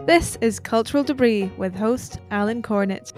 This 0.00 0.36
is 0.40 0.58
Cultural 0.58 1.04
Debris 1.04 1.52
with 1.56 1.74
host 1.74 2.18
Alan 2.30 2.62
Cornett. 2.62 3.12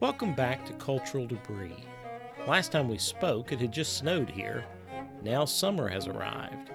Welcome 0.00 0.34
back 0.34 0.64
to 0.66 0.72
Cultural 0.74 1.26
Debris. 1.26 1.74
Last 2.46 2.70
time 2.70 2.88
we 2.88 2.98
spoke, 2.98 3.50
it 3.50 3.60
had 3.60 3.72
just 3.72 3.96
snowed 3.96 4.30
here. 4.30 4.64
Now 5.22 5.46
summer 5.46 5.88
has 5.88 6.06
arrived. 6.06 6.70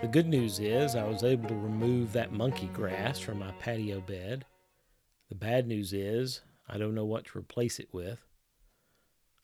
The 0.00 0.08
good 0.08 0.28
news 0.28 0.60
is 0.60 0.94
I 0.94 1.04
was 1.04 1.24
able 1.24 1.48
to 1.48 1.54
remove 1.54 2.12
that 2.12 2.32
monkey 2.32 2.68
grass 2.72 3.18
from 3.18 3.38
my 3.38 3.50
patio 3.58 4.00
bed. 4.00 4.44
The 5.28 5.34
bad 5.34 5.66
news 5.66 5.92
is 5.92 6.42
I 6.68 6.78
don't 6.78 6.94
know 6.94 7.04
what 7.04 7.26
to 7.26 7.38
replace 7.38 7.78
it 7.78 7.88
with. 7.92 8.20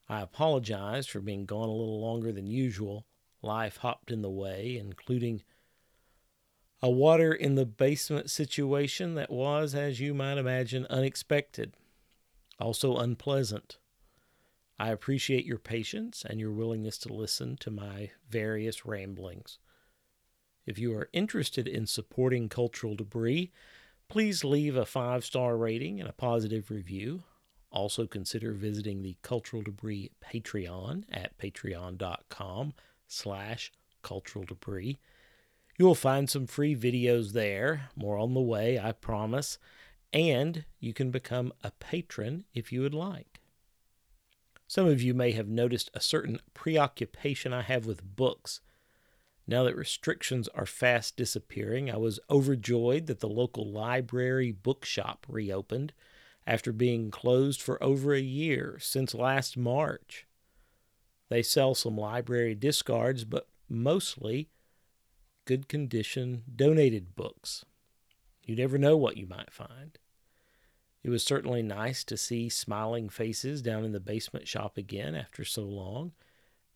I 0.08 0.20
apologize 0.20 1.06
for 1.06 1.20
being 1.20 1.46
gone 1.46 1.68
a 1.68 1.72
little 1.74 2.00
longer 2.00 2.32
than 2.32 2.46
usual. 2.46 3.06
Life 3.40 3.78
hopped 3.78 4.10
in 4.10 4.22
the 4.22 4.30
way, 4.30 4.76
including 4.76 5.42
a 6.82 6.90
water 6.90 7.32
in 7.32 7.54
the 7.54 7.64
basement 7.64 8.30
situation 8.30 9.14
that 9.14 9.30
was, 9.30 9.74
as 9.74 10.00
you 10.00 10.14
might 10.14 10.38
imagine, 10.38 10.86
unexpected, 10.90 11.74
also 12.58 12.96
unpleasant. 12.96 13.78
I 14.78 14.90
appreciate 14.90 15.44
your 15.44 15.58
patience 15.58 16.24
and 16.28 16.40
your 16.40 16.50
willingness 16.50 16.98
to 16.98 17.12
listen 17.12 17.56
to 17.58 17.70
my 17.70 18.10
various 18.28 18.84
ramblings. 18.84 19.58
If 20.66 20.78
you 20.78 20.92
are 20.94 21.08
interested 21.12 21.68
in 21.68 21.86
supporting 21.86 22.48
cultural 22.48 22.96
debris, 22.96 23.52
please 24.12 24.44
leave 24.44 24.76
a 24.76 24.84
five 24.84 25.24
star 25.24 25.56
rating 25.56 25.98
and 25.98 26.06
a 26.06 26.12
positive 26.12 26.70
review. 26.70 27.22
Also 27.70 28.06
consider 28.06 28.52
visiting 28.52 29.00
the 29.00 29.16
Cultural 29.22 29.62
Debris 29.62 30.10
Patreon 30.22 31.04
at 31.10 31.38
patreon.com 31.38 32.74
slash 33.06 33.72
cultural 34.02 34.44
debris. 34.44 34.98
You 35.78 35.86
will 35.86 35.94
find 35.94 36.28
some 36.28 36.46
free 36.46 36.76
videos 36.76 37.32
there, 37.32 37.88
more 37.96 38.18
on 38.18 38.34
the 38.34 38.40
way, 38.42 38.78
I 38.78 38.92
promise, 38.92 39.56
and 40.12 40.66
you 40.78 40.92
can 40.92 41.10
become 41.10 41.50
a 41.64 41.70
patron 41.70 42.44
if 42.52 42.70
you 42.70 42.82
would 42.82 42.92
like. 42.92 43.40
Some 44.66 44.86
of 44.86 45.00
you 45.00 45.14
may 45.14 45.32
have 45.32 45.48
noticed 45.48 45.90
a 45.94 46.02
certain 46.02 46.38
preoccupation 46.52 47.54
I 47.54 47.62
have 47.62 47.86
with 47.86 48.14
books 48.14 48.60
now 49.46 49.64
that 49.64 49.76
restrictions 49.76 50.48
are 50.48 50.66
fast 50.66 51.16
disappearing, 51.16 51.90
I 51.90 51.96
was 51.96 52.20
overjoyed 52.30 53.06
that 53.06 53.20
the 53.20 53.28
local 53.28 53.70
library 53.70 54.52
bookshop 54.52 55.26
reopened 55.28 55.92
after 56.46 56.72
being 56.72 57.10
closed 57.10 57.60
for 57.60 57.82
over 57.82 58.14
a 58.14 58.20
year 58.20 58.78
since 58.80 59.14
last 59.14 59.56
March. 59.56 60.26
They 61.28 61.42
sell 61.42 61.74
some 61.74 61.96
library 61.96 62.54
discards, 62.54 63.24
but 63.24 63.48
mostly 63.68 64.48
good 65.44 65.68
condition 65.68 66.42
donated 66.54 67.16
books. 67.16 67.64
You 68.44 68.56
never 68.56 68.78
know 68.78 68.96
what 68.96 69.16
you 69.16 69.26
might 69.26 69.52
find. 69.52 69.98
It 71.02 71.10
was 71.10 71.24
certainly 71.24 71.62
nice 71.62 72.04
to 72.04 72.16
see 72.16 72.48
smiling 72.48 73.08
faces 73.08 73.60
down 73.60 73.84
in 73.84 73.92
the 73.92 74.00
basement 74.00 74.46
shop 74.46 74.76
again 74.76 75.16
after 75.16 75.44
so 75.44 75.62
long, 75.62 76.12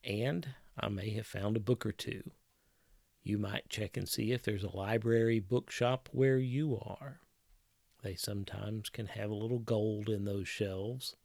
and 0.03 0.48
I 0.78 0.89
may 0.89 1.11
have 1.11 1.27
found 1.27 1.56
a 1.56 1.61
book 1.61 1.86
or 1.86 1.92
two. 1.92 2.23
You 3.27 3.38
might 3.38 3.69
check 3.69 3.96
and 3.96 4.08
see 4.08 4.30
if 4.30 4.44
there's 4.44 4.62
a 4.62 4.77
library 4.77 5.41
bookshop 5.41 6.08
where 6.12 6.38
you 6.38 6.78
are. 6.80 7.19
They 8.05 8.14
sometimes 8.14 8.88
can 8.88 9.06
have 9.06 9.30
a 9.30 9.34
little 9.34 9.58
gold 9.58 10.08
in 10.08 10.24
those 10.24 10.46
shelves. 10.46 11.16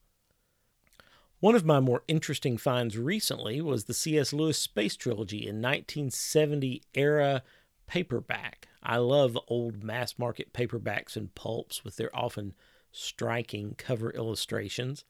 One 1.41 1.53
of 1.53 1.63
my 1.63 1.79
more 1.79 2.01
interesting 2.07 2.57
finds 2.57 2.97
recently 2.97 3.61
was 3.61 3.83
the 3.83 3.93
C.S. 3.93 4.33
Lewis 4.33 4.57
Space 4.57 4.95
Trilogy 4.95 5.41
in 5.41 5.61
1970 5.61 6.81
era 6.95 7.43
paperback. 7.85 8.67
I 8.81 8.97
love 8.97 9.37
old 9.47 9.83
mass 9.83 10.17
market 10.17 10.53
paperbacks 10.53 11.15
and 11.15 11.35
pulps 11.35 11.83
with 11.83 11.97
their 11.97 12.09
often 12.15 12.55
striking 12.91 13.75
cover 13.77 14.09
illustrations. 14.09 15.05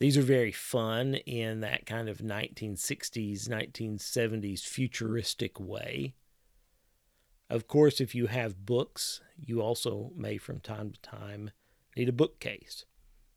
These 0.00 0.16
are 0.16 0.22
very 0.22 0.50
fun 0.50 1.14
in 1.14 1.60
that 1.60 1.84
kind 1.84 2.08
of 2.08 2.18
1960s, 2.18 3.48
1970s 3.48 4.60
futuristic 4.60 5.60
way. 5.60 6.14
Of 7.50 7.68
course, 7.68 8.00
if 8.00 8.14
you 8.14 8.28
have 8.28 8.64
books, 8.64 9.20
you 9.36 9.60
also 9.60 10.12
may 10.16 10.38
from 10.38 10.60
time 10.60 10.92
to 10.92 11.00
time 11.02 11.50
need 11.94 12.08
a 12.08 12.12
bookcase. 12.12 12.86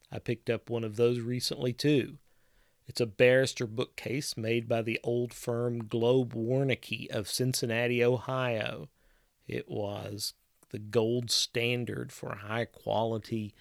I 0.09 0.19
picked 0.19 0.49
up 0.49 0.69
one 0.69 0.85
of 0.85 0.95
those 0.95 1.19
recently 1.19 1.73
too. 1.73 2.17
It's 2.87 3.01
a 3.01 3.05
barrister 3.05 3.67
bookcase 3.67 4.37
made 4.37 4.69
by 4.69 4.83
the 4.83 5.01
old 5.03 5.33
firm 5.33 5.87
Globe 5.87 6.33
Wernicke 6.33 7.09
of 7.09 7.27
Cincinnati, 7.29 8.01
Ohio. 8.01 8.87
It 9.47 9.67
was 9.67 10.33
the 10.69 10.79
gold 10.79 11.29
standard 11.29 12.13
for 12.13 12.35
high 12.35 12.65
quality 12.65 13.53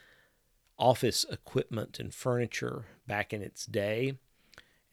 office 0.82 1.24
equipment 1.30 2.00
and 2.00 2.12
furniture 2.12 2.86
back 3.06 3.32
in 3.32 3.40
its 3.40 3.66
day 3.66 4.18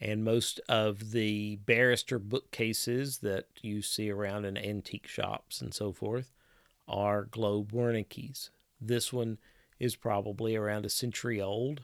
and 0.00 0.22
most 0.22 0.60
of 0.68 1.10
the 1.10 1.56
barrister 1.56 2.16
bookcases 2.16 3.18
that 3.18 3.46
you 3.60 3.82
see 3.82 4.08
around 4.08 4.44
in 4.44 4.56
antique 4.56 5.08
shops 5.08 5.60
and 5.60 5.74
so 5.74 5.92
forth 5.92 6.32
are 6.86 7.24
Globe 7.24 7.72
Wernickes. 7.72 8.50
This 8.80 9.12
one 9.12 9.38
is 9.80 9.96
probably 9.96 10.54
around 10.54 10.86
a 10.86 10.90
century 10.90 11.40
old. 11.40 11.82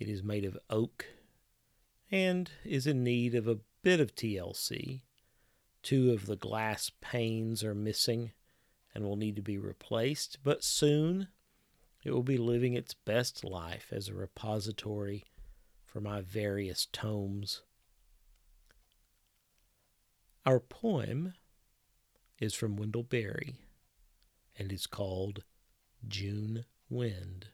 It 0.00 0.08
is 0.08 0.24
made 0.24 0.44
of 0.44 0.58
oak 0.68 1.06
and 2.10 2.50
is 2.64 2.84
in 2.84 3.04
need 3.04 3.32
of 3.36 3.46
a 3.46 3.60
bit 3.82 4.00
of 4.00 4.16
TLC. 4.16 5.02
Two 5.84 6.10
of 6.10 6.26
the 6.26 6.36
glass 6.36 6.90
panes 7.00 7.62
are 7.62 7.76
missing 7.76 8.32
and 8.92 9.04
will 9.04 9.16
need 9.16 9.36
to 9.36 9.42
be 9.42 9.56
replaced, 9.56 10.38
but 10.42 10.64
soon 10.64 11.28
it 12.04 12.12
will 12.12 12.22
be 12.22 12.38
living 12.38 12.74
its 12.74 12.94
best 12.94 13.44
life 13.44 13.92
as 13.92 14.08
a 14.08 14.14
repository 14.14 15.24
for 15.84 16.00
my 16.00 16.20
various 16.20 16.86
tomes. 16.86 17.62
Our 20.46 20.60
poem 20.60 21.34
is 22.38 22.54
from 22.54 22.76
Wendell 22.76 23.02
Berry 23.02 23.56
and 24.58 24.72
is 24.72 24.86
called 24.86 25.44
June 26.06 26.64
Wind. 26.88 27.48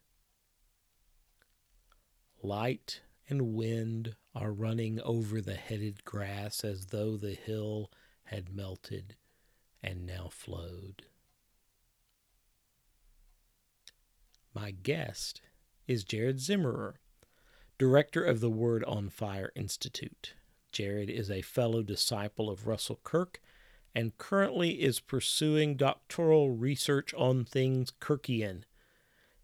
Light 2.43 3.01
and 3.29 3.55
wind 3.55 4.17
are 4.35 4.53
running 4.53 5.01
over 5.01 5.41
the 5.41 5.55
headed 5.55 6.05
grass 6.05 6.63
as 6.63 6.87
though 6.87 7.17
the 7.17 7.33
hill 7.35 7.91
had 8.25 8.55
melted 8.55 9.17
and 9.83 10.07
now 10.07 10.29
flowed. 10.31 11.05
My 14.55 14.71
guest 14.71 15.41
is 15.89 16.05
Jared 16.05 16.37
Zimmerer, 16.37 16.95
director 17.77 18.25
of 18.25 18.39
the 18.39 18.51
Word 18.51 18.85
on 18.85 19.09
Fire 19.09 19.51
Institute. 19.57 20.35
Jared 20.71 21.11
is 21.11 21.29
a 21.29 21.43
fellow 21.43 21.83
disciple 21.83 22.49
of 22.49 22.69
Russell 22.69 23.01
Kirk 23.03 23.41
and 23.97 24.17
currently 24.17 24.81
is 24.81 25.01
pursuing 25.01 25.75
doctoral 25.75 26.51
research 26.51 27.13
on 27.15 27.45
things 27.45 27.93
Kirkian. 28.01 28.63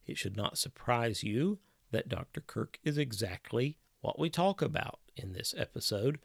It 0.06 0.16
should 0.16 0.36
not 0.36 0.58
surprise 0.58 1.24
you 1.24 1.58
that 1.90 2.08
Dr. 2.08 2.40
Kirk 2.40 2.78
is 2.84 2.96
exactly 2.96 3.78
what 4.02 4.16
we 4.16 4.30
talk 4.30 4.62
about 4.62 5.00
in 5.16 5.32
this 5.32 5.52
episode, 5.58 6.20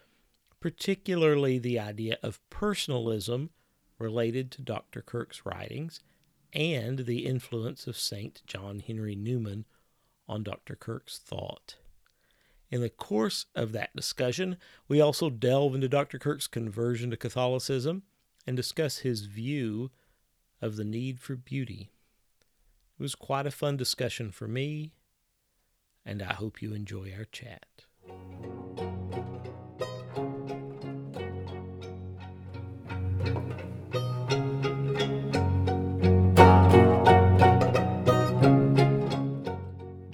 particularly 0.59 1.57
the 1.57 1.79
idea 1.79 2.19
of 2.22 2.40
personalism 2.51 3.50
related 3.97 4.51
to 4.51 4.62
Dr. 4.62 5.01
Kirk's 5.01 5.44
writings 5.44 6.01
and 6.55 6.99
the 6.99 7.25
influence 7.25 7.85
of 7.85 7.97
St. 7.97 8.41
John 8.47 8.79
Henry 8.79 9.16
Newman 9.16 9.66
on 10.27 10.41
Dr. 10.41 10.75
Kirk's 10.75 11.19
thought. 11.19 11.75
In 12.71 12.81
the 12.81 12.89
course 12.89 13.45
of 13.53 13.74
that 13.74 13.95
discussion, 13.95 14.57
we 14.88 15.00
also 15.00 15.30
delve 15.30 15.75
into 15.75 15.88
Dr. 15.88 16.18
Kirk's 16.18 16.47
conversion 16.47 17.12
to 17.12 17.18
Catholicism 17.18 18.03
and 18.47 18.57
discuss 18.57 19.00
his 19.00 19.25
view 19.25 19.91
of 20.62 20.77
the 20.77 20.85
need 20.85 21.19
for 21.19 21.35
beauty. 21.35 21.91
It 22.97 23.03
was 23.03 23.13
quite 23.13 23.45
a 23.45 23.51
fun 23.51 23.77
discussion 23.77 24.31
for 24.31 24.47
me, 24.47 24.94
and 26.06 26.21
I 26.21 26.33
hope 26.33 26.62
you 26.62 26.74
enjoy 26.74 27.13
our 27.15 27.25
chat. 27.25 27.65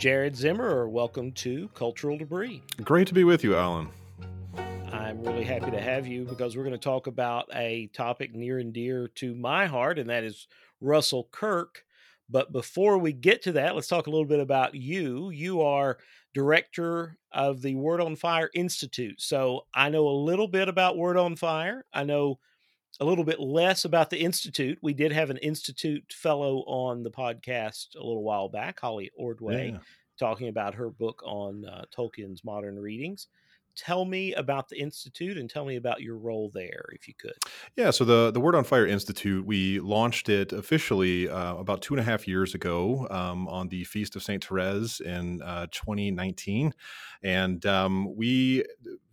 Jared 0.02 0.34
Zimmerer, 0.34 0.90
welcome 0.90 1.32
to 1.34 1.68
Cultural 1.76 2.18
Debris. 2.18 2.64
Great 2.84 3.08
to 3.10 3.14
be 3.14 3.24
with 3.24 3.44
you, 3.44 3.56
Alan. 3.56 3.88
I'm 4.92 5.22
really 5.22 5.44
happy 5.44 5.70
to 5.70 5.80
have 5.80 6.08
you 6.08 6.26
because 6.26 6.58
we're 6.58 6.64
going 6.64 6.74
to 6.74 6.80
talk 6.80 7.06
about 7.06 7.46
a 7.54 7.86
topic 7.94 8.34
near 8.34 8.58
and 8.58 8.74
dear 8.74 9.10
to 9.10 9.36
my 9.36 9.68
heart, 9.68 10.00
and 10.00 10.10
that 10.10 10.24
is 10.24 10.48
Russell 10.80 11.30
Kirk. 11.32 11.84
But 12.28 12.52
before 12.52 12.98
we 12.98 13.14
get 13.14 13.44
to 13.44 13.52
that, 13.52 13.76
let's 13.76 13.88
talk 13.88 14.08
a 14.08 14.10
little 14.10 14.26
bit 14.26 14.40
about 14.40 14.74
you. 14.74 15.30
You 15.30 15.62
are 15.62 16.00
director 16.34 17.16
of 17.32 17.62
the 17.62 17.76
Word 17.76 18.02
on 18.02 18.16
Fire 18.16 18.50
Institute. 18.56 19.22
So 19.22 19.68
I 19.72 19.90
know 19.90 20.08
a 20.08 20.24
little 20.26 20.48
bit 20.48 20.68
about 20.68 20.98
Word 20.98 21.18
on 21.18 21.36
Fire. 21.36 21.86
I 21.94 22.06
know 22.06 22.40
a 23.02 23.06
little 23.06 23.24
bit 23.24 23.40
less 23.40 23.84
about 23.84 24.12
the 24.12 24.20
Institute. 24.20 24.78
We 24.82 24.94
did 24.94 25.12
have 25.12 25.32
an 25.32 25.38
Institute 25.38 26.14
fellow 26.14 26.60
on 26.68 27.02
the 27.02 27.10
podcast 27.10 27.96
a 27.96 28.06
little 28.06 28.24
while 28.24 28.48
back, 28.48 28.80
Holly 28.80 29.10
Ordway, 29.18 29.72
yeah. 29.72 29.80
talking 30.20 30.48
about 30.48 30.76
her 30.76 30.92
book 30.92 31.22
on 31.26 31.66
uh, 31.66 31.86
Tolkien's 31.94 32.44
modern 32.44 32.80
readings 32.80 33.28
tell 33.76 34.06
me 34.06 34.34
about 34.34 34.70
the 34.70 34.80
institute 34.80 35.38
and 35.38 35.50
tell 35.50 35.66
me 35.66 35.76
about 35.76 36.02
your 36.02 36.18
role 36.18 36.52
there 36.54 36.86
if 36.92 37.08
you 37.08 37.14
could 37.14 37.34
yeah 37.76 37.90
so 37.90 38.04
the 38.04 38.32
the 38.32 38.40
word 38.40 38.56
on 38.56 38.64
fire 38.64 38.86
institute 38.86 39.46
we 39.46 39.80
launched 39.80 40.30
it 40.30 40.52
officially 40.52 41.30
uh, 41.30 41.56
about 41.56 41.82
two 41.82 41.94
and 41.94 42.02
a 42.02 42.04
half 42.04 42.28
years 42.28 42.54
ago 42.54 43.08
um, 43.10 43.48
on 43.48 43.70
the 43.70 43.84
feast 43.84 44.16
of 44.16 44.24
saint 44.24 44.46
therese 44.46 45.00
in 45.00 45.42
uh, 45.42 45.68
2019 45.72 46.74
and 47.24 47.66
um, 47.66 48.16
we 48.16 48.64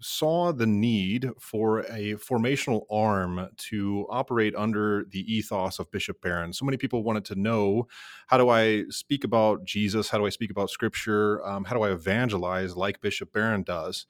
saw 0.01 0.53
the 0.53 0.67
need 0.67 1.31
for 1.41 1.81
a 1.81 2.15
formational 2.15 2.85
arm 2.91 3.49
to 3.57 4.07
operate 4.11 4.55
under 4.57 5.05
the 5.11 5.21
ethos 5.33 5.79
of 5.79 5.91
bishop 5.91 6.21
barron. 6.21 6.53
So 6.53 6.65
many 6.65 6.77
people 6.77 7.03
wanted 7.03 7.25
to 7.27 7.35
know 7.35 7.89
how 8.29 8.39
do 8.39 8.49
i 8.49 8.85
speak 8.91 9.25
about 9.25 9.65
jesus? 9.65 10.09
How 10.11 10.19
do 10.19 10.27
i 10.27 10.31
speak 10.31 10.51
about 10.51 10.71
scripture? 10.71 11.45
Um, 11.47 11.65
how 11.65 11.75
do 11.77 11.83
i 11.83 11.91
evangelize 11.91 12.77
like 12.77 13.01
bishop 13.01 13.33
barron 13.33 13.63
does? 13.63 14.07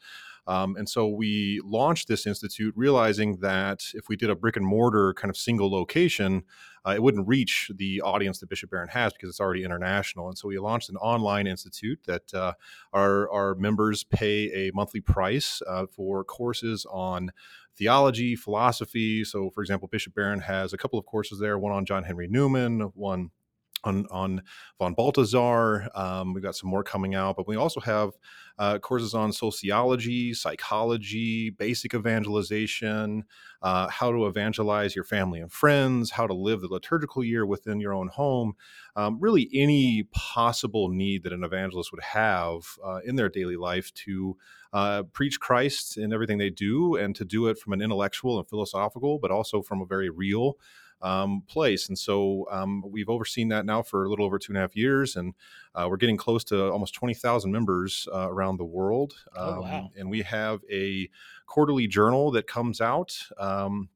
Um, 0.47 0.77
and 0.77 0.89
so 0.89 1.07
we 1.07 1.61
launched 1.63 2.09
this 2.09 2.27
institute 2.27 2.73
realizing 2.75 3.37
that 3.41 3.83
if 3.93 4.09
we 4.09 4.17
did 4.17 4.31
a 4.31 4.35
brick 4.35 4.57
and 4.57 4.65
mortar 4.65 5.13
kind 5.13 5.29
of 5.29 5.37
single 5.37 5.71
location, 5.71 6.43
uh, 6.89 6.95
it 6.95 7.03
wouldn't 7.03 7.29
reach 7.29 7.71
the 7.77 8.01
audience 8.01 8.39
that 8.39 8.49
Bishop 8.49 8.71
Barron 8.71 8.89
has 8.89 9.13
because 9.13 9.29
it's 9.29 9.41
already 9.41 9.65
international. 9.65 10.29
And 10.29 10.39
so 10.39 10.49
we 10.49 10.59
launched 10.59 10.89
an 10.89 10.97
online 10.97 11.47
institute 11.47 12.01
that 12.07 12.33
uh, 12.33 12.55
our, 12.93 13.31
our 13.31 13.55
members 13.57 14.05
pay 14.05 14.69
a 14.69 14.73
monthly 14.73 15.01
price 15.01 15.61
uh, 15.67 15.87
for 15.87 16.25
courses 16.25 16.87
on 16.91 17.31
theology, 17.77 18.35
philosophy. 18.37 19.25
So, 19.25 19.51
for 19.51 19.63
example, 19.63 19.89
Bishop 19.89 20.15
Barron 20.15 20.41
has 20.41 20.73
a 20.73 20.79
couple 20.79 20.99
of 20.99 21.05
courses 21.05 21.39
there 21.39 21.59
one 21.59 21.73
on 21.73 21.85
John 21.85 22.05
Henry 22.05 22.27
Newman, 22.29 22.81
one 22.95 23.31
on 23.85 24.07
on 24.11 24.43
von 24.79 24.95
Balthasar. 24.95 25.89
Um, 25.95 26.35
we've 26.35 26.43
got 26.43 26.57
some 26.57 26.71
more 26.71 26.85
coming 26.85 27.15
out, 27.15 27.37
but 27.37 27.47
we 27.47 27.57
also 27.57 27.81
have 27.81 28.11
uh, 28.59 28.79
courses 28.79 29.15
on 29.15 29.33
sociology, 29.33 30.35
psychology, 30.35 31.51
basic 31.51 31.95
evangelization, 31.95 33.25
uh, 33.63 33.89
how 33.89 34.11
to 34.11 34.27
evangelize 34.27 34.97
your 34.97 35.05
family 35.05 35.41
and 35.41 35.53
friends, 35.53 36.11
how 36.11 36.27
to 36.27 36.35
live 36.35 36.61
the 36.61 36.69
liturgical 36.69 37.23
year 37.23 37.47
within 37.47 37.81
your 37.81 37.95
own 37.95 38.09
home. 38.09 38.55
Um, 38.97 39.19
really, 39.21 39.49
any 39.53 40.05
possible 40.13 40.89
need 40.89 41.23
that 41.23 41.33
an 41.33 41.45
evangelist 41.45 41.93
would 41.93 42.03
have 42.03 42.63
uh, 42.85 42.99
in 43.05 43.17
their 43.17 43.29
daily 43.29 43.57
life 43.57 43.93
to 43.95 44.37
uh, 44.73 45.05
preach 45.05 45.41
Christ 45.41 45.97
in 45.97 46.13
everything 46.13 46.39
they 46.39 46.51
do, 46.51 46.97
and 46.97 47.15
to 47.17 47.25
do 47.25 47.47
it 47.47 47.59
from 47.59 47.73
an 47.73 47.81
intellectual 47.81 48.39
and 48.39 48.49
philosophical, 48.49 49.19
but 49.19 49.31
also 49.31 49.63
from 49.63 49.81
a 49.81 49.87
very 49.87 50.11
real 50.11 50.59
um, 51.03 51.43
place. 51.47 51.89
And 51.89 51.99
so 51.99 52.47
um, 52.51 52.83
we've 52.87 53.09
overseen 53.09 53.49
that 53.49 53.67
now 53.67 53.83
for 53.83 54.05
a 54.05 54.09
little 54.09 54.25
over 54.25 54.39
two 54.39 54.53
and 54.53 54.59
a 54.59 54.61
half 54.61 54.77
years, 54.77 55.17
and 55.17 55.35
uh, 55.75 55.87
we're 55.89 55.97
getting 55.97 56.17
close 56.17 56.45
to 56.45 56.71
almost 56.71 56.95
20,000 56.95 57.51
members 57.51 58.09
uh, 58.13 58.29
around 58.31 58.57
the 58.57 58.65
world. 58.65 59.15
Oh, 59.37 59.61
wow. 59.61 59.79
Um, 59.79 59.89
and 59.97 60.11
we 60.11 60.23
have 60.23 60.61
a 60.71 61.09
quarterly 61.47 61.87
journal 61.87 62.31
that 62.33 62.47
comes 62.47 62.81
out 62.81 63.17
um, 63.39 63.89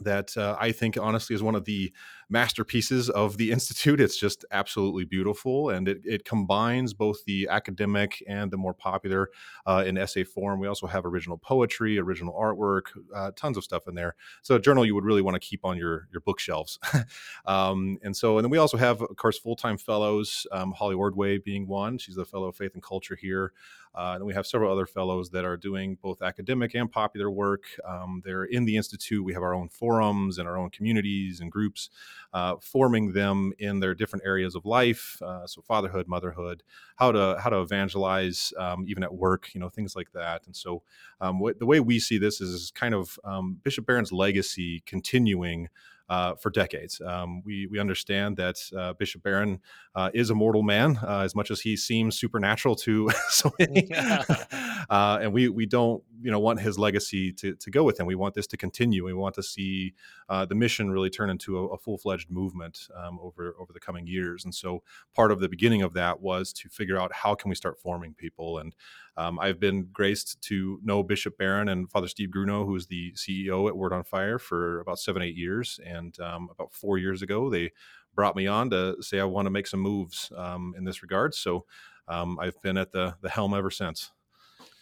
that 0.00 0.36
uh, 0.36 0.56
I 0.58 0.72
think 0.72 0.96
honestly 0.98 1.34
is 1.34 1.42
one 1.42 1.54
of 1.54 1.64
the 1.64 1.92
masterpieces 2.32 3.10
of 3.10 3.36
the 3.36 3.52
Institute. 3.52 4.00
It's 4.00 4.16
just 4.16 4.44
absolutely 4.50 5.04
beautiful, 5.04 5.70
and 5.70 5.86
it, 5.86 6.00
it 6.04 6.24
combines 6.24 6.94
both 6.94 7.24
the 7.24 7.46
academic 7.48 8.22
and 8.26 8.50
the 8.50 8.56
more 8.56 8.74
popular 8.74 9.30
uh, 9.66 9.84
in 9.86 9.98
essay 9.98 10.24
form. 10.24 10.58
We 10.58 10.66
also 10.66 10.86
have 10.86 11.06
original 11.06 11.38
poetry, 11.38 11.98
original 11.98 12.34
artwork, 12.34 12.86
uh, 13.14 13.30
tons 13.36 13.56
of 13.56 13.64
stuff 13.64 13.86
in 13.86 13.94
there. 13.94 14.16
So 14.40 14.56
a 14.56 14.60
journal 14.60 14.84
you 14.84 14.94
would 14.94 15.04
really 15.04 15.22
want 15.22 15.34
to 15.34 15.40
keep 15.40 15.64
on 15.64 15.76
your 15.76 16.08
your 16.10 16.22
bookshelves. 16.22 16.78
um, 17.46 17.98
and 18.02 18.16
so, 18.16 18.38
and 18.38 18.44
then 18.44 18.50
we 18.50 18.58
also 18.58 18.78
have, 18.78 19.02
of 19.02 19.14
course, 19.16 19.38
full 19.38 19.56
time 19.56 19.76
fellows. 19.76 20.46
Um, 20.50 20.72
Holly 20.72 20.94
Ordway 20.94 21.38
being 21.38 21.66
one. 21.68 21.98
She's 21.98 22.16
a 22.16 22.24
fellow 22.24 22.48
of 22.48 22.56
Faith 22.56 22.74
and 22.74 22.82
Culture 22.82 23.16
here. 23.16 23.52
Uh, 23.94 24.12
and 24.14 24.24
we 24.24 24.32
have 24.32 24.46
several 24.46 24.72
other 24.72 24.86
fellows 24.86 25.30
that 25.30 25.44
are 25.44 25.56
doing 25.56 25.98
both 26.00 26.22
academic 26.22 26.74
and 26.74 26.90
popular 26.90 27.30
work. 27.30 27.64
Um, 27.86 28.22
they're 28.24 28.44
in 28.44 28.64
the 28.64 28.76
Institute. 28.76 29.22
We 29.22 29.34
have 29.34 29.42
our 29.42 29.54
own 29.54 29.68
forums 29.68 30.38
and 30.38 30.48
our 30.48 30.56
own 30.56 30.70
communities 30.70 31.40
and 31.40 31.52
groups 31.52 31.90
uh, 32.32 32.56
forming 32.60 33.12
them 33.12 33.52
in 33.58 33.80
their 33.80 33.94
different 33.94 34.24
areas 34.24 34.54
of 34.54 34.64
life. 34.64 35.20
Uh, 35.22 35.46
so 35.46 35.62
fatherhood, 35.62 36.06
motherhood, 36.08 36.62
how 36.96 37.12
to 37.12 37.36
how 37.42 37.50
to 37.50 37.60
evangelize 37.60 38.52
um, 38.58 38.84
even 38.88 39.02
at 39.02 39.14
work, 39.14 39.50
you 39.54 39.60
know, 39.60 39.68
things 39.68 39.94
like 39.96 40.12
that. 40.12 40.42
And 40.46 40.56
so 40.56 40.82
um, 41.20 41.36
w- 41.36 41.56
the 41.58 41.66
way 41.66 41.80
we 41.80 41.98
see 41.98 42.18
this 42.18 42.40
is 42.40 42.70
kind 42.74 42.94
of 42.94 43.18
um, 43.24 43.58
Bishop 43.62 43.86
Barron's 43.86 44.12
legacy 44.12 44.82
continuing 44.86 45.68
uh, 46.12 46.34
for 46.34 46.50
decades. 46.50 47.00
Um, 47.00 47.42
we 47.42 47.66
we 47.66 47.78
understand 47.78 48.36
that 48.36 48.56
uh, 48.76 48.92
Bishop 48.92 49.22
Barron 49.22 49.60
uh, 49.94 50.10
is 50.12 50.28
a 50.28 50.34
mortal 50.34 50.62
man, 50.62 50.98
uh, 51.02 51.20
as 51.20 51.34
much 51.34 51.50
as 51.50 51.62
he 51.62 51.74
seems 51.74 52.18
supernatural 52.18 52.76
to 52.76 53.08
so 53.30 53.50
many, 53.58 53.88
uh, 53.94 55.18
and 55.22 55.32
we 55.32 55.48
we 55.48 55.64
don't 55.64 56.02
you 56.20 56.30
know 56.30 56.38
want 56.38 56.60
his 56.60 56.78
legacy 56.78 57.32
to 57.32 57.54
to 57.54 57.70
go 57.70 57.82
with 57.82 57.98
him. 57.98 58.04
We 58.04 58.14
want 58.14 58.34
this 58.34 58.46
to 58.48 58.58
continue. 58.58 59.06
We 59.06 59.14
want 59.14 59.34
to 59.36 59.42
see 59.42 59.94
uh, 60.28 60.44
the 60.44 60.54
mission 60.54 60.90
really 60.90 61.08
turn 61.08 61.30
into 61.30 61.58
a, 61.58 61.68
a 61.68 61.78
full 61.78 61.96
fledged 61.96 62.30
movement 62.30 62.88
um, 62.94 63.18
over 63.22 63.54
over 63.58 63.72
the 63.72 63.80
coming 63.80 64.06
years. 64.06 64.44
And 64.44 64.54
so 64.54 64.82
part 65.14 65.32
of 65.32 65.40
the 65.40 65.48
beginning 65.48 65.80
of 65.80 65.94
that 65.94 66.20
was 66.20 66.52
to 66.54 66.68
figure 66.68 67.00
out 67.00 67.10
how 67.14 67.34
can 67.34 67.48
we 67.48 67.54
start 67.54 67.80
forming 67.80 68.12
people 68.12 68.58
and 68.58 68.74
um, 69.16 69.38
I've 69.38 69.60
been 69.60 69.88
graced 69.92 70.40
to 70.42 70.80
know 70.82 71.02
Bishop 71.02 71.36
Barron 71.36 71.68
and 71.68 71.90
Father 71.90 72.08
Steve 72.08 72.30
Grunow, 72.30 72.64
who 72.64 72.74
is 72.76 72.86
the 72.86 73.12
CEO 73.12 73.68
at 73.68 73.76
Word 73.76 73.92
on 73.92 74.04
Fire 74.04 74.38
for 74.38 74.80
about 74.80 74.98
seven, 74.98 75.22
eight 75.22 75.36
years. 75.36 75.78
And 75.84 76.18
um, 76.20 76.48
about 76.50 76.72
four 76.72 76.98
years 76.98 77.22
ago, 77.22 77.50
they 77.50 77.72
brought 78.14 78.36
me 78.36 78.46
on 78.46 78.70
to 78.70 78.96
say 79.02 79.20
I 79.20 79.24
want 79.24 79.46
to 79.46 79.50
make 79.50 79.66
some 79.66 79.80
moves 79.80 80.32
um, 80.36 80.74
in 80.76 80.84
this 80.84 81.02
regard. 81.02 81.34
So 81.34 81.66
um, 82.08 82.38
I've 82.38 82.60
been 82.62 82.76
at 82.76 82.92
the 82.92 83.16
the 83.20 83.28
helm 83.28 83.54
ever 83.54 83.70
since. 83.70 84.12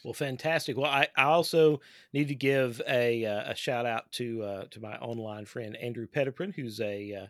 Well, 0.05 0.15
fantastic. 0.15 0.77
Well, 0.77 0.91
I, 0.91 1.09
I 1.17 1.25
also 1.25 1.81
need 2.12 2.29
to 2.29 2.35
give 2.35 2.81
a, 2.88 3.27
uh, 3.27 3.53
a 3.53 3.55
shout 3.55 3.85
out 3.85 4.11
to 4.12 4.43
uh, 4.43 4.65
to 4.71 4.81
my 4.81 4.97
online 4.97 5.44
friend 5.44 5.77
Andrew 5.77 6.06
Petiprin, 6.06 6.55
who's 6.55 6.81
a 6.81 7.15
uh, 7.15 7.27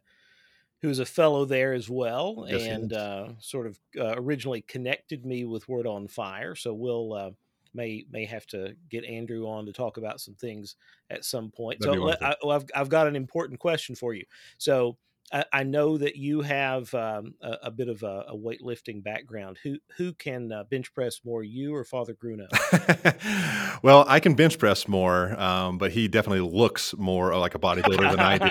who's 0.83 0.99
a 0.99 1.05
fellow 1.05 1.45
there 1.45 1.73
as 1.73 1.89
well, 1.91 2.47
yes, 2.49 2.63
and 2.63 2.93
uh, 2.93 3.29
sort 3.39 3.67
of 3.67 3.79
uh, 3.99 4.15
originally 4.17 4.63
connected 4.63 5.27
me 5.27 5.45
with 5.45 5.69
Word 5.69 5.87
on 5.87 6.09
Fire. 6.09 6.55
So 6.55 6.73
we'll 6.73 7.13
uh, 7.13 7.31
may 7.75 8.05
may 8.11 8.25
have 8.25 8.47
to 8.49 8.75
get 8.89 9.05
Andrew 9.05 9.47
on 9.47 9.67
to 9.67 9.73
talk 9.73 9.97
about 9.97 10.21
some 10.21 10.35
things 10.35 10.77
at 11.11 11.25
some 11.25 11.51
point. 11.51 11.81
That'd 11.81 12.01
so 12.01 12.11
I, 12.21 12.53
have 12.53 12.67
I've 12.75 12.89
got 12.89 13.07
an 13.07 13.17
important 13.17 13.61
question 13.61 13.95
for 13.95 14.15
you. 14.15 14.25
So 14.59 14.97
I, 15.33 15.63
know 15.63 15.97
that 15.97 16.17
you 16.17 16.41
have 16.41 16.93
um, 16.95 17.35
a, 17.41 17.57
a, 17.65 17.71
bit 17.71 17.89
of 17.89 18.03
a, 18.03 18.25
a, 18.29 18.37
weightlifting 18.37 19.03
background. 19.03 19.59
Who 19.63 19.79
who 19.97 20.13
can 20.13 20.51
uh, 20.51 20.65
bench 20.65 20.93
press 20.93 21.21
more, 21.25 21.45
you 21.45 21.73
or 21.75 21.85
Father 21.85 22.15
Grunow? 22.15 22.49
well, 23.83 24.05
I 24.09 24.19
can 24.19 24.35
bench 24.35 24.59
press 24.59 24.89
more, 24.89 25.41
um, 25.41 25.79
but 25.79 25.93
he 25.93 26.09
definitely 26.09 26.41
looks 26.41 26.97
more 26.99 27.37
like 27.37 27.55
a 27.55 27.61
bodybuilder 27.61 28.11
than 28.11 28.21
I 28.21 28.39
do. 28.39 28.47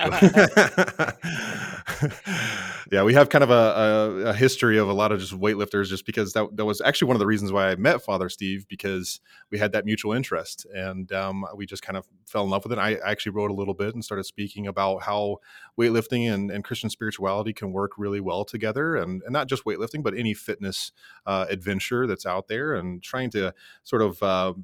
yeah, 2.92 3.02
we 3.02 3.14
have 3.14 3.28
kind 3.28 3.42
of 3.44 3.50
a, 3.50 4.28
a, 4.28 4.34
history 4.34 4.78
of 4.78 4.88
a 4.88 4.92
lot 4.92 5.10
of 5.12 5.20
just 5.20 5.38
weightlifters, 5.38 5.88
just 5.88 6.06
because 6.06 6.32
that 6.32 6.56
that 6.56 6.64
was 6.64 6.80
actually 6.80 7.08
one 7.08 7.16
of 7.16 7.20
the 7.20 7.26
reasons 7.26 7.52
why 7.52 7.68
I 7.70 7.76
met 7.76 8.02
Father 8.02 8.30
Steve 8.30 8.66
because 8.68 9.20
we 9.50 9.58
had 9.58 9.72
that 9.72 9.84
mutual 9.84 10.12
interest, 10.12 10.66
and 10.74 11.12
um, 11.12 11.44
we 11.54 11.66
just 11.66 11.82
kind 11.82 11.98
of 11.98 12.08
fell 12.26 12.44
in 12.44 12.50
love 12.50 12.64
with 12.64 12.72
it. 12.72 12.78
I 12.78 12.94
actually 13.04 13.32
wrote 13.32 13.50
a 13.50 13.54
little 13.54 13.74
bit 13.74 13.94
and 13.94 14.04
started 14.04 14.24
speaking 14.24 14.66
about 14.66 15.02
how 15.02 15.38
weightlifting 15.78 16.32
and, 16.32 16.50
and 16.50 16.64
Christian 16.70 16.88
spirituality 16.88 17.52
can 17.52 17.72
work 17.72 17.98
really 17.98 18.20
well 18.20 18.44
together, 18.44 18.94
and, 18.94 19.22
and 19.24 19.32
not 19.32 19.48
just 19.48 19.64
weightlifting, 19.64 20.04
but 20.04 20.16
any 20.16 20.34
fitness 20.34 20.92
uh, 21.26 21.44
adventure 21.50 22.06
that's 22.06 22.24
out 22.24 22.46
there, 22.46 22.74
and 22.76 23.02
trying 23.02 23.28
to 23.30 23.52
sort 23.82 24.02
of 24.02 24.22
uh, 24.22 24.54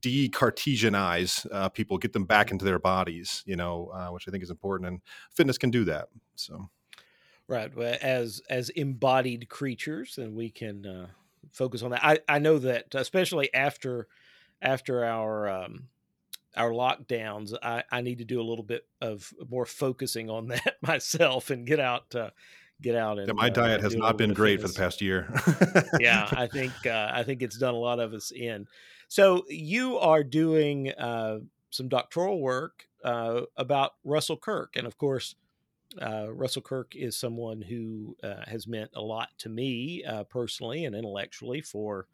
de-Cartesianize 0.00 1.46
uh, 1.52 1.68
people, 1.68 1.98
get 1.98 2.14
them 2.14 2.24
back 2.24 2.50
into 2.50 2.64
their 2.64 2.78
bodies, 2.78 3.42
you 3.44 3.56
know, 3.56 3.90
uh, 3.92 4.08
which 4.08 4.26
I 4.26 4.30
think 4.30 4.42
is 4.42 4.48
important, 4.48 4.88
and 4.88 5.02
fitness 5.34 5.58
can 5.58 5.70
do 5.70 5.84
that. 5.84 6.08
So, 6.34 6.70
right, 7.46 7.70
as 7.76 8.40
as 8.48 8.70
embodied 8.70 9.50
creatures, 9.50 10.16
and 10.16 10.34
we 10.34 10.48
can 10.48 10.86
uh, 10.86 11.06
focus 11.52 11.82
on 11.82 11.90
that. 11.90 12.02
I 12.02 12.20
I 12.26 12.38
know 12.38 12.58
that 12.58 12.94
especially 12.94 13.52
after 13.52 14.08
after 14.62 15.04
our 15.04 15.46
um, 15.46 15.88
our 16.56 16.70
lockdowns, 16.70 17.54
I, 17.62 17.84
I 17.90 18.00
need 18.00 18.18
to 18.18 18.24
do 18.24 18.40
a 18.40 18.44
little 18.44 18.64
bit 18.64 18.86
of 19.00 19.32
more 19.48 19.66
focusing 19.66 20.30
on 20.30 20.48
that 20.48 20.76
myself 20.82 21.50
and 21.50 21.66
get 21.66 21.80
out, 21.80 22.14
uh, 22.14 22.30
get 22.80 22.94
out. 22.94 23.18
And 23.18 23.28
yeah, 23.28 23.34
my 23.34 23.48
uh, 23.48 23.50
diet 23.50 23.80
has 23.82 23.94
not 23.94 24.16
been 24.16 24.32
great 24.32 24.60
for 24.60 24.68
the 24.68 24.74
past 24.74 25.00
year. 25.02 25.32
yeah, 26.00 26.28
I 26.32 26.46
think 26.52 26.72
uh, 26.86 27.10
I 27.12 27.22
think 27.22 27.42
it's 27.42 27.58
done 27.58 27.74
a 27.74 27.78
lot 27.78 28.00
of 28.00 28.12
us 28.12 28.30
in. 28.30 28.66
So 29.08 29.44
you 29.48 29.98
are 29.98 30.24
doing 30.24 30.90
uh, 30.92 31.38
some 31.70 31.88
doctoral 31.88 32.40
work 32.40 32.84
uh, 33.04 33.42
about 33.56 33.92
Russell 34.04 34.36
Kirk, 34.36 34.76
and 34.76 34.86
of 34.86 34.98
course, 34.98 35.36
Uh, 36.02 36.26
Russell 36.34 36.62
Kirk 36.62 36.94
is 36.96 37.16
someone 37.16 37.62
who 37.62 38.16
uh, 38.22 38.42
has 38.46 38.66
meant 38.66 38.90
a 38.94 39.00
lot 39.00 39.28
to 39.38 39.48
me 39.48 40.02
uh, 40.04 40.24
personally 40.24 40.84
and 40.84 40.96
intellectually 40.96 41.62
for 41.62 42.06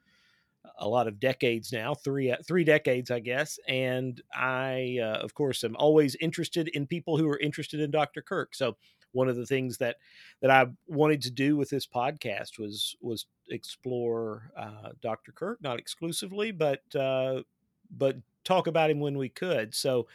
a 0.79 0.89
lot 0.89 1.09
of 1.09 1.21
decades 1.21 1.73
now, 1.73 1.95
three 1.95 2.31
uh, 2.31 2.37
three 2.47 2.65
decades, 2.65 3.11
I 3.11 3.21
guess. 3.21 3.59
And 3.69 4.21
I, 4.35 4.99
uh, 5.03 5.19
of 5.19 5.35
course, 5.35 5.65
am 5.65 5.77
always 5.77 6.17
interested 6.17 6.69
in 6.69 6.87
people 6.87 7.19
who 7.19 7.29
are 7.29 7.39
interested 7.39 7.81
in 7.81 7.91
Dr. 7.91 8.23
Kirk. 8.23 8.55
So 8.55 8.77
one 9.13 9.29
of 9.29 9.37
the 9.37 9.47
things 9.47 9.79
that 9.79 9.97
that 10.41 10.51
I 10.51 10.67
wanted 10.87 11.23
to 11.23 11.31
do 11.31 11.57
with 11.57 11.71
this 11.71 11.87
podcast 11.87 12.59
was 12.59 12.97
was 13.01 13.27
explore 13.49 14.51
uh, 14.57 14.91
Dr. 15.01 15.33
Kirk, 15.33 15.63
not 15.63 15.79
exclusively, 15.79 16.51
but 16.51 16.83
uh, 16.95 17.43
but 17.91 18.17
talk 18.45 18.67
about 18.67 18.91
him 18.91 19.01
when 19.01 19.19
we 19.19 19.29
could. 19.29 19.75
So 19.75 20.09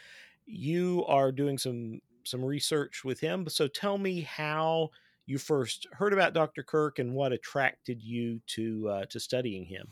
you 0.45 1.05
are 1.07 1.31
doing 1.31 1.57
some 1.57 2.01
some 2.23 2.43
research 2.43 3.03
with 3.05 3.19
him. 3.19 3.47
So 3.49 3.67
tell 3.67 3.97
me 3.97 4.21
how 4.21 4.91
you 5.27 5.37
first 5.37 5.85
heard 5.91 6.13
about 6.13 6.33
Dr. 6.33 6.63
Kirk 6.63 6.99
and 6.99 7.13
what 7.13 7.33
attracted 7.33 8.01
you 8.01 8.39
to 8.47 8.89
uh, 8.89 9.05
to 9.09 9.19
studying 9.19 9.65
him. 9.65 9.89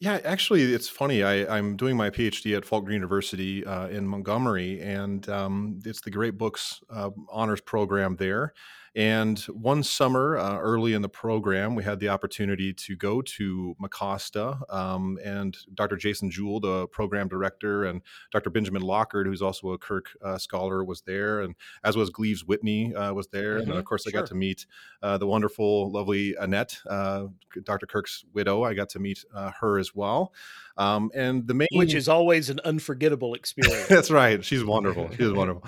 Yeah, 0.00 0.18
actually, 0.24 0.62
it's 0.62 0.88
funny. 0.88 1.22
I, 1.22 1.58
am 1.58 1.76
doing 1.76 1.96
my 1.96 2.10
PhD 2.10 2.56
at 2.56 2.64
Faulkner 2.64 2.92
University 2.92 3.64
uh, 3.64 3.86
in 3.88 4.08
Montgomery, 4.08 4.80
and 4.80 5.28
um, 5.28 5.80
it's 5.84 6.00
the 6.00 6.10
Great 6.10 6.36
Books 6.36 6.80
uh, 6.90 7.10
honors 7.30 7.60
program 7.60 8.16
there. 8.16 8.54
And 8.94 9.38
one 9.44 9.82
summer, 9.82 10.36
uh, 10.36 10.58
early 10.58 10.92
in 10.92 11.00
the 11.00 11.08
program, 11.08 11.74
we 11.74 11.82
had 11.82 11.98
the 11.98 12.10
opportunity 12.10 12.74
to 12.74 12.94
go 12.94 13.22
to 13.22 13.74
Mecosta 13.82 14.60
um, 14.70 15.18
and 15.24 15.56
Dr. 15.72 15.96
Jason 15.96 16.30
Jewell, 16.30 16.60
the 16.60 16.86
program 16.88 17.26
director, 17.26 17.84
and 17.84 18.02
Dr. 18.32 18.50
Benjamin 18.50 18.82
Lockerd, 18.82 19.24
who's 19.24 19.40
also 19.40 19.70
a 19.70 19.78
Kirk 19.78 20.10
uh, 20.22 20.36
scholar, 20.36 20.84
was 20.84 21.00
there, 21.02 21.40
and 21.40 21.54
as 21.84 21.96
was 21.96 22.10
Gleaves 22.10 22.44
Whitney 22.44 22.94
uh, 22.94 23.14
was 23.14 23.28
there. 23.28 23.60
Mm-hmm. 23.60 23.70
And 23.70 23.78
of 23.78 23.84
course, 23.86 24.02
sure. 24.02 24.12
I 24.14 24.20
got 24.20 24.26
to 24.28 24.34
meet 24.34 24.66
uh, 25.02 25.16
the 25.16 25.26
wonderful, 25.26 25.90
lovely 25.90 26.34
Annette, 26.38 26.78
uh, 26.86 27.28
Dr. 27.64 27.86
Kirk's 27.86 28.26
widow. 28.34 28.62
I 28.62 28.74
got 28.74 28.90
to 28.90 28.98
meet 28.98 29.24
uh, 29.34 29.52
her 29.60 29.78
as 29.78 29.94
well. 29.94 30.34
Um, 30.76 31.10
and 31.14 31.46
the 31.46 31.54
main, 31.54 31.68
which 31.72 31.94
is 31.94 32.08
always 32.08 32.50
an 32.50 32.60
unforgettable 32.64 33.34
experience. 33.42 33.88
That's 33.88 34.10
right. 34.10 34.44
She's 34.44 34.64
wonderful. 34.64 35.10
She's 35.16 35.32
wonderful. 35.32 35.64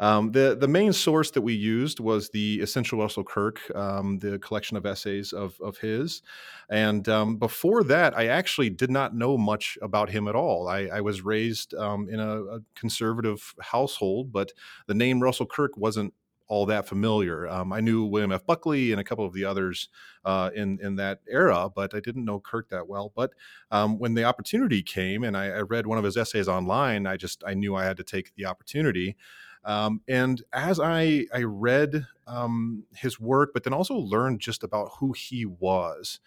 Um, 0.00 0.32
the 0.32 0.56
the 0.58 0.68
main 0.68 0.92
source 0.92 1.30
that 1.32 1.42
we 1.42 1.54
used 1.54 2.00
was 2.00 2.30
the 2.30 2.60
Essential 2.60 2.98
Russell 2.98 3.24
Kirk, 3.24 3.60
um, 3.74 4.18
the 4.18 4.38
collection 4.38 4.76
of 4.76 4.86
essays 4.86 5.32
of 5.32 5.60
of 5.60 5.78
his. 5.78 6.22
And 6.70 7.08
um, 7.08 7.36
before 7.36 7.82
that, 7.84 8.16
I 8.16 8.26
actually 8.26 8.70
did 8.70 8.90
not 8.90 9.14
know 9.14 9.38
much 9.38 9.78
about 9.80 10.10
him 10.10 10.28
at 10.28 10.34
all. 10.34 10.68
I, 10.68 10.88
I 10.92 11.00
was 11.00 11.22
raised 11.22 11.74
um, 11.74 12.08
in 12.10 12.20
a, 12.20 12.42
a 12.42 12.60
conservative 12.74 13.54
household, 13.60 14.32
but 14.32 14.52
the 14.86 14.94
name 14.94 15.22
Russell 15.22 15.46
Kirk 15.46 15.76
wasn't 15.76 16.12
all 16.48 16.66
that 16.66 16.88
familiar. 16.88 17.46
Um, 17.46 17.72
I 17.72 17.80
knew 17.80 18.04
William 18.04 18.32
F. 18.32 18.44
Buckley 18.44 18.90
and 18.90 19.00
a 19.00 19.04
couple 19.04 19.24
of 19.24 19.32
the 19.34 19.44
others 19.44 19.88
uh, 20.24 20.50
in 20.54 20.78
in 20.82 20.96
that 20.96 21.20
era, 21.28 21.68
but 21.74 21.94
I 21.94 22.00
didn't 22.00 22.24
know 22.24 22.40
Kirk 22.40 22.70
that 22.70 22.88
well. 22.88 23.12
But 23.14 23.32
um, 23.70 23.98
when 23.98 24.14
the 24.14 24.24
opportunity 24.24 24.82
came, 24.82 25.22
and 25.22 25.36
I, 25.36 25.46
I, 25.46 25.60
read 25.60 25.86
one 25.86 25.98
of 25.98 26.04
his 26.04 26.16
essays 26.16 26.48
online, 26.48 27.06
I 27.06 27.16
just 27.16 27.44
I 27.46 27.54
knew 27.54 27.76
I 27.76 27.84
had 27.84 27.98
to 27.98 28.04
take 28.04 28.34
the 28.34 28.46
opportunity. 28.46 29.16
Um, 29.64 30.00
and 30.08 30.42
as 30.52 30.80
I 30.80 31.26
I 31.32 31.42
read 31.42 32.06
um, 32.26 32.84
his 32.94 33.20
work, 33.20 33.50
but 33.52 33.64
then 33.64 33.74
also 33.74 33.94
learned 33.94 34.40
just 34.40 34.64
about 34.64 34.92
who 34.98 35.12
he 35.12 35.44
was 35.44 36.20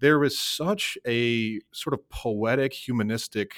there 0.00 0.24
is 0.24 0.38
such 0.38 0.98
a 1.06 1.60
sort 1.72 1.94
of 1.94 2.08
poetic, 2.08 2.72
humanistic 2.72 3.54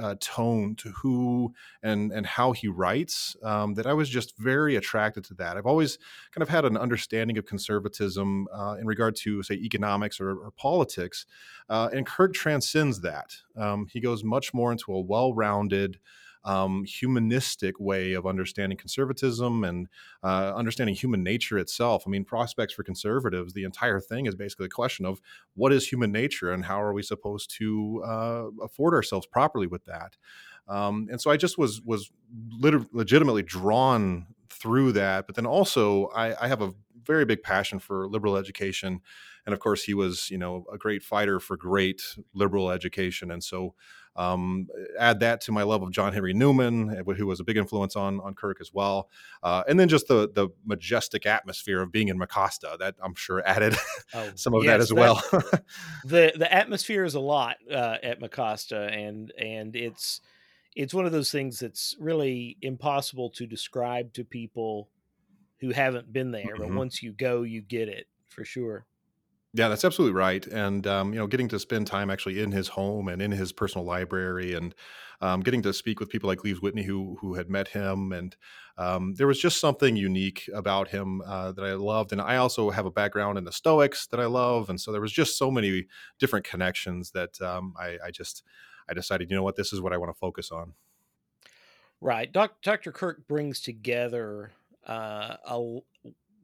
uh, 0.00 0.14
tone 0.20 0.74
to 0.76 0.90
who 0.90 1.52
and 1.82 2.12
and 2.12 2.26
how 2.26 2.52
he 2.52 2.68
writes 2.68 3.36
um, 3.42 3.74
that 3.74 3.86
I 3.86 3.92
was 3.92 4.08
just 4.08 4.38
very 4.38 4.76
attracted 4.76 5.24
to 5.24 5.34
that. 5.34 5.56
I've 5.56 5.66
always 5.66 5.98
kind 6.32 6.42
of 6.42 6.48
had 6.48 6.64
an 6.64 6.76
understanding 6.76 7.38
of 7.38 7.44
conservatism 7.44 8.46
uh, 8.52 8.76
in 8.80 8.86
regard 8.86 9.16
to, 9.16 9.42
say, 9.42 9.54
economics 9.54 10.20
or, 10.20 10.30
or 10.30 10.50
politics, 10.52 11.26
uh, 11.68 11.90
and 11.92 12.06
Kirk 12.06 12.32
transcends 12.34 13.00
that. 13.00 13.36
Um, 13.56 13.86
he 13.92 14.00
goes 14.00 14.24
much 14.24 14.54
more 14.54 14.72
into 14.72 14.92
a 14.92 15.00
well-rounded 15.00 15.98
um, 16.44 16.84
humanistic 16.84 17.78
way 17.78 18.14
of 18.14 18.26
understanding 18.26 18.78
conservatism 18.78 19.64
and 19.64 19.88
uh, 20.22 20.52
understanding 20.54 20.94
human 20.94 21.22
nature 21.22 21.58
itself. 21.58 22.04
I 22.06 22.10
mean, 22.10 22.24
prospects 22.24 22.74
for 22.74 22.82
conservatives, 22.82 23.52
the 23.52 23.64
entire 23.64 24.00
thing 24.00 24.26
is 24.26 24.34
basically 24.34 24.66
a 24.66 24.70
question 24.70 25.04
of 25.04 25.20
what 25.54 25.72
is 25.72 25.88
human 25.88 26.12
nature 26.12 26.52
and 26.52 26.64
how 26.64 26.80
are 26.80 26.92
we 26.92 27.02
supposed 27.02 27.54
to 27.58 28.02
uh, 28.06 28.44
afford 28.62 28.94
ourselves 28.94 29.26
properly 29.26 29.66
with 29.66 29.84
that. 29.84 30.16
Um, 30.68 31.08
and 31.10 31.20
so 31.20 31.30
I 31.30 31.36
just 31.36 31.58
was 31.58 31.82
was 31.82 32.10
lit- 32.50 32.94
legitimately 32.94 33.42
drawn 33.42 34.26
through 34.48 34.92
that. 34.92 35.26
But 35.26 35.36
then 35.36 35.46
also, 35.46 36.06
I, 36.08 36.44
I 36.44 36.48
have 36.48 36.62
a 36.62 36.72
very 37.04 37.24
big 37.24 37.42
passion 37.42 37.78
for 37.78 38.08
liberal 38.08 38.36
education 38.36 39.00
and 39.46 39.52
of 39.52 39.60
course 39.60 39.84
he 39.84 39.94
was 39.94 40.30
you 40.30 40.38
know 40.38 40.64
a 40.72 40.78
great 40.78 41.02
fighter 41.02 41.40
for 41.40 41.56
great 41.56 42.02
liberal 42.34 42.70
education 42.70 43.30
and 43.30 43.42
so 43.42 43.74
um, 44.16 44.66
add 44.98 45.20
that 45.20 45.40
to 45.42 45.52
my 45.52 45.62
love 45.62 45.82
of 45.82 45.92
John 45.92 46.12
Henry 46.12 46.34
Newman, 46.34 46.90
eh, 46.90 47.12
who 47.14 47.26
was 47.26 47.40
a 47.40 47.44
big 47.44 47.56
influence 47.56 47.94
on 47.96 48.20
on 48.20 48.34
Kirk 48.34 48.58
as 48.60 48.72
well, 48.72 49.08
uh, 49.42 49.62
and 49.68 49.78
then 49.78 49.88
just 49.88 50.08
the 50.08 50.28
the 50.32 50.48
majestic 50.64 51.26
atmosphere 51.26 51.80
of 51.80 51.92
being 51.92 52.08
in 52.08 52.18
Mecosta 52.18 52.78
that 52.78 52.96
I'm 53.02 53.14
sure 53.14 53.42
added 53.46 53.76
oh, 54.14 54.30
some 54.34 54.54
of 54.54 54.64
yes, 54.64 54.72
that 54.72 54.80
as 54.80 54.88
that, 54.88 54.94
well. 54.96 55.22
the 56.04 56.32
the 56.36 56.52
atmosphere 56.52 57.04
is 57.04 57.14
a 57.14 57.20
lot 57.20 57.56
uh, 57.70 57.96
at 58.02 58.20
Mecosta, 58.20 58.92
and 58.92 59.32
and 59.38 59.76
it's 59.76 60.20
it's 60.74 60.94
one 60.94 61.06
of 61.06 61.12
those 61.12 61.30
things 61.30 61.60
that's 61.60 61.96
really 62.00 62.56
impossible 62.62 63.30
to 63.30 63.46
describe 63.46 64.12
to 64.14 64.24
people 64.24 64.88
who 65.60 65.70
haven't 65.70 66.12
been 66.12 66.30
there, 66.30 66.54
mm-hmm. 66.54 66.62
but 66.62 66.72
once 66.72 67.02
you 67.02 67.12
go, 67.12 67.42
you 67.42 67.60
get 67.60 67.88
it 67.88 68.06
for 68.28 68.44
sure. 68.44 68.86
Yeah, 69.52 69.68
that's 69.68 69.84
absolutely 69.84 70.16
right. 70.16 70.46
And 70.46 70.86
um, 70.86 71.12
you 71.12 71.18
know, 71.18 71.26
getting 71.26 71.48
to 71.48 71.58
spend 71.58 71.88
time 71.88 72.08
actually 72.08 72.40
in 72.40 72.52
his 72.52 72.68
home 72.68 73.08
and 73.08 73.20
in 73.20 73.32
his 73.32 73.52
personal 73.52 73.84
library, 73.84 74.54
and 74.54 74.74
um, 75.20 75.40
getting 75.40 75.60
to 75.62 75.72
speak 75.72 75.98
with 75.98 76.08
people 76.08 76.28
like 76.28 76.38
Gleaves 76.38 76.62
Whitney 76.62 76.84
who 76.84 77.16
who 77.20 77.34
had 77.34 77.50
met 77.50 77.66
him, 77.66 78.12
and 78.12 78.36
um, 78.78 79.14
there 79.14 79.26
was 79.26 79.40
just 79.40 79.60
something 79.60 79.96
unique 79.96 80.48
about 80.54 80.88
him 80.88 81.20
uh, 81.22 81.50
that 81.52 81.64
I 81.64 81.72
loved. 81.72 82.12
And 82.12 82.20
I 82.20 82.36
also 82.36 82.70
have 82.70 82.86
a 82.86 82.92
background 82.92 83.38
in 83.38 83.44
the 83.44 83.50
Stoics 83.52 84.06
that 84.08 84.20
I 84.20 84.26
love, 84.26 84.70
and 84.70 84.80
so 84.80 84.92
there 84.92 85.00
was 85.00 85.12
just 85.12 85.36
so 85.36 85.50
many 85.50 85.86
different 86.20 86.46
connections 86.46 87.10
that 87.10 87.40
um, 87.40 87.74
I, 87.76 87.98
I 88.06 88.10
just 88.12 88.44
I 88.88 88.94
decided, 88.94 89.30
you 89.30 89.36
know 89.36 89.42
what, 89.42 89.56
this 89.56 89.72
is 89.72 89.80
what 89.80 89.92
I 89.92 89.96
want 89.96 90.12
to 90.12 90.18
focus 90.18 90.52
on. 90.52 90.74
Right, 92.00 92.32
Dr. 92.32 92.92
Kirk 92.92 93.26
brings 93.26 93.60
together 93.60 94.52
uh, 94.86 95.36
a 95.44 95.80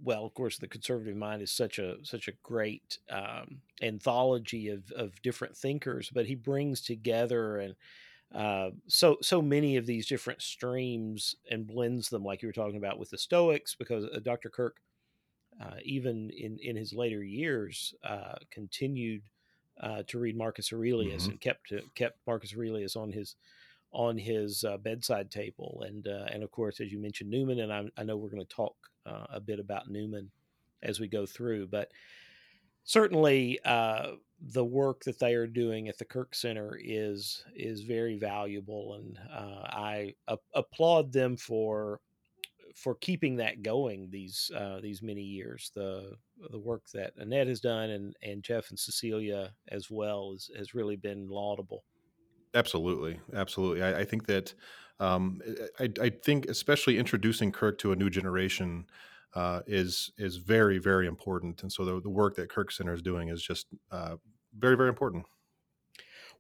well, 0.03 0.25
of 0.25 0.35
course, 0.35 0.59
the 0.59 0.69
conservative 0.69 1.17
mind 1.17 1.43
is 1.43 1.50
such 1.50 1.79
a 1.79 1.97
such 2.03 2.29
a 2.29 2.33
great 2.43 2.99
um, 3.11 3.61
anthology 3.83 4.69
of 4.69 4.91
of 4.93 5.21
different 5.23 5.57
thinkers, 5.57 6.11
but 6.12 6.26
he 6.26 6.35
brings 6.35 6.81
together 6.81 7.59
and 7.59 7.75
uh, 8.35 8.71
so 8.87 9.17
so 9.23 9.41
many 9.41 9.76
of 9.76 9.87
these 9.87 10.07
different 10.07 10.43
streams 10.43 11.37
and 11.50 11.67
blends 11.67 12.09
them, 12.09 12.25
like 12.25 12.43
you 12.43 12.49
were 12.49 12.53
talking 12.53 12.76
about 12.76 12.99
with 12.99 13.11
the 13.11 13.19
Stoics, 13.19 13.75
because 13.75 14.05
uh, 14.05 14.19
Dr. 14.23 14.50
Kirk, 14.50 14.76
uh, 15.61 15.76
even 15.85 16.31
in 16.31 16.59
in 16.61 16.76
his 16.76 16.93
later 16.93 17.23
years, 17.23 17.95
uh, 18.05 18.35
continued 18.50 19.23
uh, 19.81 20.03
to 20.09 20.19
read 20.19 20.37
Marcus 20.37 20.73
Aurelius 20.73 21.23
mm-hmm. 21.23 21.33
and 21.33 21.41
kept 21.41 21.73
kept 21.95 22.19
Marcus 22.26 22.55
Aurelius 22.55 22.97
on 22.97 23.12
his 23.12 23.37
on 23.97 24.19
his 24.19 24.62
uh, 24.62 24.76
bedside 24.76 25.31
table, 25.31 25.83
and 25.87 26.07
and 26.07 26.43
of 26.43 26.50
course, 26.50 26.81
as 26.81 26.93
you 26.93 26.99
mentioned, 26.99 27.31
Newman, 27.31 27.61
and 27.61 27.73
I, 27.73 27.85
I 27.97 28.05
know 28.05 28.17
we're 28.17 28.29
going 28.29 28.45
to 28.45 28.55
talk 28.55 28.76
uh, 29.07 29.25
a 29.31 29.41
bit 29.41 29.59
about 29.59 29.88
Newman 29.88 30.31
as 30.83 31.00
we 31.00 31.09
go 31.09 31.25
through. 31.25 31.69
But 31.69 31.91
certainly, 32.85 33.59
uh, 33.65 34.12
the 34.38 34.65
work 34.65 35.03
that 35.05 35.19
they 35.19 35.33
are 35.33 35.47
doing 35.47 35.88
at 35.88 35.97
the 35.97 36.05
Kirk 36.05 36.35
Center 36.35 36.79
is 36.79 37.43
is 37.55 37.81
very 37.83 38.19
valuable, 38.19 38.95
and 38.95 39.19
uh, 39.33 39.62
I 39.65 40.15
a- 40.29 40.38
applaud 40.55 41.11
them 41.11 41.38
for 41.38 42.00
for 42.75 42.97
keeping 42.97 43.37
that 43.37 43.62
going 43.62 44.11
these 44.11 44.50
uh, 44.55 44.79
these 44.83 45.03
many 45.03 45.23
years. 45.23 45.71
The 45.75 46.19
the 46.50 46.59
work 46.59 46.83
that 46.93 47.15
Annette 47.17 47.47
has 47.47 47.61
done 47.61 47.88
and 47.88 48.15
and 48.23 48.43
Jeff 48.43 48.69
and 48.69 48.79
Cecilia 48.79 49.55
as 49.69 49.91
well 49.91 50.33
is, 50.35 50.50
has 50.55 50.75
really 50.75 50.97
been 50.97 51.29
laudable. 51.31 51.83
Absolutely, 52.57 53.21
absolutely. 53.35 53.83
I, 53.83 54.01
I 54.01 54.05
think 54.05 54.25
that 54.27 54.55
um, 54.99 55.43
I, 55.79 55.91
I, 56.01 56.09
think 56.09 56.47
especially 56.47 56.97
introducing 56.97 57.53
Kirk 57.53 57.77
to 57.81 57.93
a 57.93 57.97
new 57.97 58.09
generation 58.09 58.87
uh, 59.35 59.61
is 59.67 60.11
is 60.17 60.37
very 60.37 60.79
very 60.79 61.07
important, 61.07 61.63
and 61.63 61.71
so 61.71 61.85
the, 61.85 62.01
the 62.01 62.09
work 62.09 62.35
that 62.37 62.49
Kirk 62.49 62.73
Center 62.73 62.95
is 62.95 63.03
doing 63.03 63.29
is 63.29 63.43
just 63.43 63.67
uh, 63.91 64.17
very 64.57 64.75
very 64.75 64.89
important. 64.89 65.27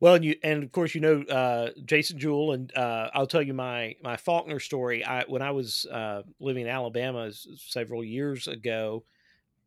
Well, 0.00 0.14
and 0.14 0.24
you 0.24 0.36
and 0.42 0.62
of 0.64 0.72
course 0.72 0.94
you 0.94 1.02
know 1.02 1.20
uh, 1.24 1.72
Jason 1.84 2.18
Jewell, 2.18 2.52
and 2.52 2.74
uh, 2.74 3.10
I'll 3.12 3.26
tell 3.26 3.42
you 3.42 3.52
my 3.52 3.94
my 4.02 4.16
Faulkner 4.16 4.58
story. 4.58 5.04
I 5.04 5.24
when 5.24 5.42
I 5.42 5.50
was 5.50 5.84
uh, 5.84 6.22
living 6.40 6.62
in 6.62 6.68
Alabama 6.68 7.30
several 7.32 8.02
years 8.02 8.48
ago, 8.48 9.04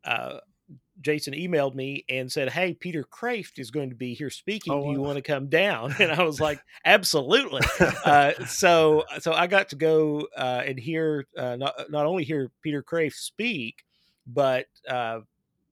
uh, 0.03 0.39
Jason 1.01 1.33
emailed 1.33 1.75
me 1.75 2.05
and 2.09 2.31
said, 2.31 2.49
"Hey, 2.49 2.73
Peter 2.73 3.03
Kreeft 3.03 3.57
is 3.57 3.71
going 3.71 3.89
to 3.89 3.95
be 3.95 4.13
here 4.13 4.29
speaking. 4.29 4.73
Oh, 4.73 4.81
Do 4.83 4.91
you 4.91 5.01
wow. 5.01 5.07
want 5.07 5.17
to 5.17 5.21
come 5.21 5.47
down?" 5.47 5.95
And 5.99 6.11
I 6.11 6.23
was 6.23 6.39
like, 6.47 6.59
"Absolutely." 6.85 7.61
uh, 8.05 8.33
so, 8.45 9.03
so 9.19 9.33
I 9.33 9.47
got 9.47 9.69
to 9.69 9.75
go 9.75 10.27
uh, 10.35 10.63
and 10.65 10.79
hear 10.79 11.27
uh, 11.37 11.55
not 11.55 11.89
not 11.89 12.05
only 12.05 12.23
hear 12.23 12.51
Peter 12.61 12.83
Kreeft 12.83 13.13
speak, 13.13 13.83
but 14.27 14.67
uh, 14.87 15.21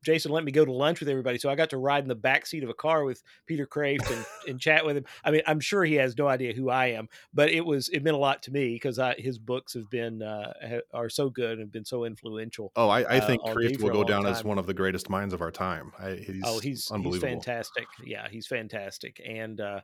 Jason 0.04 0.32
let 0.32 0.44
me 0.44 0.52
go 0.52 0.64
to 0.64 0.72
lunch 0.72 1.00
with 1.00 1.10
everybody. 1.10 1.38
So 1.38 1.50
I 1.50 1.56
got 1.56 1.70
to 1.72 1.78
ride 1.78 2.04
in 2.04 2.08
the 2.08 2.16
back 2.16 2.46
seat 2.46 2.64
of 2.64 2.70
a 2.70 2.74
car 2.74 3.04
with 3.04 3.22
Peter 3.46 3.68
Kreeft 3.68 4.10
and, 4.12 4.26
and 4.48 4.60
chat 4.60 4.86
with 4.86 4.98
him. 4.98 5.06
I 5.24 5.32
mean, 5.32 5.42
I'm 5.48 5.60
sure 5.60 5.84
he 5.84 5.96
has 5.96 6.18
no 6.18 6.28
idea 6.28 6.54
who 6.54 6.70
I 6.70 6.88
am, 6.88 7.10
but 7.34 7.50
it 7.50 7.66
was 7.66 7.90
it 7.90 8.04
meant 8.04 8.16
a 8.16 8.20
lot 8.20 8.44
to 8.44 8.52
me 8.52 8.76
because 8.76 9.00
his 9.18 9.40
books 9.40 9.74
have 9.74 9.90
been 9.90 10.22
uh, 10.22 10.54
are 10.94 11.10
so 11.10 11.30
good 11.30 11.54
and 11.54 11.62
have 11.62 11.72
been 11.72 11.86
so 11.86 12.06
influential. 12.06 12.72
Oh, 12.76 12.90
I, 12.90 13.02
I 13.02 13.18
uh, 13.18 13.28
think 13.28 13.42
Kreeft 13.44 13.80
for 13.80 13.88
will 13.88 13.94
go 13.94 14.04
down 14.04 14.26
as 14.26 14.44
one 14.44 14.58
of 14.58 14.66
the 14.66 14.74
greatest 14.74 15.10
minds 15.10 15.34
of 15.34 15.42
our 15.42 15.52
time. 15.52 15.92
I, 16.00 16.12
he's 16.12 16.42
oh, 16.46 16.60
he's 16.60 16.64
he's 16.64 16.92
unbelievable. 16.92 17.32
fantastic. 17.34 17.88
Yeah, 18.06 18.28
he's 18.30 18.48
fantastic, 18.48 19.22
and 19.26 19.60
uh, 19.60 19.82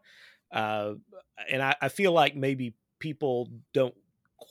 uh, 0.52 0.94
and 1.50 1.62
I, 1.62 1.76
I 1.82 1.90
feel 1.90 2.12
like 2.12 2.36
maybe 2.36 2.76
people 3.00 3.50
don't 3.74 3.96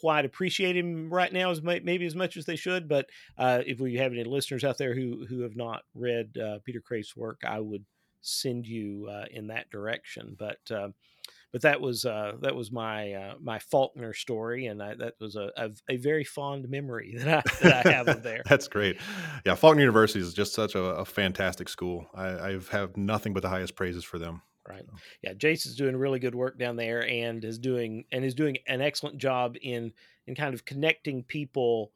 quite 0.01 0.25
appreciate 0.25 0.77
him 0.77 1.13
right 1.13 1.33
now 1.33 1.51
as 1.51 1.63
maybe 1.63 2.07
as 2.07 2.15
much 2.15 2.37
as 2.37 2.45
they 2.45 2.57
should. 2.57 2.89
But 2.89 3.09
uh, 3.39 3.63
if 3.67 3.81
we 3.81 3.97
have 3.97 4.13
any 4.13 4.25
listeners 4.25 4.65
out 4.65 4.79
there 4.79 4.95
who 4.95 5.27
who 5.29 5.41
have 5.41 5.57
not 5.57 5.83
read 5.95 6.37
uh, 6.37 6.59
Peter 6.65 6.81
Kreeft's 6.81 7.17
work, 7.17 7.43
I 7.47 7.61
would 7.61 7.85
send 8.21 8.67
you 8.67 9.09
uh, 9.11 9.25
in 9.31 9.49
that 9.49 9.71
direction. 9.71 10.37
But 10.39 10.59
uh, 10.71 10.89
but 11.53 11.63
that 11.63 11.81
was 11.81 12.05
uh, 12.05 12.33
that 12.41 12.55
was 12.55 12.73
my 12.73 13.13
uh, 13.13 13.35
my 13.41 13.59
Faulkner 13.59 14.15
story, 14.15 14.67
and 14.67 14.83
I, 14.83 14.95
that 14.95 15.15
was 15.21 15.37
a, 15.37 15.51
a, 15.57 15.71
a 15.91 15.97
very 15.97 16.25
fond 16.25 16.69
memory 16.69 17.17
that 17.19 17.29
I 17.29 17.43
that 17.63 17.87
I 17.87 17.91
have 17.93 18.09
of 18.09 18.23
there. 18.23 18.43
That's 18.49 18.69
great. 18.69 18.97
Yeah, 19.45 19.55
Faulkner 19.55 19.83
University 19.83 20.21
is 20.21 20.33
just 20.33 20.55
such 20.55 20.75
a, 20.75 20.81
a 20.81 21.05
fantastic 21.05 21.69
school. 21.69 22.07
I, 22.15 22.53
I've 22.53 22.69
have 22.69 22.97
nothing 22.97 23.35
but 23.35 23.43
the 23.43 23.51
highest 23.51 23.77
praises 23.77 24.03
for 24.03 24.19
them. 24.19 24.43
Right. 24.69 24.85
Yeah, 25.23 25.35
Jason's 25.35 25.75
doing 25.75 25.97
really 25.97 26.21
good 26.21 26.35
work 26.35 26.59
down 26.59 26.76
there, 26.76 27.07
and 27.09 27.45
is 27.45 27.59
doing 27.59 28.04
and 28.12 28.25
is 28.25 28.35
doing 28.35 28.59
an 28.69 28.81
excellent 28.81 29.19
job 29.19 29.57
in 29.61 29.92
in 30.26 30.35
kind 30.37 30.54
of 30.54 30.64
connecting 30.64 31.25
people 31.25 31.90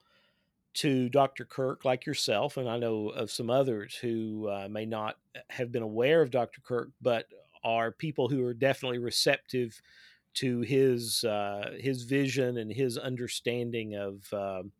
to 0.74 1.08
Dr. 1.08 1.44
Kirk, 1.44 1.84
like 1.84 2.04
yourself, 2.04 2.56
and 2.56 2.68
I 2.68 2.78
know 2.78 3.08
of 3.08 3.30
some 3.30 3.50
others 3.50 3.94
who 3.94 4.48
uh, 4.48 4.68
may 4.70 4.84
not 4.84 5.16
have 5.48 5.72
been 5.72 5.82
aware 5.82 6.20
of 6.20 6.30
Dr. 6.30 6.60
Kirk, 6.60 6.90
but 7.00 7.26
are 7.64 7.90
people 7.92 8.28
who 8.28 8.44
are 8.44 8.52
definitely 8.54 8.98
receptive 8.98 9.80
to 10.34 10.60
his 10.60 11.24
uh, 11.24 11.76
his 11.78 12.02
vision 12.02 12.58
and 12.58 12.70
his 12.72 12.98
understanding 12.98 13.94
of 13.94 14.32
um 14.34 14.72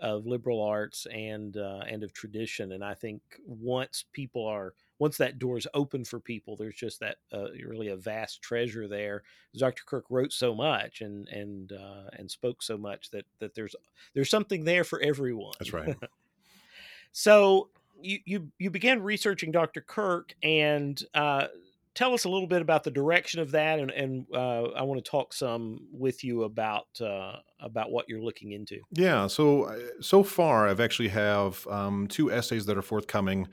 of 0.00 0.26
liberal 0.26 0.62
arts 0.62 1.06
and 1.12 1.56
uh, 1.56 1.82
and 1.88 2.02
of 2.02 2.12
tradition. 2.12 2.72
And 2.72 2.84
I 2.84 2.94
think 2.94 3.22
once 3.46 4.04
people 4.12 4.46
are 4.46 4.74
once 4.98 5.16
that 5.18 5.38
door 5.38 5.56
is 5.56 5.66
open 5.74 6.04
for 6.04 6.20
people, 6.20 6.56
there's 6.56 6.74
just 6.74 7.00
that 7.00 7.16
uh, 7.32 7.50
really 7.66 7.88
a 7.88 7.96
vast 7.96 8.42
treasure 8.42 8.88
there. 8.88 9.22
Dr. 9.56 9.82
Kirk 9.86 10.04
wrote 10.10 10.32
so 10.32 10.54
much 10.54 11.00
and 11.00 11.28
and 11.28 11.72
uh, 11.72 12.10
and 12.12 12.30
spoke 12.30 12.62
so 12.62 12.76
much 12.76 13.10
that 13.10 13.24
that 13.38 13.54
there's 13.54 13.74
there's 14.14 14.30
something 14.30 14.64
there 14.64 14.84
for 14.84 15.00
everyone. 15.00 15.54
That's 15.58 15.72
right. 15.72 15.96
so 17.12 17.68
you 18.00 18.18
you 18.24 18.52
you 18.58 18.70
began 18.70 19.02
researching 19.02 19.52
Dr. 19.52 19.80
Kirk 19.80 20.34
and. 20.42 21.00
Uh, 21.14 21.48
Tell 21.94 22.14
us 22.14 22.26
a 22.26 22.28
little 22.28 22.46
bit 22.46 22.62
about 22.62 22.84
the 22.84 22.92
direction 22.92 23.40
of 23.40 23.50
that, 23.50 23.80
and, 23.80 23.90
and 23.90 24.24
uh, 24.32 24.66
I 24.66 24.82
want 24.82 25.04
to 25.04 25.10
talk 25.10 25.34
some 25.34 25.88
with 25.92 26.22
you 26.22 26.44
about 26.44 26.86
uh, 27.00 27.38
about 27.58 27.90
what 27.90 28.08
you're 28.08 28.22
looking 28.22 28.52
into. 28.52 28.78
Yeah. 28.92 29.26
So 29.26 29.64
uh, 29.64 29.78
so 30.00 30.22
far, 30.22 30.68
I've 30.68 30.78
actually 30.78 31.08
have 31.08 31.66
um, 31.66 32.06
two 32.06 32.30
essays 32.30 32.66
that 32.66 32.78
are 32.78 32.82
forthcoming. 32.82 33.48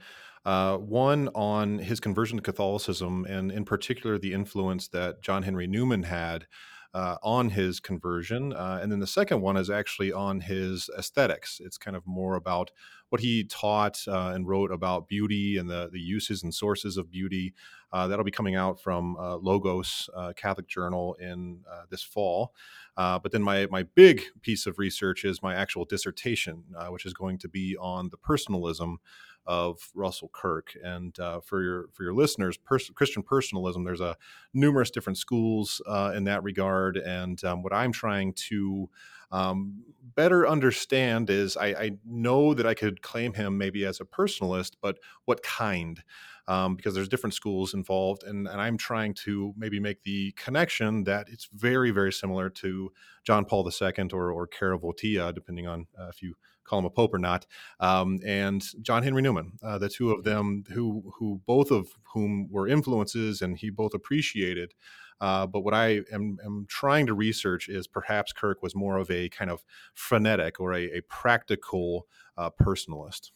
Uh, 0.46 0.76
one 0.76 1.28
on 1.34 1.80
his 1.80 1.98
conversion 1.98 2.36
to 2.36 2.42
Catholicism, 2.42 3.26
and 3.28 3.50
in 3.50 3.64
particular, 3.64 4.16
the 4.16 4.32
influence 4.32 4.86
that 4.86 5.20
John 5.20 5.42
Henry 5.42 5.66
Newman 5.66 6.04
had 6.04 6.46
uh, 6.94 7.16
on 7.22 7.50
his 7.50 7.80
conversion. 7.80 8.52
Uh, 8.52 8.78
and 8.80 8.90
then 8.90 9.00
the 9.00 9.06
second 9.08 9.40
one 9.40 9.56
is 9.56 9.68
actually 9.68 10.12
on 10.12 10.40
his 10.40 10.88
aesthetics. 10.96 11.60
It's 11.62 11.76
kind 11.76 11.96
of 11.96 12.06
more 12.06 12.36
about 12.36 12.70
what 13.08 13.20
he 13.20 13.42
taught 13.42 14.00
uh, 14.08 14.32
and 14.34 14.46
wrote 14.46 14.70
about 14.70 15.08
beauty 15.08 15.58
and 15.58 15.68
the, 15.68 15.90
the 15.92 16.00
uses 16.00 16.44
and 16.44 16.54
sources 16.54 16.96
of 16.96 17.10
beauty. 17.10 17.52
Uh, 17.92 18.06
that'll 18.06 18.24
be 18.24 18.30
coming 18.30 18.54
out 18.54 18.80
from 18.80 19.16
uh, 19.16 19.36
Logos 19.36 20.08
uh, 20.16 20.32
Catholic 20.36 20.68
Journal 20.68 21.14
in 21.20 21.60
this 21.90 22.02
fall. 22.02 22.54
but 22.96 23.30
then 23.32 23.42
my, 23.42 23.66
my 23.66 23.82
big 23.82 24.22
piece 24.40 24.64
of 24.64 24.78
research 24.78 25.24
is 25.24 25.42
my 25.42 25.54
actual 25.54 25.84
dissertation, 25.84 26.64
which 26.88 27.04
is 27.04 27.12
going 27.12 27.36
to 27.38 27.48
be 27.48 27.76
on 27.78 28.10
the 28.10 28.16
personalism 28.16 28.98
of 29.46 29.90
Russell 29.94 30.30
Kirk. 30.32 30.76
And 30.82 31.18
uh, 31.18 31.40
for 31.40 31.62
your 31.62 31.88
for 31.92 32.02
your 32.02 32.14
listeners, 32.14 32.56
pers- 32.56 32.90
Christian 32.90 33.22
personalism, 33.22 33.84
there's 33.84 34.00
a 34.00 34.16
numerous 34.52 34.90
different 34.90 35.18
schools 35.18 35.80
uh, 35.86 36.12
in 36.14 36.24
that 36.24 36.42
regard. 36.42 36.96
And 36.96 37.42
um, 37.44 37.62
what 37.62 37.72
I'm 37.72 37.92
trying 37.92 38.32
to 38.48 38.88
um, 39.30 39.82
better 40.14 40.46
understand 40.46 41.30
is 41.30 41.56
I, 41.56 41.66
I, 41.66 41.90
know 42.04 42.54
that 42.54 42.66
I 42.66 42.74
could 42.74 43.02
claim 43.02 43.32
him 43.32 43.58
maybe 43.58 43.84
as 43.84 44.00
a 44.00 44.04
personalist, 44.04 44.72
but 44.80 44.98
what 45.24 45.42
kind? 45.42 46.02
Um, 46.48 46.76
because 46.76 46.94
there's 46.94 47.08
different 47.08 47.34
schools 47.34 47.74
involved, 47.74 48.22
and, 48.22 48.46
and 48.46 48.60
I'm 48.60 48.76
trying 48.76 49.14
to 49.24 49.52
maybe 49.56 49.80
make 49.80 50.04
the 50.04 50.30
connection 50.36 51.02
that 51.04 51.26
it's 51.28 51.48
very, 51.52 51.90
very 51.90 52.12
similar 52.12 52.48
to 52.50 52.92
John 53.24 53.44
Paul 53.44 53.68
II 53.68 54.08
or, 54.12 54.30
or 54.30 54.46
Wojtyla, 54.46 55.34
depending 55.34 55.66
on 55.66 55.86
uh, 55.98 56.06
if 56.06 56.22
you 56.22 56.34
call 56.66 56.80
him 56.80 56.84
a 56.84 56.90
pope 56.90 57.14
or 57.14 57.18
not, 57.18 57.46
um, 57.80 58.20
and 58.24 58.64
John 58.82 59.02
Henry 59.02 59.22
Newman, 59.22 59.52
uh, 59.62 59.78
the 59.78 59.88
two 59.88 60.10
of 60.10 60.24
them, 60.24 60.64
who 60.70 61.12
who 61.18 61.40
both 61.46 61.70
of 61.70 61.88
whom 62.12 62.48
were 62.50 62.68
influences, 62.68 63.42
and 63.42 63.56
he 63.56 63.70
both 63.70 63.94
appreciated. 63.94 64.74
Uh, 65.20 65.46
but 65.46 65.60
what 65.60 65.72
I 65.72 66.02
am, 66.12 66.38
am, 66.44 66.66
trying 66.68 67.06
to 67.06 67.14
research 67.14 67.68
is 67.68 67.86
perhaps 67.86 68.32
Kirk 68.32 68.62
was 68.62 68.74
more 68.74 68.98
of 68.98 69.10
a 69.10 69.30
kind 69.30 69.50
of 69.50 69.64
phronetic 69.96 70.60
or 70.60 70.74
a, 70.74 70.98
a 70.98 71.00
practical 71.08 72.06
uh, 72.36 72.50
personalist. 72.50 73.30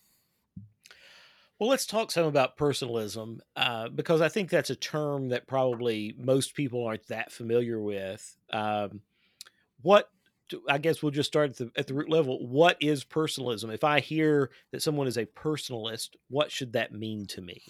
Well, 1.58 1.68
let's 1.68 1.86
talk 1.86 2.10
some 2.10 2.26
about 2.26 2.56
personalism 2.56 3.40
uh, 3.54 3.90
because 3.90 4.22
I 4.22 4.30
think 4.30 4.48
that's 4.48 4.70
a 4.70 4.76
term 4.76 5.28
that 5.28 5.46
probably 5.46 6.14
most 6.18 6.54
people 6.54 6.86
aren't 6.86 7.06
that 7.08 7.32
familiar 7.32 7.80
with. 7.80 8.36
Um, 8.50 9.02
what 9.82 10.10
I 10.68 10.78
guess 10.78 11.02
we'll 11.02 11.12
just 11.12 11.28
start 11.28 11.50
at 11.50 11.56
the, 11.56 11.70
at 11.76 11.86
the 11.86 11.94
root 11.94 12.08
level. 12.08 12.46
What 12.46 12.76
is 12.80 13.04
personalism? 13.04 13.70
If 13.70 13.84
I 13.84 14.00
hear 14.00 14.50
that 14.72 14.82
someone 14.82 15.06
is 15.06 15.16
a 15.16 15.26
personalist, 15.26 16.10
what 16.28 16.50
should 16.50 16.72
that 16.72 16.92
mean 16.92 17.26
to 17.26 17.40
me? 17.40 17.62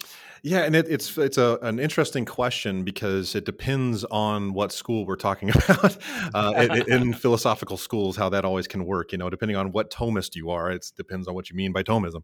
Yeah, 0.43 0.59
and 0.59 0.75
it, 0.75 0.87
it's 0.89 1.17
it's 1.17 1.37
a, 1.37 1.57
an 1.61 1.79
interesting 1.79 2.25
question 2.25 2.83
because 2.83 3.35
it 3.35 3.45
depends 3.45 4.03
on 4.05 4.53
what 4.53 4.71
school 4.71 5.05
we're 5.05 5.15
talking 5.15 5.49
about. 5.55 5.97
Uh, 6.33 6.67
in, 6.87 6.91
in, 6.91 7.13
philosophical 7.21 7.77
schools, 7.77 8.15
how 8.15 8.29
that 8.29 8.45
always 8.45 8.67
can 8.67 8.85
work, 8.85 9.11
you 9.11 9.17
know, 9.17 9.29
depending 9.29 9.57
on 9.57 9.71
what 9.71 9.91
Thomist 9.91 10.35
you 10.35 10.49
are, 10.49 10.71
it 10.71 10.91
depends 10.95 11.27
on 11.27 11.33
what 11.33 11.49
you 11.49 11.55
mean 11.55 11.71
by 11.71 11.83
Thomism. 11.83 12.23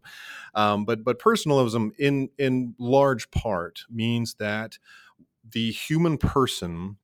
Um, 0.54 0.84
but 0.84 1.04
but 1.04 1.18
personalism, 1.18 1.92
in 1.98 2.30
in 2.38 2.74
large 2.78 3.30
part, 3.30 3.80
means 3.90 4.34
that 4.34 4.78
the 5.50 5.70
human 5.70 6.18
person 6.18 6.98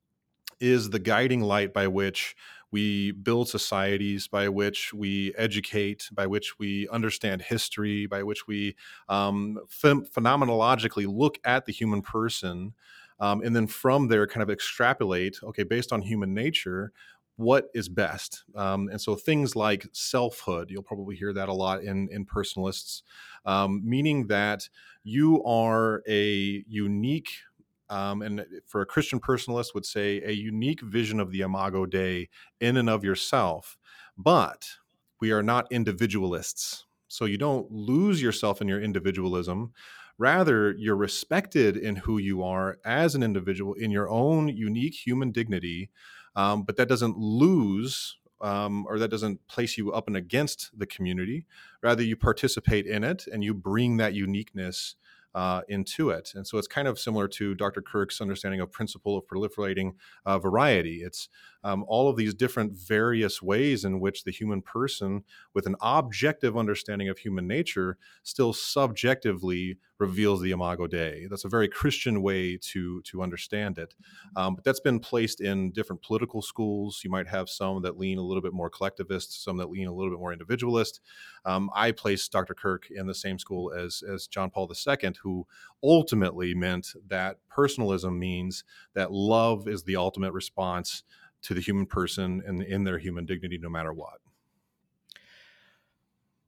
is 0.60 0.90
the 0.90 0.98
guiding 0.98 1.40
light 1.40 1.72
by 1.72 1.86
which 1.86 2.36
we 2.74 3.12
build 3.12 3.48
societies 3.48 4.26
by 4.26 4.48
which 4.48 4.92
we 4.92 5.32
educate, 5.38 6.08
by 6.12 6.26
which 6.26 6.58
we 6.58 6.88
understand 6.88 7.40
history, 7.40 8.06
by 8.06 8.20
which 8.24 8.48
we 8.48 8.74
um, 9.08 9.60
ph- 9.80 10.10
phenomenologically 10.12 11.06
look 11.06 11.38
at 11.44 11.66
the 11.66 11.72
human 11.72 12.02
person. 12.02 12.74
Um, 13.20 13.42
and 13.42 13.54
then 13.54 13.68
from 13.68 14.08
there, 14.08 14.26
kind 14.26 14.42
of 14.42 14.50
extrapolate, 14.50 15.38
okay, 15.44 15.62
based 15.62 15.92
on 15.92 16.02
human 16.02 16.34
nature, 16.34 16.90
what 17.36 17.66
is 17.74 17.88
best. 17.88 18.42
Um, 18.56 18.88
and 18.88 19.00
so 19.00 19.14
things 19.14 19.54
like 19.54 19.86
selfhood, 19.92 20.68
you'll 20.68 20.82
probably 20.82 21.14
hear 21.14 21.32
that 21.32 21.48
a 21.48 21.54
lot 21.54 21.84
in, 21.84 22.08
in 22.10 22.26
personalists, 22.26 23.02
um, 23.44 23.82
meaning 23.84 24.26
that 24.26 24.68
you 25.04 25.44
are 25.44 26.02
a 26.08 26.64
unique 26.66 27.30
um, 27.94 28.22
and 28.22 28.44
for 28.66 28.80
a 28.80 28.86
Christian 28.86 29.20
personalist 29.20 29.72
would 29.72 29.86
say 29.86 30.20
a 30.24 30.32
unique 30.32 30.80
vision 30.80 31.20
of 31.20 31.30
the 31.30 31.42
Imago 31.42 31.86
Dei 31.86 32.28
in 32.60 32.76
and 32.76 32.90
of 32.90 33.04
yourself. 33.04 33.78
But 34.18 34.66
we 35.20 35.30
are 35.30 35.44
not 35.44 35.70
individualists. 35.70 36.86
So 37.06 37.24
you 37.24 37.38
don't 37.38 37.70
lose 37.70 38.20
yourself 38.20 38.60
in 38.60 38.66
your 38.66 38.82
individualism. 38.82 39.72
Rather, 40.18 40.72
you're 40.72 40.96
respected 40.96 41.76
in 41.76 41.94
who 41.94 42.18
you 42.18 42.42
are 42.42 42.78
as 42.84 43.14
an 43.14 43.22
individual 43.22 43.74
in 43.74 43.92
your 43.92 44.08
own 44.08 44.48
unique 44.48 44.94
human 44.94 45.30
dignity. 45.30 45.90
Um, 46.34 46.64
but 46.64 46.76
that 46.76 46.88
doesn't 46.88 47.16
lose 47.16 48.16
um, 48.40 48.86
or 48.88 48.98
that 48.98 49.12
doesn't 49.12 49.46
place 49.46 49.78
you 49.78 49.92
up 49.92 50.08
and 50.08 50.16
against 50.16 50.76
the 50.76 50.86
community. 50.86 51.46
Rather, 51.80 52.02
you 52.02 52.16
participate 52.16 52.86
in 52.86 53.04
it 53.04 53.26
and 53.32 53.44
you 53.44 53.54
bring 53.54 53.98
that 53.98 54.14
uniqueness 54.14 54.96
uh, 55.34 55.62
into 55.68 56.10
it. 56.10 56.32
And 56.34 56.46
so 56.46 56.58
it's 56.58 56.68
kind 56.68 56.86
of 56.86 56.98
similar 56.98 57.28
to 57.28 57.54
Dr. 57.54 57.82
Kirk's 57.82 58.20
understanding 58.20 58.60
of 58.60 58.70
principle 58.70 59.18
of 59.18 59.26
proliferating 59.26 59.94
uh, 60.24 60.38
variety. 60.38 61.02
It's 61.02 61.28
um, 61.64 61.84
all 61.88 62.08
of 62.08 62.16
these 62.16 62.34
different 62.34 62.72
various 62.72 63.42
ways 63.42 63.84
in 63.84 63.98
which 63.98 64.22
the 64.22 64.30
human 64.30 64.62
person, 64.62 65.24
with 65.54 65.66
an 65.66 65.74
objective 65.80 66.56
understanding 66.56 67.08
of 67.08 67.18
human 67.18 67.48
nature, 67.48 67.96
still 68.22 68.52
subjectively 68.52 69.78
reveals 69.98 70.42
the 70.42 70.50
Imago 70.50 70.86
Dei. 70.86 71.26
That's 71.30 71.44
a 71.44 71.48
very 71.48 71.68
Christian 71.68 72.20
way 72.22 72.58
to 72.58 73.00
to 73.02 73.22
understand 73.22 73.78
it. 73.78 73.94
Um, 74.36 74.54
but 74.54 74.64
that's 74.64 74.80
been 74.80 75.00
placed 75.00 75.40
in 75.40 75.70
different 75.70 76.02
political 76.02 76.42
schools. 76.42 77.00
You 77.02 77.10
might 77.10 77.28
have 77.28 77.48
some 77.48 77.80
that 77.82 77.98
lean 77.98 78.18
a 78.18 78.22
little 78.22 78.42
bit 78.42 78.52
more 78.52 78.68
collectivist, 78.68 79.42
some 79.42 79.56
that 79.58 79.70
lean 79.70 79.86
a 79.86 79.92
little 79.92 80.10
bit 80.10 80.20
more 80.20 80.32
individualist. 80.32 81.00
Um, 81.44 81.70
I 81.74 81.92
place 81.92 82.28
Dr. 82.28 82.54
Kirk 82.54 82.88
in 82.90 83.06
the 83.06 83.14
same 83.14 83.38
school 83.38 83.72
as 83.72 84.02
as 84.02 84.26
John 84.26 84.50
Paul 84.50 84.70
II, 84.70 85.12
who 85.22 85.46
ultimately 85.82 86.54
meant 86.54 86.88
that 87.08 87.38
personalism 87.48 88.18
means 88.18 88.64
that 88.94 89.12
love 89.12 89.68
is 89.68 89.84
the 89.84 89.96
ultimate 89.96 90.32
response 90.32 91.04
to 91.44 91.54
the 91.54 91.60
human 91.60 91.86
person 91.86 92.42
and 92.46 92.62
in 92.62 92.84
their 92.84 92.98
human 92.98 93.26
dignity, 93.26 93.58
no 93.58 93.68
matter 93.68 93.92
what. 93.92 94.20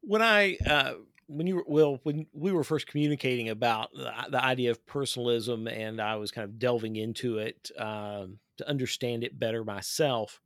When 0.01 0.23
I 0.23 0.57
uh, 0.67 0.95
when 1.29 1.47
you 1.47 1.65
well 1.67 2.01
when 2.03 2.27
we 2.33 2.53
were 2.53 2.65
first 2.65 2.87
communicating 2.87 3.49
about 3.49 3.93
the, 3.93 4.13
the, 4.31 4.45
idea 4.45 4.71
of 4.71 4.87
personalism 4.87 5.67
and 5.67 6.01
i 6.01 6.17
was 6.17 6.31
kind 6.31 6.45
of 6.45 6.59
delving 6.59 6.97
into 6.97 7.39
it 7.39 7.71
um, 7.79 8.39
to 8.57 8.69
understand 8.69 9.25
it 9.25 9.39
better 9.39 9.65
myself 9.65 10.41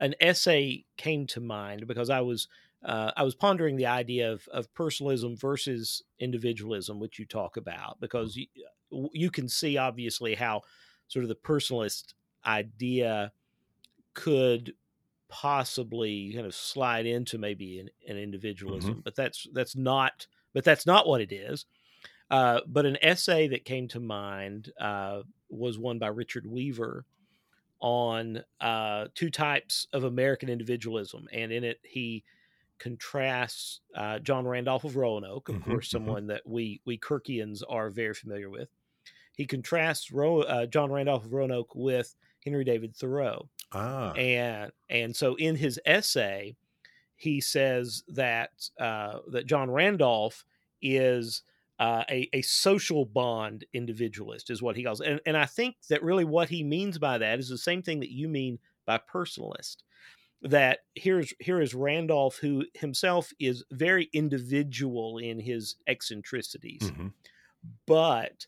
an 0.00 0.14
essay 0.20 0.84
came 0.96 1.26
to 1.26 1.40
mind 1.40 1.86
because 1.86 2.08
i 2.08 2.20
was 2.20 2.46
uh, 2.84 3.10
i 3.16 3.22
was 3.22 3.34
pondering 3.34 3.76
the 3.76 3.86
idea 3.86 4.30
of, 4.32 4.46
of 4.52 4.72
personalism 4.74 5.36
versus 5.36 6.02
individualism 6.20 7.00
which 7.00 7.18
you 7.18 7.26
talk 7.26 7.56
about 7.56 8.00
because 8.00 8.36
you, 8.36 8.46
you 9.12 9.30
can 9.30 9.48
see 9.48 9.76
obviously 9.76 10.34
how 10.34 10.62
sort 11.08 11.24
of 11.24 11.28
the 11.28 11.34
personalist 11.34 12.14
idea 12.46 13.32
could 14.14 14.74
possibly 15.28 16.32
kind 16.34 16.46
of 16.46 16.54
slide 16.54 17.06
into 17.06 17.38
maybe 17.38 17.80
an, 17.80 17.88
an 18.06 18.18
individualism, 18.18 18.92
mm-hmm. 18.92 19.00
but 19.00 19.16
that's 19.16 19.46
that's 19.52 19.74
not 19.74 20.26
but 20.52 20.64
that's 20.64 20.86
not 20.86 21.08
what 21.08 21.20
it 21.20 21.32
is. 21.32 21.64
Uh, 22.30 22.60
but 22.66 22.86
an 22.86 22.96
essay 23.02 23.48
that 23.48 23.64
came 23.64 23.88
to 23.88 24.00
mind 24.00 24.72
uh, 24.80 25.20
was 25.50 25.78
one 25.78 25.98
by 25.98 26.08
Richard 26.08 26.46
Weaver 26.46 27.04
on 27.80 28.42
uh, 28.60 29.06
two 29.14 29.30
types 29.30 29.86
of 29.92 30.04
American 30.04 30.48
individualism, 30.48 31.26
and 31.32 31.52
in 31.52 31.64
it 31.64 31.80
he 31.82 32.24
contrasts 32.78 33.80
uh, 33.96 34.18
John 34.18 34.46
Randolph 34.46 34.84
of 34.84 34.96
Roanoke, 34.96 35.48
of 35.48 35.56
mm-hmm, 35.56 35.70
course, 35.70 35.88
mm-hmm. 35.88 35.96
someone 36.04 36.26
that 36.26 36.42
we 36.44 36.80
we 36.84 36.98
Kirkians 36.98 37.62
are 37.68 37.90
very 37.90 38.14
familiar 38.14 38.50
with. 38.50 38.68
He 39.36 39.46
contrasts 39.46 40.12
Ro- 40.12 40.42
uh, 40.42 40.66
John 40.66 40.90
Randolph 40.92 41.24
of 41.24 41.32
Roanoke 41.32 41.74
with 41.74 42.14
Henry 42.44 42.64
David 42.64 42.94
Thoreau. 42.94 43.48
Ah. 43.74 44.12
And 44.12 44.72
and 44.88 45.16
so 45.16 45.34
in 45.36 45.56
his 45.56 45.80
essay, 45.84 46.56
he 47.16 47.40
says 47.40 48.02
that 48.08 48.50
uh, 48.78 49.18
that 49.28 49.46
John 49.46 49.70
Randolph 49.70 50.44
is 50.80 51.42
uh, 51.78 52.04
a, 52.10 52.28
a 52.32 52.42
social 52.42 53.04
bond 53.04 53.64
individualist, 53.72 54.50
is 54.50 54.62
what 54.62 54.76
he 54.76 54.84
calls 54.84 55.00
it. 55.00 55.08
And, 55.08 55.20
and 55.26 55.36
I 55.36 55.46
think 55.46 55.76
that 55.88 56.02
really 56.02 56.24
what 56.24 56.48
he 56.48 56.62
means 56.62 56.98
by 56.98 57.18
that 57.18 57.38
is 57.38 57.48
the 57.48 57.58
same 57.58 57.82
thing 57.82 58.00
that 58.00 58.12
you 58.12 58.28
mean 58.28 58.58
by 58.86 58.98
personalist. 58.98 59.78
That 60.42 60.80
here's 60.94 61.32
here 61.38 61.60
is 61.60 61.74
Randolph, 61.74 62.36
who 62.36 62.64
himself 62.74 63.32
is 63.38 63.64
very 63.70 64.10
individual 64.12 65.18
in 65.18 65.38
his 65.38 65.76
eccentricities, 65.86 66.82
mm-hmm. 66.82 67.08
but 67.86 68.46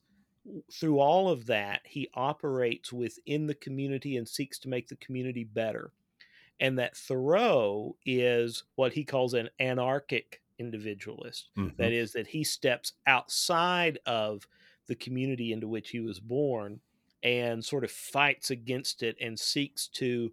through 0.72 0.98
all 0.98 1.28
of 1.28 1.46
that, 1.46 1.82
he 1.84 2.08
operates 2.14 2.92
within 2.92 3.46
the 3.46 3.54
community 3.54 4.16
and 4.16 4.28
seeks 4.28 4.58
to 4.60 4.68
make 4.68 4.88
the 4.88 4.96
community 4.96 5.44
better. 5.44 5.92
And 6.60 6.78
that 6.78 6.96
Thoreau 6.96 7.96
is 8.06 8.64
what 8.76 8.92
he 8.92 9.04
calls 9.04 9.34
an 9.34 9.48
anarchic 9.58 10.42
individualist. 10.58 11.48
Mm-hmm. 11.58 11.76
That 11.76 11.92
is, 11.92 12.12
that 12.12 12.28
he 12.28 12.44
steps 12.44 12.92
outside 13.06 13.98
of 14.06 14.46
the 14.86 14.94
community 14.94 15.52
into 15.52 15.68
which 15.68 15.90
he 15.90 16.00
was 16.00 16.20
born 16.20 16.80
and 17.22 17.64
sort 17.64 17.84
of 17.84 17.90
fights 17.90 18.50
against 18.50 19.02
it 19.02 19.16
and 19.20 19.38
seeks 19.38 19.88
to 19.88 20.32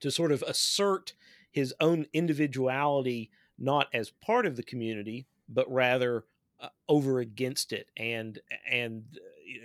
to 0.00 0.10
sort 0.10 0.32
of 0.32 0.42
assert 0.42 1.14
his 1.52 1.72
own 1.80 2.04
individuality 2.12 3.30
not 3.58 3.86
as 3.94 4.10
part 4.10 4.44
of 4.44 4.56
the 4.56 4.62
community 4.62 5.24
but 5.48 5.70
rather 5.72 6.24
uh, 6.64 6.68
over 6.88 7.20
against 7.20 7.72
it 7.72 7.90
and 7.96 8.38
and 8.70 9.04
uh, 9.16 9.20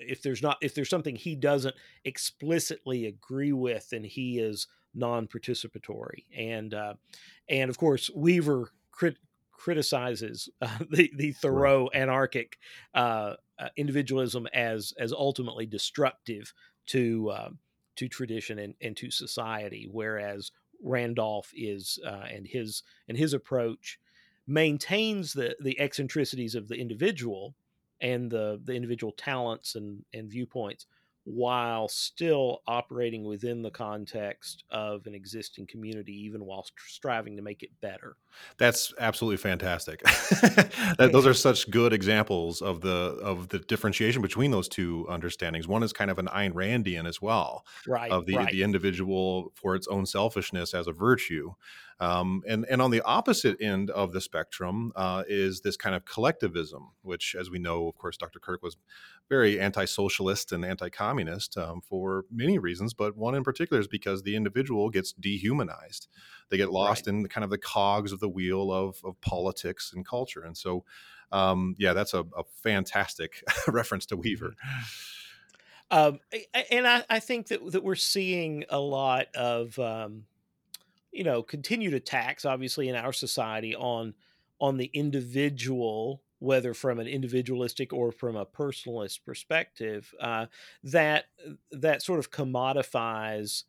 if 0.08 0.22
there's 0.22 0.42
not 0.42 0.58
if 0.62 0.76
there's 0.76 0.90
something 0.90 1.16
he 1.16 1.36
doesn't 1.36 1.76
explicitly 2.04 3.06
agree 3.06 3.54
with 3.54 3.90
then 3.90 4.04
he 4.04 4.40
is 4.40 4.68
non-participatory 4.94 6.26
and 6.36 6.74
uh, 6.74 6.94
and 7.48 7.70
of 7.70 7.78
course 7.78 8.10
weaver 8.16 8.72
crit- 8.92 9.20
criticizes 9.52 10.50
uh, 10.62 10.78
the 10.92 11.12
the 11.16 11.32
Thoreau 11.32 11.84
right. 11.84 12.02
anarchic 12.02 12.58
uh, 12.94 13.36
uh, 13.58 13.70
individualism 13.78 14.48
as 14.54 14.94
as 15.00 15.14
ultimately 15.14 15.66
destructive 15.66 16.54
to 16.88 17.32
to 17.96 18.08
tradition 18.08 18.60
and, 18.60 18.74
and 18.82 18.98
to 18.98 19.12
society 19.12 19.88
whereas 19.92 20.52
Randolph 20.82 21.52
is 21.54 22.00
and 22.06 22.48
his 22.48 22.84
and 23.08 23.18
his 23.18 23.34
approach 23.34 24.00
maintains 24.50 25.32
the 25.32 25.56
the 25.62 25.80
eccentricities 25.80 26.56
of 26.56 26.68
the 26.68 26.76
individual 26.76 27.56
and 28.02 28.32
the 28.32 28.60
the 28.64 28.74
individual 28.74 29.14
talents 29.14 29.76
and 29.76 30.04
and 30.14 30.30
viewpoints 30.30 30.88
while 31.32 31.88
still 31.88 32.62
operating 32.65 33.24
within 33.24 33.62
the 33.62 33.70
context 33.70 34.63
of 34.72 35.06
an 35.06 35.13
existing 35.13 35.68
community, 35.68 36.12
even 36.12 36.44
while 36.44 36.65
striving 36.88 37.36
to 37.36 37.44
make 37.44 37.62
it 37.62 37.70
better. 37.82 38.15
That's 38.58 38.92
absolutely 39.00 39.38
fantastic. 39.38 40.02
that, 40.04 41.10
those 41.12 41.28
are 41.28 41.36
such 41.36 41.70
good 41.70 41.94
examples 41.94 42.63
of 42.63 42.82
the 42.82 43.20
of 43.22 43.50
the 43.50 43.60
differentiation 43.60 44.24
between 44.24 44.50
those 44.50 44.68
two 44.68 45.06
understandings. 45.08 45.68
One 45.68 45.84
is 45.84 45.94
kind 45.94 46.10
of 46.10 46.18
an 46.18 46.28
Ayn 46.28 46.54
Randian 46.54 47.08
as 47.08 47.22
well, 47.22 47.63
right? 47.88 48.12
Of 48.12 48.26
the 48.26 48.38
right. 48.38 48.52
the 48.52 48.63
individual 48.63 49.52
for 49.54 49.76
its 49.76 49.88
own 49.88 50.08
selfishness 50.08 50.74
as 50.74 50.88
a 50.88 50.94
virtue, 50.94 51.54
um, 52.00 52.42
and 52.48 52.65
and 52.70 52.82
on 52.82 52.92
the 52.92 53.02
opposite 53.02 53.58
end 53.62 53.92
of 53.92 54.13
the 54.13 54.22
spectrum 54.22 54.92
uh, 54.96 55.24
is 55.28 55.62
this 55.62 55.78
kind 55.78 55.96
of 55.96 56.06
collectivism, 56.06 56.92
which, 57.02 57.36
as 57.38 57.52
we 57.52 57.60
know, 57.60 57.88
of 57.88 57.98
course, 57.98 58.18
Dr. 58.18 58.39
Kirk 58.39 58.63
was 58.63 58.78
very 59.30 59.60
anti-socialist 59.60 60.52
and 60.52 60.65
anti-communist 60.65 61.58
um, 61.58 61.82
for 61.82 62.26
many 62.32 62.58
reasons, 62.58 62.94
but 62.94 63.15
one 63.15 63.36
in 63.36 63.44
particular 63.44 63.80
is 63.80 63.88
because 63.88 64.24
the 64.24 64.36
individual 64.36 64.89
gets 64.89 65.13
dehumanized. 65.13 66.08
They 66.50 66.58
get 66.58 66.72
lost 66.72 67.06
right. 67.06 67.13
in 67.13 67.24
the 67.24 67.30
kind 67.30 67.44
of 67.44 67.52
the 67.52 67.58
cogs 67.58 68.12
of 68.12 68.20
the 68.20 68.30
wheel 68.30 68.72
of 68.72 69.00
of 69.04 69.20
politics 69.22 69.92
and 69.96 70.06
culture, 70.06 70.44
and 70.44 70.58
so. 70.58 70.84
Um, 71.32 71.76
yeah, 71.78 71.94
that's 71.94 72.15
a, 72.15 72.22
a 72.22 72.44
fantastic 72.63 73.44
reference 73.68 74.08
to 74.08 74.18
Weaver. 74.18 74.56
Um, 75.92 76.20
and 76.72 76.88
I, 76.88 77.04
I, 77.08 77.20
think 77.20 77.50
that 77.50 77.72
that 77.72 77.84
we're 77.84 77.94
seeing 77.94 78.65
a 78.68 78.80
lot 78.80 79.28
of 79.36 79.78
um, 79.78 80.26
you 81.12 81.24
know 81.24 81.42
continued 81.42 81.94
attacks 81.94 82.46
obviously 82.46 82.89
in 82.89 82.96
our 82.96 83.13
society 83.13 83.76
on 83.76 84.13
on 84.60 84.78
the 84.78 84.89
individual 84.94 86.22
whether 86.39 86.73
from 86.73 86.99
an 86.99 87.08
individualistic 87.08 87.93
or 87.93 88.12
from 88.12 88.36
a 88.36 88.45
personalist 88.45 89.19
perspective 89.25 90.13
uh, 90.19 90.45
that 90.84 91.25
that 91.71 92.02
sort 92.02 92.19
of 92.19 92.32
commodifies 92.32 93.63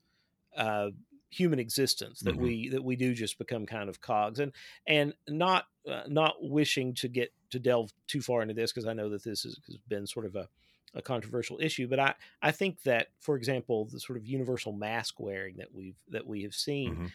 uh, 0.57 0.91
human 1.31 1.59
existence 1.59 2.21
that 2.21 2.35
mm-hmm. 2.35 2.43
we 2.43 2.69
that 2.69 2.83
we 2.83 2.97
do 2.97 3.15
just 3.15 3.39
become 3.39 3.67
kind 3.67 3.89
of 3.89 4.01
cogs 4.01 4.39
and 4.41 4.53
and 4.87 5.15
not 5.29 5.67
uh, 5.89 6.03
not 6.09 6.35
wishing 6.41 6.95
to 6.95 7.09
get 7.09 7.33
to 7.51 7.59
delve 7.59 7.93
too 8.07 8.21
far 8.21 8.43
into 8.43 8.55
this 8.55 8.73
because 8.73 8.87
I 8.87 8.93
know 8.93 9.09
that 9.11 9.25
this 9.25 9.43
has 9.43 9.59
been 9.89 10.07
sort 10.07 10.27
of 10.27 10.37
a 10.37 10.49
a 10.93 11.01
controversial 11.01 11.61
issue, 11.61 11.87
but 11.87 12.01
I, 12.01 12.15
I 12.43 12.51
think 12.51 12.83
that, 12.83 13.11
for 13.21 13.37
example, 13.37 13.85
the 13.85 14.01
sort 14.01 14.19
of 14.19 14.27
universal 14.27 14.73
mask 14.73 15.21
wearing 15.21 15.59
that 15.59 15.73
we've 15.73 15.95
that 16.09 16.27
we 16.27 16.43
have 16.43 16.55
seen, 16.55 16.95
mm-hmm 16.95 17.07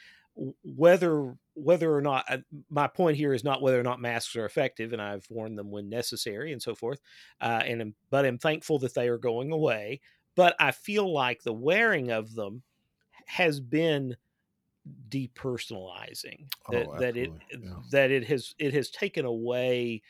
whether 0.63 1.35
whether 1.55 1.93
or 1.93 2.01
not 2.01 2.25
uh, 2.29 2.37
my 2.69 2.87
point 2.87 3.17
here 3.17 3.33
is 3.33 3.43
not 3.43 3.61
whether 3.61 3.79
or 3.79 3.83
not 3.83 4.01
masks 4.01 4.35
are 4.35 4.45
effective 4.45 4.93
and 4.93 5.01
i've 5.01 5.25
worn 5.29 5.55
them 5.55 5.71
when 5.71 5.89
necessary 5.89 6.51
and 6.51 6.61
so 6.61 6.75
forth 6.75 6.99
uh, 7.41 7.61
and 7.65 7.93
but 8.09 8.25
i'm 8.25 8.37
thankful 8.37 8.77
that 8.77 8.93
they 8.93 9.07
are 9.07 9.17
going 9.17 9.51
away 9.51 9.99
but 10.35 10.55
i 10.59 10.71
feel 10.71 11.11
like 11.11 11.41
the 11.41 11.53
wearing 11.53 12.11
of 12.11 12.35
them 12.35 12.61
has 13.25 13.59
been 13.59 14.15
depersonalizing 15.09 16.45
that, 16.69 16.87
oh, 16.87 16.99
that 16.99 17.17
it 17.17 17.31
yeah. 17.51 17.69
that 17.91 18.11
it 18.11 18.25
has 18.25 18.53
it 18.59 18.73
has 18.73 18.89
taken 18.89 19.25
away 19.25 20.01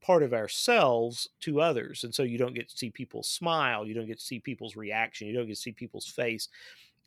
part 0.00 0.22
of 0.22 0.32
ourselves 0.32 1.28
to 1.40 1.60
others 1.60 2.02
and 2.02 2.14
so 2.14 2.22
you 2.22 2.38
don't 2.38 2.54
get 2.54 2.68
to 2.68 2.76
see 2.76 2.90
people 2.90 3.22
smile 3.22 3.86
you 3.86 3.94
don't 3.94 4.06
get 4.06 4.18
to 4.18 4.24
see 4.24 4.40
people's 4.40 4.74
reaction 4.74 5.28
you 5.28 5.34
don't 5.34 5.46
get 5.46 5.54
to 5.54 5.60
see 5.60 5.72
people's 5.72 6.06
face 6.06 6.48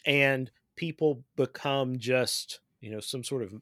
and 0.05 0.51
people 0.75 1.23
become 1.35 1.97
just 1.97 2.59
you 2.79 2.91
know 2.91 2.99
some 2.99 3.23
sort 3.23 3.41
of 3.41 3.53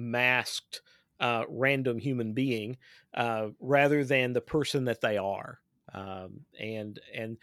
masked 0.00 0.82
uh, 1.20 1.44
random 1.48 1.98
human 1.98 2.32
being 2.32 2.76
uh, 3.14 3.48
rather 3.60 4.04
than 4.04 4.32
the 4.32 4.40
person 4.40 4.86
that 4.86 5.00
they 5.00 5.18
are 5.18 5.60
um, 5.94 6.40
and 6.58 7.00
and 7.14 7.36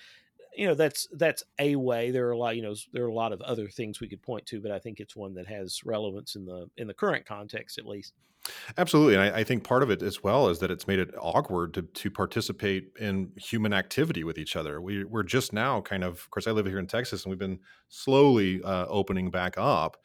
you 0.55 0.67
know 0.67 0.73
that's 0.73 1.07
that's 1.13 1.43
a 1.59 1.75
way. 1.75 2.11
There 2.11 2.27
are 2.27 2.31
a 2.31 2.37
lot, 2.37 2.55
you 2.55 2.61
know, 2.61 2.75
there 2.93 3.03
are 3.03 3.09
a 3.09 3.13
lot 3.13 3.33
of 3.33 3.41
other 3.41 3.67
things 3.69 3.99
we 3.99 4.07
could 4.07 4.21
point 4.21 4.45
to, 4.47 4.61
but 4.61 4.71
I 4.71 4.79
think 4.79 4.99
it's 4.99 5.15
one 5.15 5.33
that 5.35 5.47
has 5.47 5.81
relevance 5.85 6.35
in 6.35 6.45
the 6.45 6.69
in 6.77 6.87
the 6.87 6.93
current 6.93 7.25
context, 7.25 7.77
at 7.77 7.85
least. 7.85 8.13
Absolutely, 8.77 9.15
and 9.15 9.23
I, 9.23 9.39
I, 9.39 9.43
think 9.43 9.65
part 9.65 9.83
of 9.83 9.89
it 9.89 10.01
as 10.01 10.23
well 10.23 10.47
is 10.47 10.59
that 10.59 10.71
it's 10.71 10.87
made 10.87 10.99
it 10.99 11.13
awkward 11.19 11.73
to 11.73 11.81
to 11.81 12.09
participate 12.09 12.91
in 12.99 13.31
human 13.35 13.73
activity 13.73 14.23
with 14.23 14.37
each 14.37 14.55
other. 14.55 14.79
We 14.79 15.03
we're 15.03 15.23
just 15.23 15.51
now 15.51 15.81
kind 15.81 16.03
of, 16.03 16.13
of 16.13 16.29
course, 16.29 16.47
I 16.47 16.51
live 16.51 16.65
here 16.65 16.79
in 16.79 16.87
Texas, 16.87 17.23
and 17.23 17.29
we've 17.29 17.39
been 17.39 17.59
slowly 17.89 18.61
uh, 18.63 18.85
opening 18.87 19.29
back 19.29 19.55
up. 19.57 19.97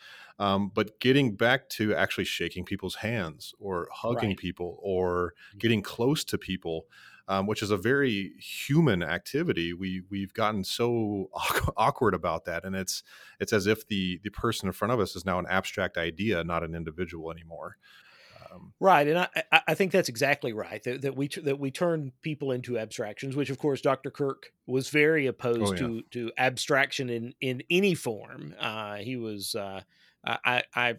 Um, 0.42 0.72
but 0.74 0.98
getting 0.98 1.36
back 1.36 1.68
to 1.70 1.94
actually 1.94 2.24
shaking 2.24 2.64
people's 2.64 2.96
hands 2.96 3.54
or 3.60 3.88
hugging 3.92 4.30
right. 4.30 4.36
people 4.36 4.78
or 4.82 5.34
mm-hmm. 5.50 5.58
getting 5.58 5.82
close 5.82 6.24
to 6.24 6.38
people 6.38 6.86
um, 7.28 7.46
which 7.46 7.62
is 7.62 7.70
a 7.70 7.76
very 7.76 8.32
human 8.38 9.02
activity. 9.02 9.72
We 9.72 10.02
we've 10.10 10.34
gotten 10.34 10.64
so 10.64 11.30
awkward 11.76 12.14
about 12.14 12.44
that, 12.46 12.64
and 12.64 12.74
it's 12.74 13.02
it's 13.40 13.52
as 13.52 13.66
if 13.66 13.86
the 13.86 14.20
the 14.22 14.30
person 14.30 14.68
in 14.68 14.72
front 14.72 14.92
of 14.92 15.00
us 15.00 15.14
is 15.16 15.24
now 15.24 15.38
an 15.38 15.46
abstract 15.48 15.96
idea, 15.96 16.42
not 16.44 16.64
an 16.64 16.74
individual 16.74 17.30
anymore. 17.30 17.76
Um, 18.52 18.72
right, 18.80 19.06
and 19.06 19.18
I, 19.18 19.28
I 19.68 19.74
think 19.74 19.92
that's 19.92 20.08
exactly 20.08 20.52
right. 20.52 20.82
That, 20.82 21.02
that 21.02 21.16
we 21.16 21.28
that 21.28 21.58
we 21.58 21.70
turn 21.70 22.12
people 22.22 22.50
into 22.50 22.78
abstractions, 22.78 23.36
which 23.36 23.50
of 23.50 23.58
course 23.58 23.80
Dr. 23.80 24.10
Kirk 24.10 24.52
was 24.66 24.88
very 24.90 25.26
opposed 25.26 25.60
oh, 25.60 25.72
yeah. 25.72 25.78
to 25.78 26.02
to 26.10 26.32
abstraction 26.36 27.08
in 27.08 27.34
in 27.40 27.62
any 27.70 27.94
form. 27.94 28.54
Uh, 28.58 28.96
he 28.96 29.16
was. 29.16 29.54
Uh, 29.54 29.82
I, 30.24 30.62
I 30.74 30.94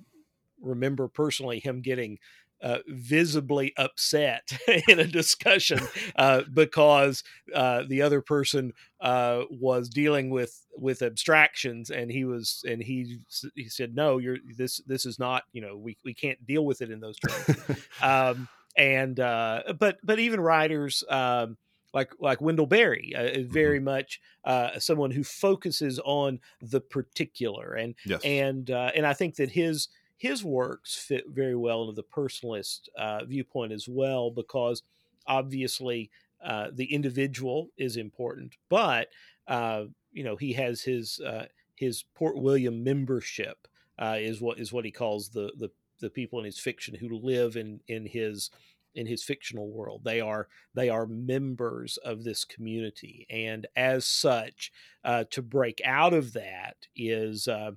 remember 0.62 1.08
personally 1.08 1.60
him 1.60 1.82
getting 1.82 2.20
uh, 2.62 2.80
visibly 2.88 3.74
upset 3.78 4.50
in 4.88 5.00
a 5.00 5.06
discussion 5.06 5.80
uh, 6.16 6.44
because 6.54 7.24
uh, 7.54 7.84
the 7.88 8.02
other 8.02 8.22
person 8.22 8.72
uh, 9.02 9.42
was 9.52 9.90
dealing 9.90 10.30
with 10.30 10.66
with 10.78 11.02
abstractions, 11.02 11.90
and 11.90 12.10
he 12.10 12.24
was 12.24 12.64
and 12.68 12.82
he 12.82 13.20
he 13.54 13.68
said, 13.68 13.94
"No, 13.94 14.18
you're 14.18 14.38
this 14.58 14.78
this 14.88 15.06
is 15.06 15.20
not 15.20 15.44
you 15.52 15.62
know 15.62 15.76
we 15.76 15.98
we 16.06 16.14
can't 16.14 16.44
deal 16.48 16.66
with 16.66 16.82
it 16.82 16.90
in 16.90 17.02
those 17.02 17.18
terms." 17.20 17.60
um, 18.02 18.48
and 18.78 19.20
uh, 19.20 19.74
but 19.78 19.98
but 20.04 20.20
even 20.20 20.40
writers. 20.40 21.04
Um, 21.10 21.58
like 21.94 22.12
like 22.20 22.42
Wendell 22.42 22.66
Berry, 22.66 23.14
uh, 23.16 23.22
mm-hmm. 23.22 23.52
very 23.52 23.78
mm-hmm. 23.78 23.86
much 23.86 24.22
uh, 24.44 24.80
someone 24.80 25.12
who 25.12 25.24
focuses 25.24 26.00
on 26.04 26.40
the 26.62 26.82
particular, 26.82 27.74
and 27.74 27.96
yes. 28.06 28.22
and 28.24 28.72
uh, 28.72 28.92
and 28.96 29.06
I 29.06 29.14
think 29.14 29.36
that 29.36 29.52
his 29.52 29.90
his 30.18 30.44
works 30.44 30.96
fit 30.96 31.26
very 31.30 31.56
well 31.56 31.82
into 31.82 31.94
the 31.94 32.04
personalist 32.04 32.90
uh, 32.98 33.26
viewpoint 33.26 33.72
as 33.72 33.88
well, 33.88 34.32
because 34.32 34.84
obviously 35.28 36.10
uh, 36.44 36.68
the 36.74 36.86
individual 36.94 37.70
is 37.78 37.98
important, 37.98 38.56
but 38.70 39.10
uh, 39.48 39.86
you 40.12 40.24
know 40.24 40.36
he 40.36 40.54
has 40.54 40.82
his 40.82 41.20
uh, 41.20 41.46
his 41.76 42.04
Port 42.16 42.38
William 42.38 42.84
membership 42.84 43.68
uh, 44.00 44.18
is 44.20 44.42
what 44.42 44.60
is 44.60 44.74
what 44.74 44.86
he 44.86 44.92
calls 44.92 45.30
the 45.30 45.52
the 45.58 45.70
the 46.00 46.10
people 46.10 46.40
in 46.40 46.46
his 46.46 46.60
fiction 46.60 46.96
who 46.96 47.10
live 47.10 47.56
in 47.56 47.80
in 47.88 48.06
his 48.06 48.50
in 48.96 49.08
his 49.08 49.24
fictional 49.24 49.70
world. 49.70 50.02
They 50.04 50.22
are 50.22 50.48
they 50.74 50.90
are 50.90 51.06
members 51.06 51.98
of 51.98 52.24
this 52.24 52.46
community, 52.46 53.26
and 53.30 53.68
as 53.76 54.06
such, 54.06 54.72
uh, 55.04 55.26
to 55.32 55.42
break 55.42 55.82
out 55.86 56.14
of 56.14 56.34
that 56.34 56.76
is 56.96 57.48
uh, 57.48 57.72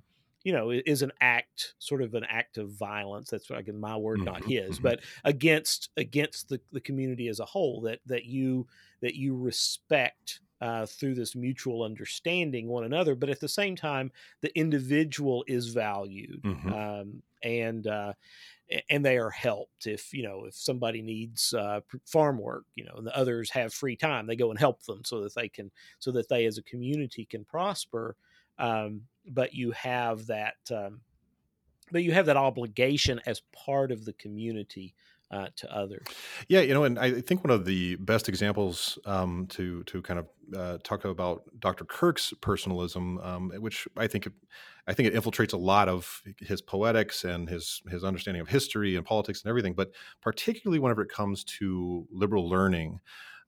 you 0.47 0.53
know 0.53 0.71
is 0.71 1.01
an 1.01 1.11
act 1.19 1.73
sort 1.77 2.01
of 2.01 2.13
an 2.13 2.23
act 2.29 2.57
of 2.57 2.69
violence 2.71 3.29
that's 3.29 3.49
again 3.49 3.77
my 3.77 3.97
word 3.97 4.21
not 4.21 4.39
mm-hmm, 4.41 4.51
his 4.51 4.75
mm-hmm. 4.75 4.83
but 4.83 5.01
against 5.25 5.89
against 5.97 6.47
the, 6.47 6.57
the 6.71 6.79
community 6.79 7.27
as 7.27 7.41
a 7.41 7.45
whole 7.45 7.81
that 7.81 7.99
that 8.05 8.23
you 8.23 8.65
that 9.01 9.15
you 9.15 9.35
respect 9.35 10.39
uh, 10.61 10.85
through 10.85 11.13
this 11.13 11.35
mutual 11.35 11.83
understanding 11.83 12.67
one 12.67 12.85
another 12.85 13.13
but 13.13 13.29
at 13.29 13.41
the 13.41 13.47
same 13.49 13.75
time 13.75 14.09
the 14.39 14.57
individual 14.57 15.43
is 15.47 15.67
valued 15.67 16.41
mm-hmm. 16.43 16.73
um, 16.73 17.21
and 17.43 17.85
uh, 17.87 18.13
and 18.89 19.05
they 19.05 19.17
are 19.17 19.29
helped 19.29 19.87
if 19.87 20.13
you 20.13 20.23
know 20.23 20.45
if 20.45 20.55
somebody 20.55 21.01
needs 21.01 21.53
uh, 21.53 21.79
farm 22.05 22.37
work 22.37 22.65
you 22.75 22.83
know 22.83 22.93
and 22.97 23.07
the 23.07 23.17
others 23.17 23.49
have 23.49 23.73
free 23.73 23.95
time 23.95 24.27
they 24.27 24.35
go 24.35 24.49
and 24.49 24.59
help 24.59 24.83
them 24.83 25.01
so 25.05 25.21
that 25.21 25.33
they 25.35 25.47
can 25.47 25.71
so 25.99 26.11
that 26.11 26.27
they 26.29 26.45
as 26.45 26.57
a 26.57 26.63
community 26.63 27.25
can 27.25 27.45
prosper 27.45 28.15
um, 28.59 29.01
but 29.29 29.53
you 29.53 29.71
have 29.71 30.27
that 30.27 30.57
um, 30.71 31.01
but 31.91 32.03
you 32.03 32.11
have 32.11 32.25
that 32.25 32.37
obligation 32.37 33.21
as 33.25 33.41
part 33.53 33.91
of 33.91 34.05
the 34.05 34.13
community 34.13 34.93
uh, 35.31 35.47
to 35.57 35.73
others. 35.73 36.05
Yeah, 36.47 36.61
you 36.61 36.73
know, 36.73 36.83
and 36.83 36.97
I 36.97 37.21
think 37.21 37.43
one 37.43 37.51
of 37.51 37.65
the 37.65 37.95
best 37.95 38.29
examples 38.29 38.97
um, 39.05 39.47
to 39.49 39.83
to 39.83 40.01
kind 40.01 40.19
of 40.19 40.27
uh, 40.55 40.77
talk 40.83 41.05
about 41.05 41.43
Dr. 41.59 41.85
Kirk's 41.85 42.33
personalism, 42.41 43.19
um, 43.19 43.51
which 43.59 43.87
I 43.97 44.07
think 44.07 44.29
I 44.87 44.93
think 44.93 45.07
it 45.07 45.13
infiltrates 45.13 45.53
a 45.53 45.57
lot 45.57 45.89
of 45.89 46.21
his 46.39 46.61
poetics 46.61 47.23
and 47.23 47.49
his 47.49 47.81
his 47.89 48.03
understanding 48.03 48.41
of 48.41 48.47
history 48.47 48.95
and 48.95 49.05
politics 49.05 49.41
and 49.43 49.49
everything, 49.49 49.73
but 49.73 49.91
particularly 50.21 50.79
whenever 50.79 51.01
it 51.01 51.09
comes 51.09 51.43
to 51.59 52.07
liberal 52.11 52.47
learning 52.49 52.99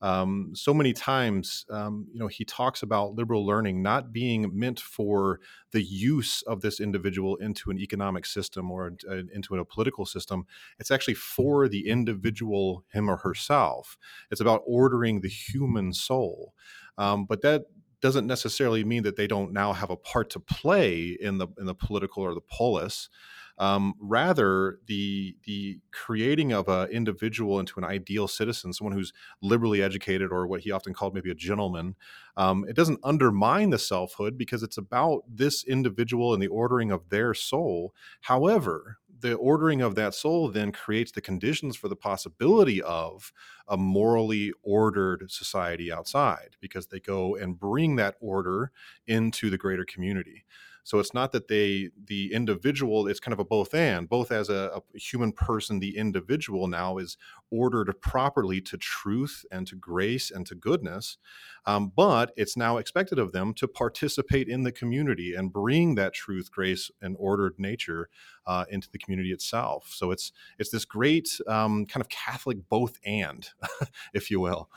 um, 0.02 0.52
so 0.56 0.74
many 0.74 0.94
times, 0.94 1.66
um, 1.70 2.08
you 2.14 2.20
know, 2.20 2.28
he 2.28 2.46
talks 2.46 2.84
about 2.84 3.16
liberal 3.16 3.46
learning 3.46 3.82
not 3.84 4.14
being 4.14 4.50
meant 4.58 4.80
for 4.80 5.42
the 5.72 5.84
use 5.84 6.42
of 6.44 6.62
this 6.62 6.80
individual 6.80 7.36
into 7.38 7.70
an 7.70 7.78
economic 7.78 8.26
system 8.26 8.72
or 8.72 8.94
uh, 9.10 9.24
into 9.34 9.56
a 9.58 9.66
political 9.66 10.06
system. 10.06 10.46
It's 10.80 10.92
actually 10.92 11.16
for 11.16 11.68
the 11.68 11.90
individual, 11.90 12.86
him 12.94 13.10
or 13.10 13.18
herself. 13.18 13.98
It's 14.32 14.40
about 14.40 14.64
ordering 14.66 15.20
the 15.20 15.28
human 15.30 15.92
soul. 15.92 16.54
Um, 16.98 17.26
but 17.26 17.42
that 17.42 17.64
doesn't 18.02 18.28
necessarily 18.28 18.84
mean 18.84 19.04
that 19.04 19.16
they 19.16 19.28
don't 19.28 19.54
now 19.54 19.74
have 19.74 19.90
a 19.90 19.98
part 19.98 20.30
to 20.32 20.40
play 20.40 21.18
in 21.20 21.38
the 21.38 21.48
in 21.58 21.66
the 21.66 21.76
political 21.76 22.24
or 22.24 22.34
the 22.34 22.42
polis. 22.42 23.10
Um, 23.58 23.94
rather, 24.00 24.80
the 24.88 25.36
the 25.44 25.80
creating 25.92 26.54
of 26.54 26.70
an 26.70 26.90
individual 26.90 27.60
into 27.60 27.78
an 27.78 27.84
ideal 27.84 28.30
citizen, 28.30 28.72
someone 28.72 28.94
who's 28.94 29.12
liberally 29.42 29.84
educated, 29.84 30.32
or 30.32 30.48
what 30.48 30.62
he 30.62 30.72
often 30.72 30.94
called 30.94 31.14
maybe 31.14 31.30
a 31.30 31.36
gentleman, 31.36 31.96
um, 32.38 32.66
it 32.70 32.76
doesn't 32.76 33.02
undermine 33.04 33.70
the 33.70 33.78
selfhood 33.78 34.38
because 34.38 34.64
it's 34.64 34.78
about 34.78 35.24
this 35.28 35.66
individual 35.66 36.34
and 36.34 36.42
the 36.42 36.48
ordering 36.48 36.90
of 36.90 37.10
their 37.10 37.34
soul. 37.34 37.94
However, 38.22 39.00
the 39.22 39.34
ordering 39.36 39.82
of 39.82 39.96
that 39.96 40.14
soul 40.14 40.50
then 40.50 40.72
creates 40.72 41.12
the 41.12 41.22
conditions 41.22 41.76
for 41.76 41.88
the 41.88 41.96
possibility 41.96 42.82
of 42.82 43.32
a 43.68 43.78
morally 43.78 44.54
ordered 44.64 45.30
society 45.32 45.92
outside 45.92 46.56
because 46.62 46.88
they 46.88 47.00
go 47.00 47.36
and 47.36 47.60
bring 47.60 47.96
that 47.98 48.16
order 48.20 48.72
into 49.08 49.50
the 49.50 49.58
greater 49.58 49.86
community. 49.86 50.46
So 50.90 50.98
it's 50.98 51.14
not 51.14 51.34
that 51.34 51.50
they, 51.50 51.92
the 52.08 52.34
individual, 52.34 53.08
it's 53.08 53.20
kind 53.20 53.32
of 53.32 53.38
a 53.38 53.46
both 53.46 53.76
and, 53.76 54.10
both 54.10 54.32
as 54.32 54.50
a, 54.50 54.82
a 54.96 54.98
human 54.98 55.32
person, 55.32 55.78
the 55.80 55.96
individual 55.96 56.66
now 56.66 56.98
is 56.98 57.16
ordered 57.52 57.94
properly 58.02 58.60
to 58.62 58.76
truth 58.76 59.46
and 59.52 59.68
to 59.68 59.76
grace 59.76 60.32
and 60.32 60.48
to 60.48 60.56
goodness. 60.56 61.20
Um, 61.68 61.92
but 61.96 62.32
it's 62.38 62.58
now 62.58 62.78
expected 62.78 63.20
of 63.20 63.34
them 63.34 63.54
to 63.54 63.68
participate 63.68 64.48
in 64.48 64.64
the 64.64 64.72
community 64.72 65.36
and 65.36 65.54
bring 65.54 65.94
that 65.94 66.16
truth, 66.16 66.50
grace, 66.52 66.90
and 67.04 67.16
ordered 67.20 67.54
nature 67.60 68.10
uh, 68.48 68.66
into 68.72 68.90
the 68.90 68.98
community 68.98 69.32
itself. 69.32 69.92
So 69.94 70.10
it's 70.10 70.32
it's 70.58 70.72
this 70.72 70.86
great 70.86 71.40
um, 71.46 71.86
kind 71.86 72.02
of 72.02 72.10
Catholic 72.10 72.68
both 72.68 72.98
and, 73.06 73.48
if 74.16 74.32
you 74.32 74.40
will. 74.40 74.72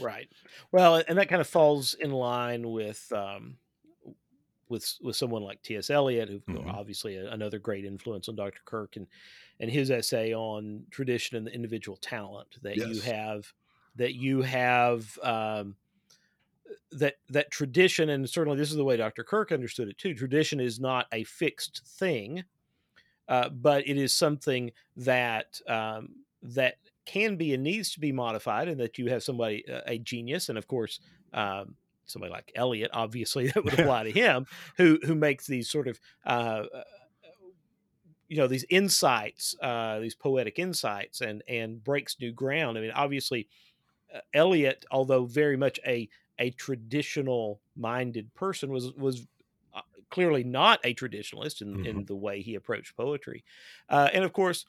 Right. 0.00 0.28
Well, 0.72 1.00
and 1.06 1.16
that 1.18 1.28
kind 1.28 1.40
of 1.40 1.46
falls 1.46 1.94
in 1.94 2.10
line 2.10 2.68
with 2.72 3.12
um, 3.12 3.58
with 4.68 4.96
with 5.02 5.16
someone 5.16 5.42
like 5.42 5.62
T.S. 5.62 5.90
Eliot, 5.90 6.28
who 6.28 6.40
mm-hmm. 6.40 6.68
obviously 6.70 7.16
a, 7.16 7.30
another 7.30 7.58
great 7.58 7.84
influence 7.84 8.28
on 8.28 8.36
Dr. 8.36 8.60
Kirk, 8.64 8.96
and 8.96 9.06
and 9.60 9.70
his 9.70 9.90
essay 9.90 10.34
on 10.34 10.84
tradition 10.90 11.36
and 11.36 11.46
the 11.46 11.54
individual 11.54 11.96
talent 11.96 12.48
that 12.62 12.76
yes. 12.76 12.88
you 12.88 13.00
have 13.00 13.52
that 13.96 14.14
you 14.14 14.42
have 14.42 15.18
um, 15.22 15.76
that 16.92 17.16
that 17.30 17.50
tradition, 17.50 18.10
and 18.10 18.28
certainly 18.28 18.58
this 18.58 18.70
is 18.70 18.76
the 18.76 18.84
way 18.84 18.96
Dr. 18.96 19.24
Kirk 19.24 19.52
understood 19.52 19.88
it 19.88 19.98
too. 19.98 20.14
Tradition 20.14 20.60
is 20.60 20.80
not 20.80 21.06
a 21.12 21.24
fixed 21.24 21.82
thing, 21.86 22.44
uh, 23.28 23.48
but 23.50 23.86
it 23.88 23.96
is 23.96 24.12
something 24.12 24.70
that 24.96 25.60
um, 25.68 26.16
that 26.42 26.76
can 27.06 27.36
be 27.36 27.54
and 27.54 27.62
needs 27.62 27.92
to 27.92 28.00
be 28.00 28.12
modified, 28.12 28.68
and 28.68 28.80
that 28.80 28.98
you 28.98 29.08
have 29.10 29.22
somebody 29.22 29.64
a 29.86 29.98
genius, 29.98 30.48
and 30.48 30.58
of 30.58 30.66
course. 30.66 31.00
Um, 31.32 31.74
somebody 32.06 32.32
like 32.32 32.52
Eliot, 32.54 32.90
obviously 32.92 33.46
that 33.54 33.64
would 33.64 33.74
apply 33.78 34.04
to 34.04 34.10
him, 34.10 34.46
who 34.76 34.98
who 35.04 35.14
makes 35.14 35.46
these 35.46 35.70
sort 35.70 35.88
of 35.88 36.00
uh, 36.26 36.64
uh, 36.74 36.82
you 38.28 38.36
know 38.36 38.46
these 38.46 38.64
insights, 38.68 39.54
uh, 39.62 39.98
these 40.00 40.14
poetic 40.14 40.58
insights, 40.58 41.20
and 41.20 41.42
and 41.48 41.82
breaks 41.82 42.16
new 42.20 42.32
ground. 42.32 42.78
I 42.78 42.80
mean, 42.80 42.92
obviously, 42.92 43.48
uh, 44.14 44.20
Eliot, 44.32 44.84
although 44.90 45.24
very 45.24 45.56
much 45.56 45.78
a 45.86 46.08
a 46.38 46.50
traditional 46.50 47.60
minded 47.76 48.34
person, 48.34 48.70
was 48.70 48.92
was 48.92 49.26
uh, 49.74 49.82
clearly 50.10 50.44
not 50.44 50.80
a 50.84 50.94
traditionalist 50.94 51.62
in, 51.62 51.74
mm-hmm. 51.74 51.86
in 51.86 52.04
the 52.06 52.16
way 52.16 52.42
he 52.42 52.54
approached 52.54 52.96
poetry, 52.96 53.44
uh, 53.88 54.08
and 54.12 54.24
of 54.24 54.32
course, 54.32 54.66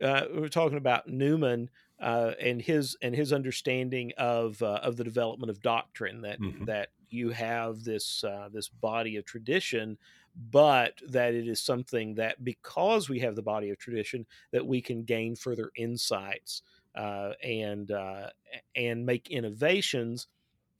we 0.00 0.06
we're 0.34 0.48
talking 0.48 0.78
about 0.78 1.08
Newman 1.08 1.70
uh, 2.02 2.34
and 2.40 2.62
his 2.62 2.96
and 3.02 3.14
his 3.16 3.32
understanding 3.32 4.12
of 4.18 4.62
uh, 4.62 4.80
of 4.82 4.96
the 4.98 5.04
development 5.04 5.50
of 5.50 5.62
doctrine 5.62 6.22
that 6.22 6.40
Mhm. 6.40 6.66
that 6.66 6.90
you 7.08 7.30
have 7.30 7.84
this 7.84 8.24
uh, 8.24 8.48
this 8.52 8.68
body 8.68 9.16
of 9.16 9.24
tradition, 9.26 9.98
but 10.36 11.00
that 11.08 11.34
it 11.34 11.48
is 11.48 11.60
something 11.60 12.14
that 12.16 12.42
because 12.44 13.08
we 13.08 13.20
have 13.20 13.36
the 13.36 13.42
body 13.42 13.70
of 13.70 13.78
tradition 13.78 14.26
that 14.52 14.66
we 14.66 14.80
can 14.82 15.04
gain 15.04 15.36
further 15.36 15.70
insights 15.76 16.62
uh, 16.94 17.34
and 17.42 17.90
uh, 17.92 18.30
and 18.74 19.06
make 19.06 19.30
innovations 19.30 20.28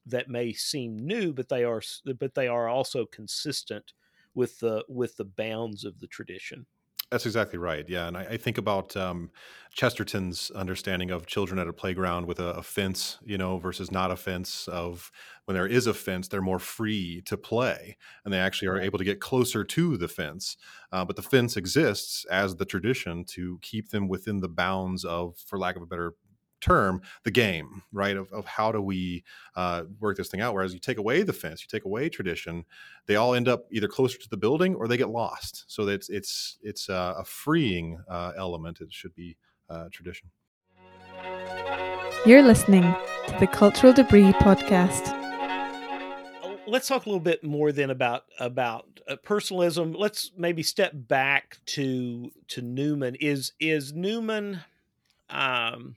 that 0.07 0.29
may 0.29 0.53
seem 0.53 0.99
new, 0.99 1.33
but 1.33 1.49
they 1.49 1.65
are 1.65 1.83
but 2.19 2.35
they 2.35 2.49
are 2.49 2.69
also 2.69 3.07
consistent 3.07 3.93
with 4.35 4.59
the 4.61 4.85
with 4.89 5.17
the 5.17 5.25
bounds 5.25 5.85
of 5.85 6.01
the 6.01 6.07
tradition. 6.09 6.67
That's 7.13 7.27
exactly 7.27 7.59
right. 7.59 7.87
Yeah, 7.89 8.09
and 8.09 8.17
I, 8.17 8.23
I 8.23 8.37
think 8.39 8.57
about 8.59 8.97
um, 8.97 9.31
Chesterton's 9.71 10.51
understanding 10.53 11.11
of 11.11 11.27
children 11.27 11.61
at 11.61 11.69
a 11.69 11.73
playground 11.75 12.27
with 12.27 12.41
a, 12.41 12.55
a 12.55 12.63
fence, 12.63 13.19
you 13.23 13.37
know, 13.37 13.59
versus 13.59 13.91
not 13.93 14.11
a 14.11 14.17
fence. 14.17 14.67
Of 14.67 15.13
when 15.45 15.55
there 15.55 15.67
is 15.67 15.87
a 15.87 15.93
fence, 15.93 16.29
they're 16.29 16.41
more 16.41 16.59
free 16.59 17.21
to 17.27 17.37
play, 17.37 17.99
and 18.25 18.33
they 18.33 18.39
actually 18.39 18.69
are 18.69 18.81
able 18.81 18.99
to 18.99 19.05
get 19.05 19.21
closer 19.21 19.63
to 19.63 19.99
the 19.99 20.09
fence. 20.09 20.57
Uh, 20.91 21.05
but 21.05 21.17
the 21.17 21.23
fence 21.23 21.57
exists 21.59 22.25
as 22.31 22.57
the 22.57 22.65
tradition 22.65 23.27
to 23.27 23.59
keep 23.61 23.91
them 23.91 24.09
within 24.09 24.41
the 24.41 24.49
bounds 24.49 25.05
of, 25.05 25.37
for 25.37 25.59
lack 25.59 25.77
of 25.77 25.83
a 25.83 25.87
better 25.87 26.15
term, 26.63 27.03
the 27.25 27.31
game, 27.31 27.83
right? 27.93 28.17
Of, 28.17 28.33
of 28.33 28.47
how 28.47 28.73
do 28.73 28.81
we 28.81 29.25
uh, 29.57 29.85
work 30.01 30.17
this 30.17 30.29
thing 30.29 30.41
out? 30.41 30.55
Whereas 30.55 30.73
you 30.73 30.81
take 30.81 30.99
away 30.99 31.23
the 31.23 31.33
fence, 31.33 31.63
you 31.63 31.69
take 31.69 31.85
away 31.85 32.09
tradition, 32.09 32.65
they 33.07 33.17
all 33.17 33.35
end 33.35 33.49
up 33.49 33.67
either 33.71 33.89
closer 33.89 34.19
to 34.19 34.29
the 34.29 34.37
building 34.37 34.75
or 34.75 34.89
they 34.89 34.97
get 34.97 35.11
lost. 35.11 35.65
So 35.67 35.87
it's 35.89 36.09
it's 36.09 36.59
it's 36.63 36.89
uh, 36.89 37.15
a 37.19 37.25
freeing 37.25 37.99
uh, 38.09 38.33
element. 38.37 38.81
It 38.81 38.93
should 38.93 39.15
be 39.15 39.37
uh, 39.69 39.89
tradition. 39.93 40.31
You're 42.25 42.43
listening 42.43 42.83
to 42.83 43.37
the 43.41 43.47
Cultural 43.47 43.93
Debris 43.93 44.33
Podcast. 44.35 45.09
Uh, 46.43 46.57
let's 46.67 46.87
talk 46.87 47.05
a 47.05 47.09
little 47.09 47.21
bit 47.21 47.43
more 47.43 47.73
then 47.73 47.91
about 47.91 48.25
about 48.39 48.87
uh, 49.09 49.17
personalism 49.17 49.93
let's 49.93 50.31
maybe 50.37 50.63
step 50.63 50.93
back 50.95 51.57
to 51.67 52.31
to 52.47 52.63
newman 52.63 53.17
is 53.17 53.53
is 53.59 53.93
newman 53.93 54.61
um 55.29 55.97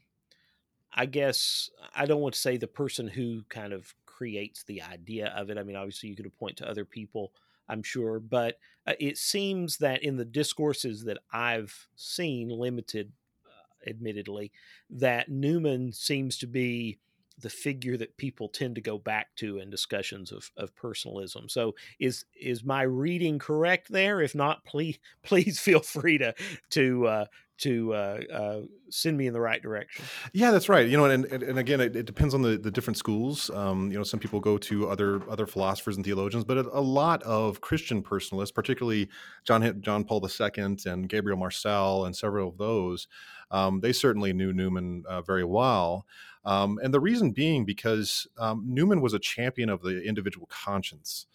i 0.96 1.06
guess 1.06 1.70
i 1.96 2.06
don't 2.06 2.22
want 2.22 2.34
to 2.34 2.40
say 2.40 2.58
the 2.58 2.68
person 2.68 3.08
who 3.08 3.44
kind 3.50 3.74
of 3.74 3.94
creates 4.06 4.64
the 4.64 4.82
idea 4.82 5.34
of 5.36 5.50
it 5.50 5.58
i 5.58 5.64
mean 5.64 5.76
obviously 5.76 6.10
you 6.10 6.16
could 6.16 6.38
point 6.38 6.58
to 6.58 6.70
other 6.70 6.86
people 6.86 7.32
i'm 7.70 7.84
sure 7.84 8.20
but 8.20 8.58
uh, 8.88 8.94
it 9.00 9.18
seems 9.18 9.78
that 9.78 10.04
in 10.04 10.18
the 10.18 10.26
discourses 10.26 11.04
that 11.04 11.18
i've 11.32 11.88
seen 11.96 12.50
limited 12.50 13.12
uh, 13.46 13.90
admittedly 13.90 14.52
that 14.90 15.30
newman 15.30 15.92
seems 15.92 16.38
to 16.38 16.48
be 16.48 16.98
the 17.40 17.50
figure 17.50 17.98
that 17.98 18.18
people 18.18 18.48
tend 18.48 18.76
to 18.76 18.82
go 18.82 18.98
back 18.98 19.28
to 19.36 19.60
in 19.60 19.70
discussions 19.70 20.32
of, 20.32 20.52
of 20.56 20.74
personalism. 20.76 21.50
So 21.50 21.76
is 22.00 22.26
is 22.40 22.64
my 22.64 22.84
reading 22.84 23.40
correct 23.40 23.90
there? 23.90 24.22
If 24.22 24.36
not, 24.36 24.64
please 24.64 25.00
please 25.24 25.60
feel 25.60 25.82
free 25.82 26.18
to 26.20 26.34
to 26.72 27.08
uh, 27.08 27.26
to 27.58 27.94
uh, 27.94 28.20
uh, 28.32 28.62
send 28.90 29.18
me 29.18 29.28
in 29.28 29.34
the 29.34 29.40
right 29.40 29.62
direction. 29.62 30.04
Yeah, 30.34 30.52
that's 30.52 30.68
right. 30.68 30.88
You 30.88 30.98
know, 30.98 31.06
and 31.06 31.26
and, 31.26 31.44
and 31.44 31.60
again, 31.60 31.80
it, 31.80 31.96
it 31.96 32.06
depends 32.06 32.34
on 32.34 32.42
the, 32.42 32.58
the 32.58 32.72
different 32.72 32.98
schools. 32.98 33.50
Um, 33.52 33.92
you 33.92 33.98
know, 33.98 34.04
some 34.04 34.20
people 34.20 34.40
go 34.40 34.58
to 34.58 34.90
other 34.90 35.22
other 35.30 35.48
philosophers 35.48 35.96
and 35.96 36.06
theologians, 36.06 36.44
but 36.44 36.58
a, 36.58 36.82
lot 36.82 37.24
of 37.24 37.62
Christian 37.62 38.04
personalists, 38.04 38.54
particularly 38.54 39.10
John 39.44 39.82
John 39.82 40.04
Paul 40.04 40.26
II 40.28 40.78
and 40.86 41.10
Gabriel 41.10 41.38
Marcel 41.38 42.06
and 42.06 42.16
several 42.16 42.50
of 42.50 42.58
those, 42.58 43.08
um, 43.52 43.80
they 43.80 43.94
certainly 43.94 44.34
knew 44.34 44.54
Newman 44.54 45.04
uh, 45.08 45.22
very 45.22 45.46
well. 45.46 46.06
Um, 46.44 46.80
and 46.84 46.94
the 46.94 47.00
reason 47.00 47.32
being 47.32 47.66
because 47.66 48.28
um, 48.38 48.64
Newman 48.68 49.02
was 49.02 49.14
a 49.14 49.20
champion 49.20 49.70
of 49.70 49.82
the 49.82 50.04
individual 50.04 50.48
conscience. 50.48 51.26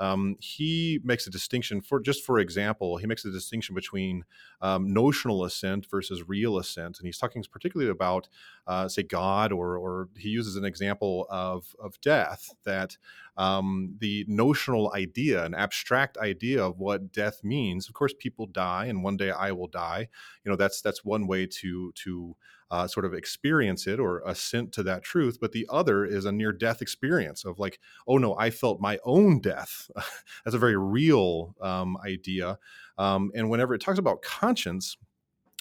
Um, 0.00 0.36
he 0.40 0.98
makes 1.04 1.26
a 1.26 1.30
distinction 1.30 1.80
for 1.82 2.00
just 2.00 2.24
for 2.24 2.40
example, 2.40 2.96
he 2.96 3.06
makes 3.06 3.24
a 3.24 3.30
distinction 3.30 3.74
between 3.74 4.24
um, 4.62 4.92
notional 4.92 5.44
assent 5.44 5.86
versus 5.90 6.26
real 6.26 6.58
assent, 6.58 6.98
and 6.98 7.06
he's 7.06 7.18
talking 7.18 7.44
particularly 7.52 7.90
about 7.90 8.28
uh, 8.66 8.88
say 8.88 9.02
God, 9.02 9.52
or 9.52 9.76
or 9.76 10.08
he 10.16 10.30
uses 10.30 10.56
an 10.56 10.64
example 10.64 11.26
of 11.30 11.76
of 11.78 12.00
death 12.00 12.54
that 12.64 12.96
um, 13.40 13.96
the 14.00 14.26
notional 14.28 14.92
idea, 14.94 15.42
an 15.46 15.54
abstract 15.54 16.18
idea 16.18 16.62
of 16.62 16.78
what 16.78 17.10
death 17.10 17.42
means. 17.42 17.88
Of 17.88 17.94
course, 17.94 18.12
people 18.18 18.44
die, 18.44 18.84
and 18.84 19.02
one 19.02 19.16
day 19.16 19.30
I 19.30 19.52
will 19.52 19.66
die. 19.66 20.08
You 20.44 20.50
know, 20.50 20.56
that's 20.56 20.82
that's 20.82 21.06
one 21.06 21.26
way 21.26 21.46
to 21.46 21.90
to 22.04 22.36
uh, 22.70 22.86
sort 22.86 23.06
of 23.06 23.14
experience 23.14 23.86
it 23.86 23.98
or 23.98 24.22
assent 24.26 24.72
to 24.72 24.82
that 24.82 25.02
truth. 25.02 25.38
But 25.40 25.52
the 25.52 25.66
other 25.70 26.04
is 26.04 26.26
a 26.26 26.32
near 26.32 26.52
death 26.52 26.82
experience 26.82 27.46
of 27.46 27.58
like, 27.58 27.80
oh 28.06 28.18
no, 28.18 28.36
I 28.36 28.50
felt 28.50 28.78
my 28.78 28.98
own 29.04 29.40
death. 29.40 29.90
that's 30.44 30.54
a 30.54 30.58
very 30.58 30.76
real 30.76 31.54
um, 31.62 31.96
idea. 32.04 32.58
Um, 32.98 33.32
and 33.34 33.48
whenever 33.48 33.72
it 33.72 33.80
talks 33.80 33.98
about 33.98 34.20
conscience, 34.20 34.98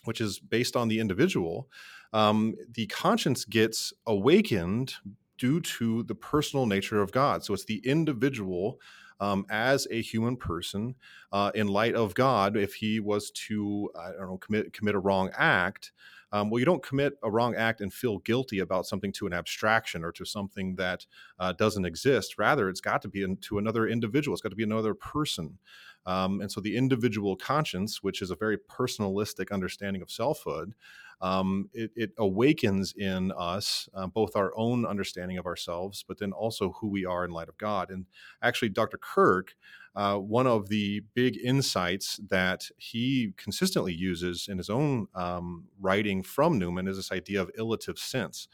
which 0.04 0.20
is 0.20 0.38
based 0.38 0.76
on 0.76 0.90
the 0.90 1.00
individual, 1.00 1.70
um, 2.12 2.56
the 2.74 2.88
conscience 2.88 3.46
gets 3.46 3.94
awakened 4.06 4.96
due 5.40 5.60
to 5.62 6.04
the 6.04 6.16
personal 6.16 6.68
nature 6.68 7.02
of 7.02 7.12
God. 7.12 7.44
So 7.44 7.54
it's 7.56 7.66
the 7.66 7.82
individual 7.86 8.80
um, 9.20 9.46
as 9.50 9.88
a 9.90 10.02
human 10.02 10.38
person 10.38 10.96
uh, 11.32 11.52
in 11.56 11.68
light 11.68 11.96
of 11.96 12.14
God. 12.14 12.56
If 12.56 12.76
he 12.76 13.00
was 13.00 13.32
to, 13.32 13.90
I 14.00 14.12
don't 14.12 14.30
know, 14.30 14.38
commit 14.38 14.74
commit 14.74 14.96
a 14.96 15.00
wrong 15.00 15.32
act, 15.36 15.92
um, 16.32 16.50
well, 16.50 16.60
you 16.60 16.66
don't 16.66 16.84
commit 16.84 17.14
a 17.24 17.32
wrong 17.32 17.56
act 17.56 17.82
and 17.82 17.92
feel 17.92 18.20
guilty 18.20 18.60
about 18.60 18.86
something 18.86 19.12
to 19.14 19.26
an 19.26 19.34
abstraction 19.34 20.04
or 20.04 20.12
to 20.12 20.26
something 20.26 20.76
that 20.76 21.06
uh, 21.40 21.54
doesn't 21.54 21.86
exist. 21.86 22.38
Rather, 22.38 22.70
it's 22.70 22.82
got 22.82 23.02
to 23.02 23.08
be 23.08 23.24
in, 23.24 23.38
to 23.38 23.58
another 23.58 23.88
individual. 23.88 24.36
It's 24.36 24.42
got 24.42 24.50
to 24.50 24.56
be 24.56 24.64
another 24.64 24.94
person. 24.94 25.58
Um, 26.06 26.42
and 26.42 26.52
so 26.52 26.62
the 26.62 26.78
individual 26.78 27.36
conscience, 27.36 28.04
which 28.04 28.22
is 28.22 28.32
a 28.32 28.36
very 28.36 28.58
personalistic 28.58 29.52
understanding 29.52 30.02
of 30.02 30.12
selfhood, 30.12 30.74
um, 31.22 31.70
it, 31.74 31.92
it, 31.96 32.12
awakens 32.18 32.94
in 32.98 33.32
us 33.34 33.90
uh, 33.94 34.08
both 34.08 34.36
our 34.36 34.52
own 34.56 34.86
understanding 34.86 35.38
of 35.38 35.46
ourselves, 35.46 36.04
but 36.08 36.18
then 36.18 36.32
also 36.32 36.72
who 36.80 36.88
we 36.88 37.06
are 37.06 37.26
in 37.26 37.32
light 37.32 37.50
of 37.50 37.58
God. 37.58 37.90
And 37.90 38.06
actually, 38.42 38.70
Dr. 38.70 38.98
Kirk, 38.98 39.56
uh, 39.96 40.16
one 40.16 40.48
of 40.48 40.70
the 40.70 41.02
big 41.14 41.38
insights 41.38 42.20
that 42.30 42.70
he 42.78 43.34
consistently 43.36 43.94
uses 43.94 44.48
in 44.50 44.58
his 44.58 44.70
own 44.70 45.08
um, 45.14 45.66
writing 45.80 46.24
from 46.24 46.58
Newman 46.58 46.88
is 46.88 46.96
this 46.96 47.12
idea 47.12 47.42
of 47.42 47.52
illative 47.60 47.98
sense, 47.98 48.48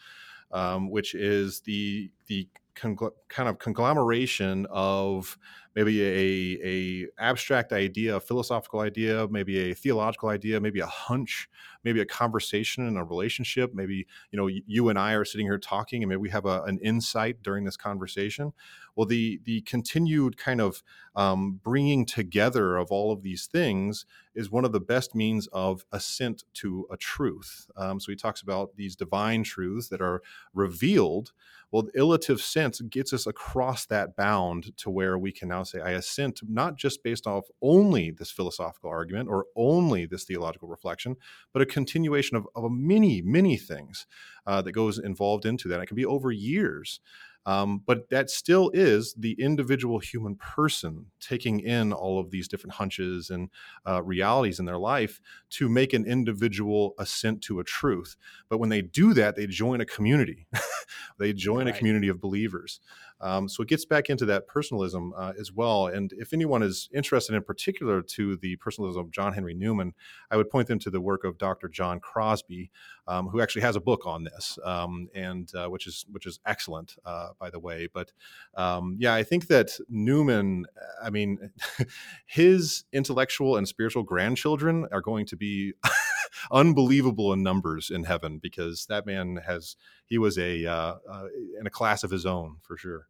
um, 0.51 0.89
which 0.89 1.13
is 1.13 1.61
the 1.61 2.09
the 2.27 2.47
congl- 2.75 3.11
kind 3.29 3.49
of 3.49 3.59
conglomeration 3.59 4.65
of 4.69 5.37
maybe 5.75 6.01
a, 6.03 6.59
a 6.63 7.07
abstract 7.17 7.73
idea, 7.73 8.15
a 8.15 8.19
philosophical 8.19 8.79
idea, 8.81 9.27
maybe 9.29 9.71
a 9.71 9.73
theological 9.73 10.29
idea, 10.29 10.59
maybe 10.61 10.79
a 10.79 10.85
hunch, 10.85 11.49
maybe 11.83 11.99
a 12.01 12.05
conversation 12.05 12.87
in 12.87 12.97
a 12.97 13.03
relationship. 13.03 13.73
Maybe 13.73 14.07
you 14.31 14.37
know 14.37 14.47
you 14.47 14.89
and 14.89 14.99
I 14.99 15.13
are 15.13 15.25
sitting 15.25 15.45
here 15.47 15.57
talking, 15.59 16.03
and 16.03 16.09
maybe 16.09 16.19
we 16.21 16.29
have 16.29 16.45
a, 16.45 16.63
an 16.63 16.79
insight 16.79 17.41
during 17.41 17.65
this 17.65 17.77
conversation. 17.77 18.53
Well, 18.95 19.05
the 19.05 19.39
the 19.43 19.61
continued 19.61 20.37
kind 20.37 20.61
of 20.61 20.81
um, 21.15 21.59
bringing 21.63 22.05
together 22.05 22.77
of 22.77 22.91
all 22.91 23.11
of 23.11 23.21
these 23.21 23.45
things 23.45 24.05
is 24.33 24.51
one 24.51 24.65
of 24.65 24.71
the 24.71 24.79
best 24.79 25.15
means 25.15 25.47
of 25.53 25.85
assent 25.91 26.43
to 26.55 26.87
a 26.91 26.97
truth. 26.97 27.67
Um, 27.77 27.99
so 27.99 28.11
he 28.11 28.15
talks 28.15 28.41
about 28.41 28.75
these 28.75 28.95
divine 28.95 29.43
truths 29.43 29.89
that 29.89 30.01
are 30.01 30.21
revealed. 30.53 31.31
Well, 31.71 31.83
the 31.83 31.91
illative 31.93 32.39
sense 32.39 32.79
gets 32.81 33.11
us 33.11 33.27
across 33.27 33.85
that 33.87 34.15
bound 34.15 34.77
to 34.77 34.89
where 34.89 35.17
we 35.17 35.31
can 35.31 35.49
now 35.49 35.63
say, 35.63 35.81
I 35.81 35.91
assent 35.91 36.41
not 36.47 36.77
just 36.77 37.03
based 37.03 37.27
off 37.27 37.47
only 37.61 38.11
this 38.11 38.31
philosophical 38.31 38.89
argument 38.89 39.29
or 39.29 39.45
only 39.55 40.05
this 40.05 40.23
theological 40.23 40.69
reflection, 40.69 41.17
but 41.51 41.61
a 41.61 41.65
continuation 41.65 42.37
of, 42.37 42.47
of 42.55 42.71
many, 42.71 43.21
many 43.21 43.57
things 43.57 44.05
uh, 44.45 44.61
that 44.61 44.71
goes 44.71 44.99
involved 44.99 45.45
into 45.45 45.67
that. 45.67 45.81
It 45.81 45.87
can 45.87 45.95
be 45.95 46.05
over 46.05 46.31
years. 46.31 46.99
Um, 47.45 47.81
but 47.85 48.09
that 48.09 48.29
still 48.29 48.71
is 48.73 49.13
the 49.13 49.33
individual 49.39 49.99
human 49.99 50.35
person 50.35 51.07
taking 51.19 51.59
in 51.59 51.93
all 51.93 52.19
of 52.19 52.31
these 52.31 52.47
different 52.47 52.73
hunches 52.75 53.29
and 53.29 53.49
uh, 53.87 54.01
realities 54.01 54.59
in 54.59 54.65
their 54.65 54.79
life 54.79 55.21
to 55.51 55.69
make 55.69 55.93
an 55.93 56.05
individual 56.05 56.95
assent 56.97 57.41
to 57.43 57.59
a 57.59 57.63
truth. 57.63 58.15
But 58.49 58.57
when 58.59 58.69
they 58.69 58.81
do 58.81 59.13
that, 59.13 59.35
they 59.35 59.45
join 59.47 59.79
a 59.81 59.85
community. 59.85 60.47
they 61.19 61.33
join 61.33 61.65
Right. 61.65 61.75
a 61.75 61.77
community 61.77 62.07
of 62.07 62.19
believers. 62.19 62.79
Um, 63.25 63.49
so 63.49 63.63
it 63.63 63.69
gets 63.69 63.85
back 63.85 64.11
into 64.11 64.23
that 64.27 64.47
personalism 64.47 65.11
uh, 65.17 65.33
as 65.39 65.51
well. 65.51 65.87
And 65.87 66.13
if 66.13 66.31
anyone 66.31 66.61
is 66.61 66.89
interested 66.93 67.33
in 67.35 67.41
particular 67.41 68.03
to 68.03 68.37
the 68.37 68.55
personalism 68.57 69.01
of 69.01 69.09
John 69.09 69.33
Henry 69.33 69.55
Newman, 69.55 69.95
I 70.29 70.37
would 70.37 70.51
point 70.51 70.67
them 70.67 70.77
to 70.79 70.91
the 70.91 71.01
work 71.01 71.23
of 71.23 71.39
Dr. 71.39 71.67
John 71.67 71.99
Crosby, 71.99 72.69
um, 73.07 73.27
who 73.29 73.41
actually 73.41 73.63
has 73.63 73.75
a 73.75 73.81
book 73.81 74.05
on 74.05 74.25
this, 74.25 74.59
um, 74.63 75.09
and 75.15 75.49
uh, 75.55 75.67
which 75.69 75.87
is 75.87 76.05
which 76.11 76.27
is 76.27 76.39
excellent, 76.45 76.97
uh, 77.03 77.29
by 77.39 77.49
the 77.49 77.59
way. 77.59 77.89
But 77.91 78.11
um, 78.55 78.95
yeah, 78.99 79.15
I 79.15 79.23
think 79.23 79.47
that 79.47 79.71
Newman, 79.89 80.67
I 81.03 81.09
mean, 81.09 81.49
his 82.27 82.83
intellectual 82.93 83.57
and 83.57 83.67
spiritual 83.67 84.03
grandchildren 84.03 84.87
are 84.91 85.01
going 85.01 85.25
to 85.27 85.35
be 85.35 85.73
unbelievable 86.51 87.33
in 87.33 87.43
numbers 87.43 87.89
in 87.89 88.03
heaven 88.03 88.39
because 88.41 88.85
that 88.87 89.05
man 89.05 89.41
has 89.45 89.75
he 90.05 90.17
was 90.17 90.37
a 90.37 90.65
uh, 90.65 90.95
uh, 91.09 91.27
in 91.59 91.67
a 91.67 91.71
class 91.71 92.03
of 92.03 92.11
his 92.11 92.25
own 92.25 92.57
for 92.61 92.77
sure. 92.77 93.07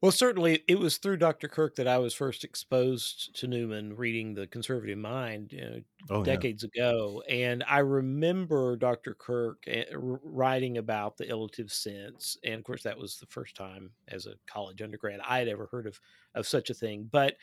Well, 0.00 0.12
certainly 0.12 0.62
it 0.68 0.78
was 0.78 0.98
through 0.98 1.16
Dr. 1.16 1.48
Kirk 1.48 1.74
that 1.74 1.88
I 1.88 1.98
was 1.98 2.14
first 2.14 2.44
exposed 2.44 3.34
to 3.40 3.48
Newman 3.48 3.96
reading 3.96 4.32
The 4.32 4.46
Conservative 4.46 4.96
Mind 4.96 5.52
you 5.52 5.60
know, 5.60 5.80
oh, 6.08 6.22
decades 6.22 6.64
yeah. 6.72 6.84
ago. 6.84 7.22
And 7.28 7.64
I 7.68 7.80
remember 7.80 8.76
Dr. 8.76 9.14
Kirk 9.14 9.64
eh, 9.66 9.86
writing 9.92 10.78
about 10.78 11.16
the 11.16 11.24
illative 11.24 11.72
sense. 11.72 12.36
And 12.44 12.54
of 12.54 12.64
course, 12.64 12.84
that 12.84 12.96
was 12.96 13.18
the 13.18 13.26
first 13.26 13.56
time 13.56 13.90
as 14.06 14.26
a 14.26 14.34
college 14.46 14.82
undergrad 14.82 15.18
I 15.26 15.40
had 15.40 15.48
ever 15.48 15.66
heard 15.72 15.88
of, 15.88 16.00
of 16.32 16.46
such 16.46 16.70
a 16.70 16.74
thing. 16.74 17.08
But 17.10 17.34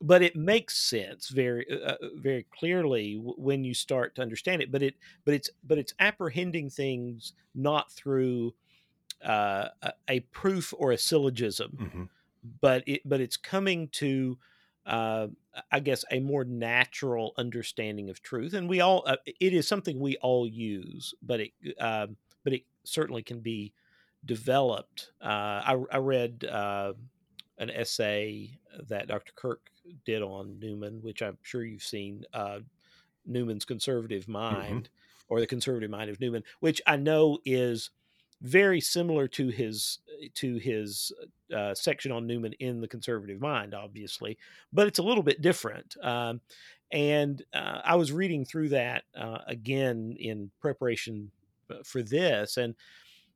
but 0.00 0.22
it 0.22 0.34
makes 0.34 0.76
sense 0.76 1.28
very 1.28 1.66
uh, 1.70 1.92
uh 1.92 1.96
very 2.14 2.46
clearly 2.56 3.20
when 3.20 3.64
you 3.64 3.74
start 3.74 4.14
to 4.14 4.22
understand 4.22 4.62
it 4.62 4.72
but 4.72 4.82
it 4.82 4.94
but 5.24 5.34
it's 5.34 5.50
but 5.62 5.78
it's 5.78 5.94
apprehending 5.98 6.70
things 6.70 7.32
not 7.54 7.90
through 7.92 8.54
uh, 9.24 9.68
a 10.08 10.20
proof 10.20 10.72
or 10.76 10.92
a 10.92 10.98
syllogism, 10.98 11.78
mm-hmm. 11.80 12.02
but 12.60 12.82
it 12.86 13.02
but 13.04 13.20
it's 13.20 13.36
coming 13.36 13.88
to 13.88 14.38
uh, 14.86 15.28
I 15.70 15.80
guess 15.80 16.04
a 16.10 16.20
more 16.20 16.44
natural 16.44 17.34
understanding 17.36 18.08
of 18.08 18.22
truth, 18.22 18.54
and 18.54 18.68
we 18.68 18.80
all 18.80 19.04
uh, 19.06 19.16
it 19.26 19.52
is 19.52 19.68
something 19.68 20.00
we 20.00 20.16
all 20.18 20.46
use, 20.48 21.14
but 21.22 21.40
it 21.40 21.52
uh, 21.78 22.06
but 22.44 22.52
it 22.54 22.62
certainly 22.84 23.22
can 23.22 23.40
be 23.40 23.72
developed. 24.24 25.12
Uh, 25.22 25.26
I, 25.64 25.82
I, 25.92 25.96
read 25.96 26.44
uh, 26.44 26.92
an 27.56 27.70
essay 27.70 28.58
that 28.88 29.08
Dr. 29.08 29.32
Kirk 29.34 29.69
did 30.04 30.22
on 30.22 30.58
Newman, 30.58 31.00
which 31.02 31.22
I'm 31.22 31.38
sure 31.42 31.64
you've 31.64 31.82
seen. 31.82 32.24
Newman's 33.26 33.64
conservative 33.64 34.24
mm-hmm. 34.24 34.32
mind, 34.32 34.84
mm-hmm. 34.84 35.34
or 35.34 35.40
the 35.40 35.46
conservative 35.46 35.90
mind 35.90 36.10
of 36.10 36.20
Newman, 36.20 36.44
which 36.60 36.80
I 36.86 36.96
know 36.96 37.38
is 37.44 37.90
very 38.42 38.80
similar 38.80 39.28
to 39.28 39.48
his 39.48 39.98
to 40.34 40.56
his 40.56 41.12
uh, 41.54 41.74
section 41.74 42.12
on 42.12 42.26
Newman 42.26 42.54
in 42.54 42.80
the 42.80 42.88
Conservative 42.88 43.40
Mind, 43.40 43.74
obviously, 43.74 44.38
but 44.72 44.86
it's 44.86 44.98
a 44.98 45.02
little 45.02 45.22
bit 45.22 45.42
different. 45.42 45.96
Um, 46.02 46.40
and 46.92 47.42
uh, 47.52 47.80
I 47.84 47.96
was 47.96 48.12
reading 48.12 48.44
through 48.44 48.70
that 48.70 49.04
uh, 49.16 49.38
again 49.46 50.16
in 50.18 50.50
preparation 50.60 51.30
uh, 51.70 51.76
for 51.84 52.02
this, 52.02 52.56
and 52.56 52.74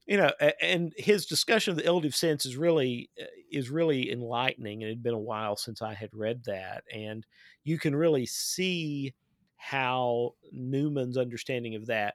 you 0.07 0.19
know, 0.19 0.31
and 0.61 0.93
his 0.97 1.27
discussion 1.27 1.71
of 1.73 1.77
the 1.77 1.85
illative 1.85 2.15
sense 2.15 2.45
is 2.45 2.57
really 2.57 3.09
uh, 3.21 3.25
is 3.51 3.71
really 3.71 4.11
enlightening. 4.11 4.83
And 4.83 4.91
it 4.91 4.95
had 4.95 5.03
been 5.03 5.15
a 5.15 5.19
while 5.19 5.57
since 5.57 5.81
I 5.81 5.95
had 5.95 6.11
read 6.13 6.45
that, 6.45 6.85
and 6.93 7.27
you 7.65 7.79
can 7.79 7.97
really 7.97 8.27
see 8.27 9.15
how 9.57 10.35
Newman's 10.53 11.17
understanding 11.17 11.75
of 11.75 11.87
that 11.87 12.15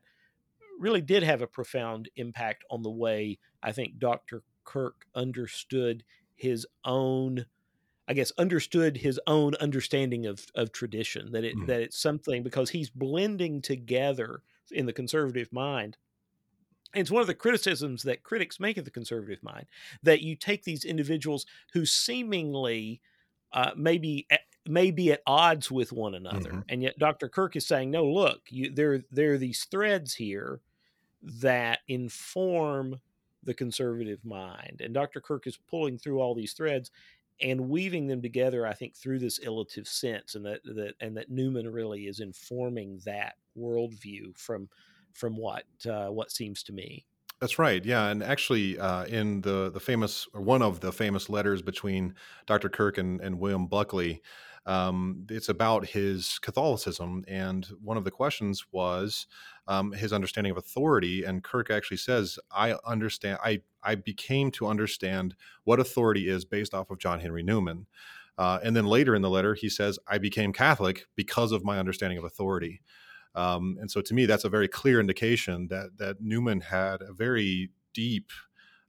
really 0.79 1.01
did 1.01 1.23
have 1.23 1.41
a 1.41 1.47
profound 1.47 2.09
impact 2.15 2.63
on 2.69 2.83
the 2.83 2.91
way 2.91 3.39
I 3.63 3.71
think 3.71 3.97
Dr. 3.97 4.43
Kirk 4.63 5.05
understood 5.15 6.03
his 6.35 6.65
own 6.85 7.45
I 8.07 8.13
guess 8.13 8.31
understood 8.37 8.97
his 8.97 9.19
own 9.27 9.55
understanding 9.55 10.25
of 10.25 10.45
of 10.55 10.71
tradition 10.71 11.31
that 11.31 11.43
it 11.43 11.55
mm. 11.55 11.67
that 11.67 11.81
it's 11.81 11.99
something 11.99 12.43
because 12.43 12.69
he's 12.69 12.89
blending 12.89 13.61
together 13.61 14.41
in 14.71 14.85
the 14.85 14.93
conservative 14.93 15.51
mind 15.51 15.97
it's 16.93 17.11
one 17.11 17.21
of 17.21 17.27
the 17.27 17.35
criticisms 17.35 18.03
that 18.03 18.23
critics 18.23 18.59
make 18.59 18.77
of 18.77 18.85
the 18.85 18.91
conservative 18.91 19.43
mind 19.43 19.65
that 20.03 20.21
you 20.21 20.35
take 20.35 20.63
these 20.63 20.83
individuals 20.83 21.45
who 21.73 21.85
seemingly 21.85 23.01
uh, 23.53 23.71
maybe 23.75 24.25
at, 24.29 24.41
may 24.65 24.91
be 24.91 25.11
at 25.11 25.21
odds 25.25 25.71
with 25.71 25.91
one 25.91 26.13
another, 26.15 26.51
mm-hmm. 26.51 26.69
and 26.69 26.83
yet 26.83 26.99
Dr. 26.99 27.29
Kirk 27.29 27.55
is 27.55 27.65
saying, 27.65 27.91
"No, 27.91 28.05
look, 28.05 28.41
you, 28.49 28.71
there 28.73 29.03
there 29.11 29.33
are 29.33 29.37
these 29.37 29.65
threads 29.65 30.15
here 30.15 30.61
that 31.21 31.79
inform 31.87 32.99
the 33.43 33.53
conservative 33.53 34.23
mind. 34.25 34.81
And 34.83 34.93
Dr. 34.93 35.21
Kirk 35.21 35.47
is 35.47 35.57
pulling 35.57 35.97
through 35.97 36.19
all 36.19 36.35
these 36.35 36.53
threads 36.53 36.91
and 37.41 37.69
weaving 37.69 38.07
them 38.07 38.21
together, 38.21 38.67
I 38.67 38.73
think, 38.73 38.95
through 38.95 39.19
this 39.19 39.39
illative 39.39 39.87
sense, 39.87 40.35
and 40.35 40.45
that 40.45 40.61
that 40.63 40.95
and 40.99 41.15
that 41.17 41.31
Newman 41.31 41.69
really 41.71 42.07
is 42.07 42.19
informing 42.19 42.99
that 43.05 43.35
worldview 43.57 44.37
from 44.37 44.69
from 45.14 45.38
what 45.38 45.66
uh, 45.89 46.07
what 46.07 46.32
seems 46.32 46.64
to 46.64 46.74
me. 46.74 47.05
That's 47.39 47.57
right. 47.57 47.84
Yeah, 47.86 48.07
and 48.07 48.22
actually, 48.22 48.78
uh, 48.78 49.05
in 49.05 49.41
the 49.41 49.70
the 49.72 49.80
famous 49.80 50.28
one 50.34 50.62
of 50.62 50.82
the 50.82 50.91
famous 50.91 51.30
letters 51.30 51.62
between 51.62 52.16
Dr. 52.45 52.68
Kirk 52.70 52.97
and, 52.97 53.22
and 53.22 53.39
William 53.39 53.68
Buckley, 53.68 54.22
um, 54.66 55.26
it's 55.30 55.47
about 55.47 55.88
his 55.88 56.38
Catholicism, 56.39 57.24
and 57.30 57.66
one 57.82 57.95
of 57.95 58.03
the 58.03 58.12
questions 58.12 58.66
was 58.74 59.26
um, 59.68 59.93
his 59.93 60.12
understanding 60.12 60.51
of 60.51 60.57
authority. 60.57 61.24
And 61.24 61.41
Kirk 61.41 61.70
actually 61.72 61.97
says, 61.97 62.38
"I 62.51 62.76
understand. 62.86 63.39
I 63.43 63.62
I 63.82 63.95
became 63.95 64.51
to 64.51 64.68
understand 64.68 65.36
what 65.64 65.80
authority 65.80 66.28
is 66.28 66.43
based 66.43 66.74
off 66.74 66.89
of 66.89 66.99
John 66.99 67.22
Henry 67.22 67.43
Newman." 67.43 67.88
Uh, 68.38 68.60
and 68.64 68.76
then 68.76 68.86
later 68.86 69.16
in 69.16 69.22
the 69.22 69.30
letter, 69.30 69.53
he 69.53 69.70
says, 69.70 69.97
"I 70.07 70.18
became 70.18 70.51
Catholic 70.51 71.07
because 71.16 71.53
of 71.53 71.64
my 71.64 71.80
understanding 71.80 72.18
of 72.18 72.26
authority." 72.26 72.82
Um, 73.36 73.77
and 73.80 73.89
so, 73.89 74.01
to 74.01 74.13
me, 74.13 74.25
that's 74.25 74.43
a 74.43 74.49
very 74.49 74.67
clear 74.67 74.99
indication 74.99 75.67
that 75.67 75.97
that 75.97 76.21
Newman 76.21 76.61
had 76.61 77.01
a 77.01 77.13
very 77.13 77.69
deep 77.93 78.32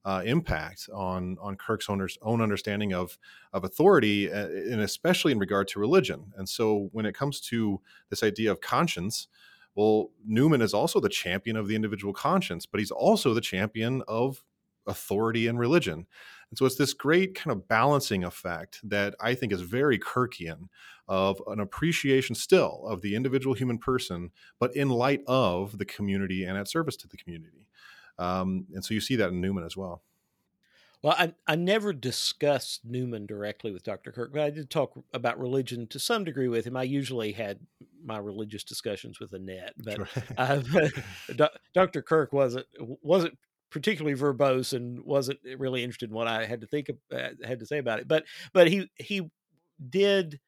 uh, 0.04 0.22
impact 0.24 0.88
on 0.92 1.36
on 1.40 1.56
Kirk's 1.56 1.88
own, 1.90 2.06
own 2.22 2.40
understanding 2.40 2.92
of 2.92 3.18
of 3.52 3.64
authority, 3.64 4.32
uh, 4.32 4.46
and 4.46 4.80
especially 4.80 5.32
in 5.32 5.38
regard 5.38 5.68
to 5.68 5.80
religion. 5.80 6.32
And 6.36 6.48
so, 6.48 6.88
when 6.92 7.06
it 7.06 7.14
comes 7.14 7.40
to 7.42 7.80
this 8.08 8.22
idea 8.22 8.50
of 8.50 8.60
conscience, 8.60 9.28
well, 9.74 10.10
Newman 10.26 10.62
is 10.62 10.74
also 10.74 11.00
the 11.00 11.08
champion 11.08 11.56
of 11.56 11.68
the 11.68 11.76
individual 11.76 12.12
conscience, 12.12 12.66
but 12.66 12.80
he's 12.80 12.90
also 12.90 13.34
the 13.34 13.40
champion 13.40 14.02
of 14.08 14.42
authority 14.86 15.46
and 15.46 15.58
religion. 15.58 16.06
And 16.50 16.58
so 16.58 16.66
it's 16.66 16.76
this 16.76 16.92
great 16.92 17.34
kind 17.34 17.52
of 17.52 17.68
balancing 17.68 18.24
effect 18.24 18.80
that 18.88 19.14
I 19.20 19.34
think 19.34 19.52
is 19.52 19.60
very 19.60 19.98
Kirkian 19.98 20.68
of 21.08 21.40
an 21.46 21.60
appreciation 21.60 22.34
still 22.34 22.82
of 22.86 23.02
the 23.02 23.14
individual 23.14 23.54
human 23.54 23.78
person, 23.78 24.30
but 24.58 24.74
in 24.76 24.88
light 24.88 25.22
of 25.26 25.78
the 25.78 25.84
community 25.84 26.44
and 26.44 26.56
at 26.56 26.68
service 26.68 26.96
to 26.96 27.08
the 27.08 27.16
community. 27.16 27.68
Um, 28.18 28.66
and 28.74 28.84
so 28.84 28.94
you 28.94 29.00
see 29.00 29.16
that 29.16 29.30
in 29.30 29.40
Newman 29.40 29.64
as 29.64 29.76
well. 29.76 30.02
Well, 31.02 31.14
I, 31.18 31.32
I 31.46 31.56
never 31.56 31.94
discussed 31.94 32.84
Newman 32.84 33.24
directly 33.24 33.72
with 33.72 33.82
Dr. 33.82 34.12
Kirk, 34.12 34.32
but 34.34 34.42
I 34.42 34.50
did 34.50 34.68
talk 34.68 34.92
about 35.14 35.40
religion 35.40 35.86
to 35.88 35.98
some 35.98 36.24
degree 36.24 36.48
with 36.48 36.66
him. 36.66 36.76
I 36.76 36.82
usually 36.82 37.32
had 37.32 37.58
my 38.04 38.18
religious 38.18 38.64
discussions 38.64 39.18
with 39.18 39.32
Annette, 39.32 39.72
but, 39.78 39.96
sure. 39.96 40.08
uh, 40.36 40.60
but 41.36 41.52
Dr. 41.74 42.02
Kirk 42.02 42.34
wasn't 42.34 42.66
wasn't 43.02 43.38
particularly 43.70 44.16
verbose 44.16 44.72
and 44.72 45.00
wasn't 45.04 45.40
really 45.58 45.82
interested 45.82 46.10
in 46.10 46.14
what 46.14 46.26
I 46.28 46.46
had 46.46 46.60
to 46.62 46.66
think 46.66 46.88
of, 46.88 46.98
uh, 47.12 47.30
had 47.44 47.60
to 47.60 47.66
say 47.66 47.78
about 47.78 48.00
it. 48.00 48.08
But 48.08 48.24
but 48.52 48.68
he 48.68 48.90
he 48.96 49.30
did 49.88 50.40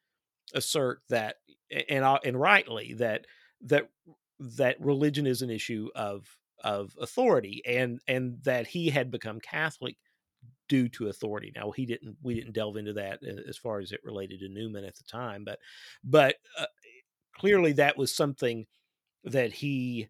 assert 0.53 1.01
that, 1.09 1.37
and 1.89 2.05
and 2.25 2.39
rightly 2.39 2.93
that 2.95 3.25
that 3.61 3.89
that 4.39 4.79
religion 4.81 5.27
is 5.27 5.41
an 5.41 5.49
issue 5.49 5.89
of 5.95 6.37
of 6.63 6.95
authority 6.99 7.61
and 7.65 7.99
and 8.07 8.41
that 8.43 8.67
he 8.67 8.89
had 8.89 9.11
become 9.11 9.39
catholic 9.39 9.97
due 10.69 10.87
to 10.89 11.07
authority 11.09 11.51
now 11.55 11.71
he 11.71 11.85
didn't 11.85 12.15
we 12.21 12.33
didn't 12.33 12.53
delve 12.53 12.77
into 12.77 12.93
that 12.93 13.19
as 13.47 13.57
far 13.57 13.79
as 13.79 13.91
it 13.91 13.99
related 14.03 14.39
to 14.39 14.49
newman 14.49 14.85
at 14.85 14.95
the 14.95 15.03
time 15.03 15.43
but 15.43 15.59
but 16.03 16.35
uh, 16.57 16.65
clearly 17.35 17.73
that 17.73 17.97
was 17.97 18.15
something 18.15 18.65
that 19.23 19.53
he 19.53 20.09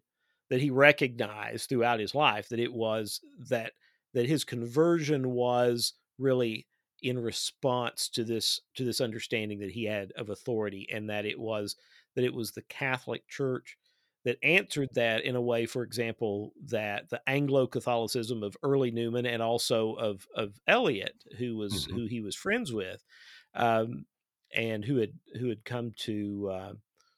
that 0.54 0.60
he 0.60 0.70
recognized 0.70 1.68
throughout 1.68 1.98
his 1.98 2.14
life 2.14 2.48
that 2.48 2.60
it 2.60 2.72
was 2.72 3.20
that 3.48 3.72
that 4.12 4.28
his 4.28 4.44
conversion 4.44 5.32
was 5.32 5.94
really 6.16 6.64
in 7.02 7.18
response 7.18 8.08
to 8.08 8.22
this 8.22 8.60
to 8.76 8.84
this 8.84 9.00
understanding 9.00 9.58
that 9.58 9.72
he 9.72 9.84
had 9.84 10.12
of 10.12 10.30
authority 10.30 10.86
and 10.92 11.10
that 11.10 11.26
it 11.26 11.40
was 11.40 11.74
that 12.14 12.22
it 12.22 12.32
was 12.32 12.52
the 12.52 12.62
catholic 12.68 13.26
church 13.26 13.76
that 14.24 14.38
answered 14.44 14.90
that 14.94 15.24
in 15.24 15.34
a 15.34 15.42
way, 15.42 15.66
for 15.66 15.82
example, 15.82 16.52
that 16.66 17.10
the 17.10 17.20
Anglo 17.26 17.66
Catholicism 17.66 18.44
of 18.44 18.56
early 18.62 18.92
Newman 18.92 19.26
and 19.26 19.42
also 19.42 19.94
of 19.94 20.24
of 20.34 20.54
Eliot, 20.68 21.24
who 21.36 21.56
was 21.56 21.74
mm-hmm. 21.74 21.96
who 21.96 22.06
he 22.06 22.20
was 22.20 22.36
friends 22.36 22.72
with, 22.72 23.04
um, 23.54 24.06
and 24.54 24.84
who 24.84 24.96
had 24.98 25.12
who 25.38 25.48
had 25.48 25.64
come 25.66 25.92
to 26.04 26.50
uh, 26.50 26.72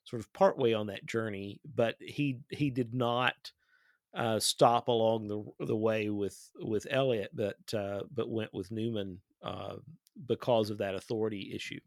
sort 0.06 0.20
of 0.20 0.32
partway 0.32 0.72
on 0.72 0.86
that 0.86 1.04
journey, 1.04 1.60
but 1.74 1.96
he 2.00 2.38
he 2.50 2.70
did 2.70 2.94
not 2.94 3.52
uh, 4.14 4.38
stop 4.38 4.88
along 4.88 5.28
the 5.28 5.66
the 5.66 5.76
way 5.76 6.08
with 6.08 6.50
with 6.60 6.86
Eliot, 6.90 7.30
but 7.34 7.74
uh, 7.74 8.02
but 8.14 8.30
went 8.30 8.54
with 8.54 8.70
Newman 8.70 9.20
uh, 9.42 9.76
because 10.26 10.70
of 10.70 10.78
that 10.78 10.94
authority 10.94 11.52
issue. 11.54 11.80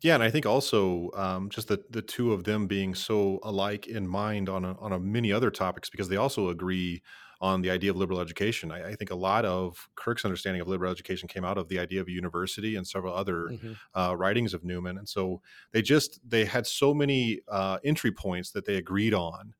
Yeah, 0.00 0.14
and 0.14 0.22
I 0.22 0.30
think 0.30 0.46
also 0.46 1.10
um, 1.14 1.48
just 1.50 1.68
the 1.68 1.82
the 1.90 2.02
two 2.02 2.32
of 2.32 2.44
them 2.44 2.66
being 2.66 2.94
so 2.94 3.40
alike 3.42 3.86
in 3.88 4.06
mind 4.06 4.48
on 4.48 4.64
a, 4.64 4.78
on 4.78 4.92
a 4.92 5.00
many 5.00 5.32
other 5.32 5.50
topics 5.50 5.90
because 5.90 6.08
they 6.08 6.16
also 6.16 6.50
agree 6.50 7.02
on 7.40 7.62
the 7.62 7.70
idea 7.70 7.90
of 7.90 7.96
liberal 7.96 8.20
education. 8.20 8.70
I, 8.70 8.88
I, 8.88 8.94
think 8.94 9.10
a 9.10 9.14
lot 9.14 9.46
of 9.46 9.88
Kirk's 9.94 10.26
understanding 10.26 10.60
of 10.60 10.68
liberal 10.68 10.92
education 10.92 11.26
came 11.26 11.44
out 11.44 11.56
of 11.56 11.68
the 11.68 11.78
idea 11.78 12.00
of 12.02 12.08
a 12.08 12.10
university 12.10 12.76
and 12.76 12.86
several 12.86 13.14
other 13.14 13.48
mm-hmm. 13.50 13.72
uh, 13.98 14.14
writings 14.14 14.52
of 14.52 14.62
Newman. 14.62 14.98
And 14.98 15.08
so 15.08 15.40
they 15.72 15.80
just 15.80 16.20
they 16.28 16.44
had 16.44 16.66
so 16.66 16.92
many 16.92 17.40
uh, 17.48 17.78
entry 17.82 18.12
points 18.12 18.50
that 18.50 18.66
they 18.66 18.76
agreed 18.76 19.14
on 19.14 19.54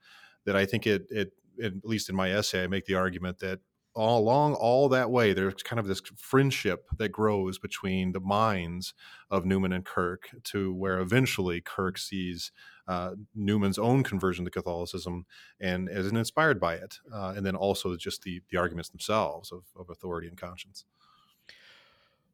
that 0.44 0.56
I 0.56 0.66
think 0.66 0.86
it, 0.86 1.06
it 1.10 1.32
at 1.62 1.72
least 1.84 2.08
in 2.08 2.16
my 2.16 2.32
essay, 2.32 2.64
I 2.64 2.66
make 2.66 2.86
the 2.86 2.94
argument 2.94 3.38
that 3.40 3.60
all 3.94 4.20
along 4.20 4.54
all 4.54 4.88
that 4.88 5.10
way 5.10 5.32
there's 5.32 5.62
kind 5.62 5.80
of 5.80 5.86
this 5.86 6.00
friendship 6.16 6.86
that 6.98 7.08
grows 7.08 7.58
between 7.58 8.12
the 8.12 8.20
minds 8.20 8.94
of 9.30 9.44
newman 9.44 9.72
and 9.72 9.84
kirk 9.84 10.30
to 10.44 10.72
where 10.72 11.00
eventually 11.00 11.60
kirk 11.60 11.98
sees 11.98 12.52
uh, 12.90 13.14
newman's 13.34 13.78
own 13.78 14.02
conversion 14.02 14.44
to 14.44 14.50
catholicism 14.50 15.24
and 15.60 15.88
is 15.88 16.10
inspired 16.10 16.58
by 16.58 16.74
it 16.74 16.98
uh, 17.12 17.32
and 17.36 17.46
then 17.46 17.54
also 17.54 17.96
just 17.96 18.22
the 18.22 18.42
the 18.50 18.58
arguments 18.58 18.88
themselves 18.88 19.52
of, 19.52 19.62
of 19.76 19.88
authority 19.90 20.26
and 20.26 20.36
conscience 20.36 20.84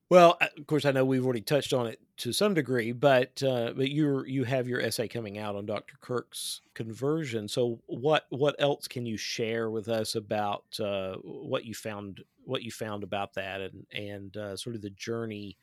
well, 0.08 0.38
of 0.40 0.66
course, 0.68 0.84
I 0.84 0.92
know 0.92 1.04
we've 1.04 1.24
already 1.24 1.40
touched 1.40 1.72
on 1.72 1.88
it 1.88 1.98
to 2.18 2.32
some 2.32 2.54
degree, 2.54 2.92
but 2.92 3.42
uh, 3.42 3.72
but 3.76 3.90
you 3.90 4.24
you 4.24 4.44
have 4.44 4.68
your 4.68 4.80
essay 4.80 5.08
coming 5.08 5.36
out 5.36 5.56
on 5.56 5.66
Dr. 5.66 5.96
Kirk's 6.00 6.60
conversion. 6.74 7.48
So 7.48 7.80
what 7.86 8.26
what 8.30 8.54
else 8.60 8.86
can 8.86 9.04
you 9.04 9.16
share 9.16 9.68
with 9.68 9.88
us 9.88 10.14
about 10.14 10.64
uh, 10.78 11.16
what 11.22 11.64
you 11.64 11.74
found 11.74 12.22
what 12.44 12.62
you 12.62 12.70
found 12.70 13.02
about 13.02 13.34
that 13.34 13.60
and 13.60 13.86
and 13.92 14.36
uh, 14.36 14.56
sort 14.56 14.76
of 14.76 14.82
the 14.82 14.90
journey 14.90 15.58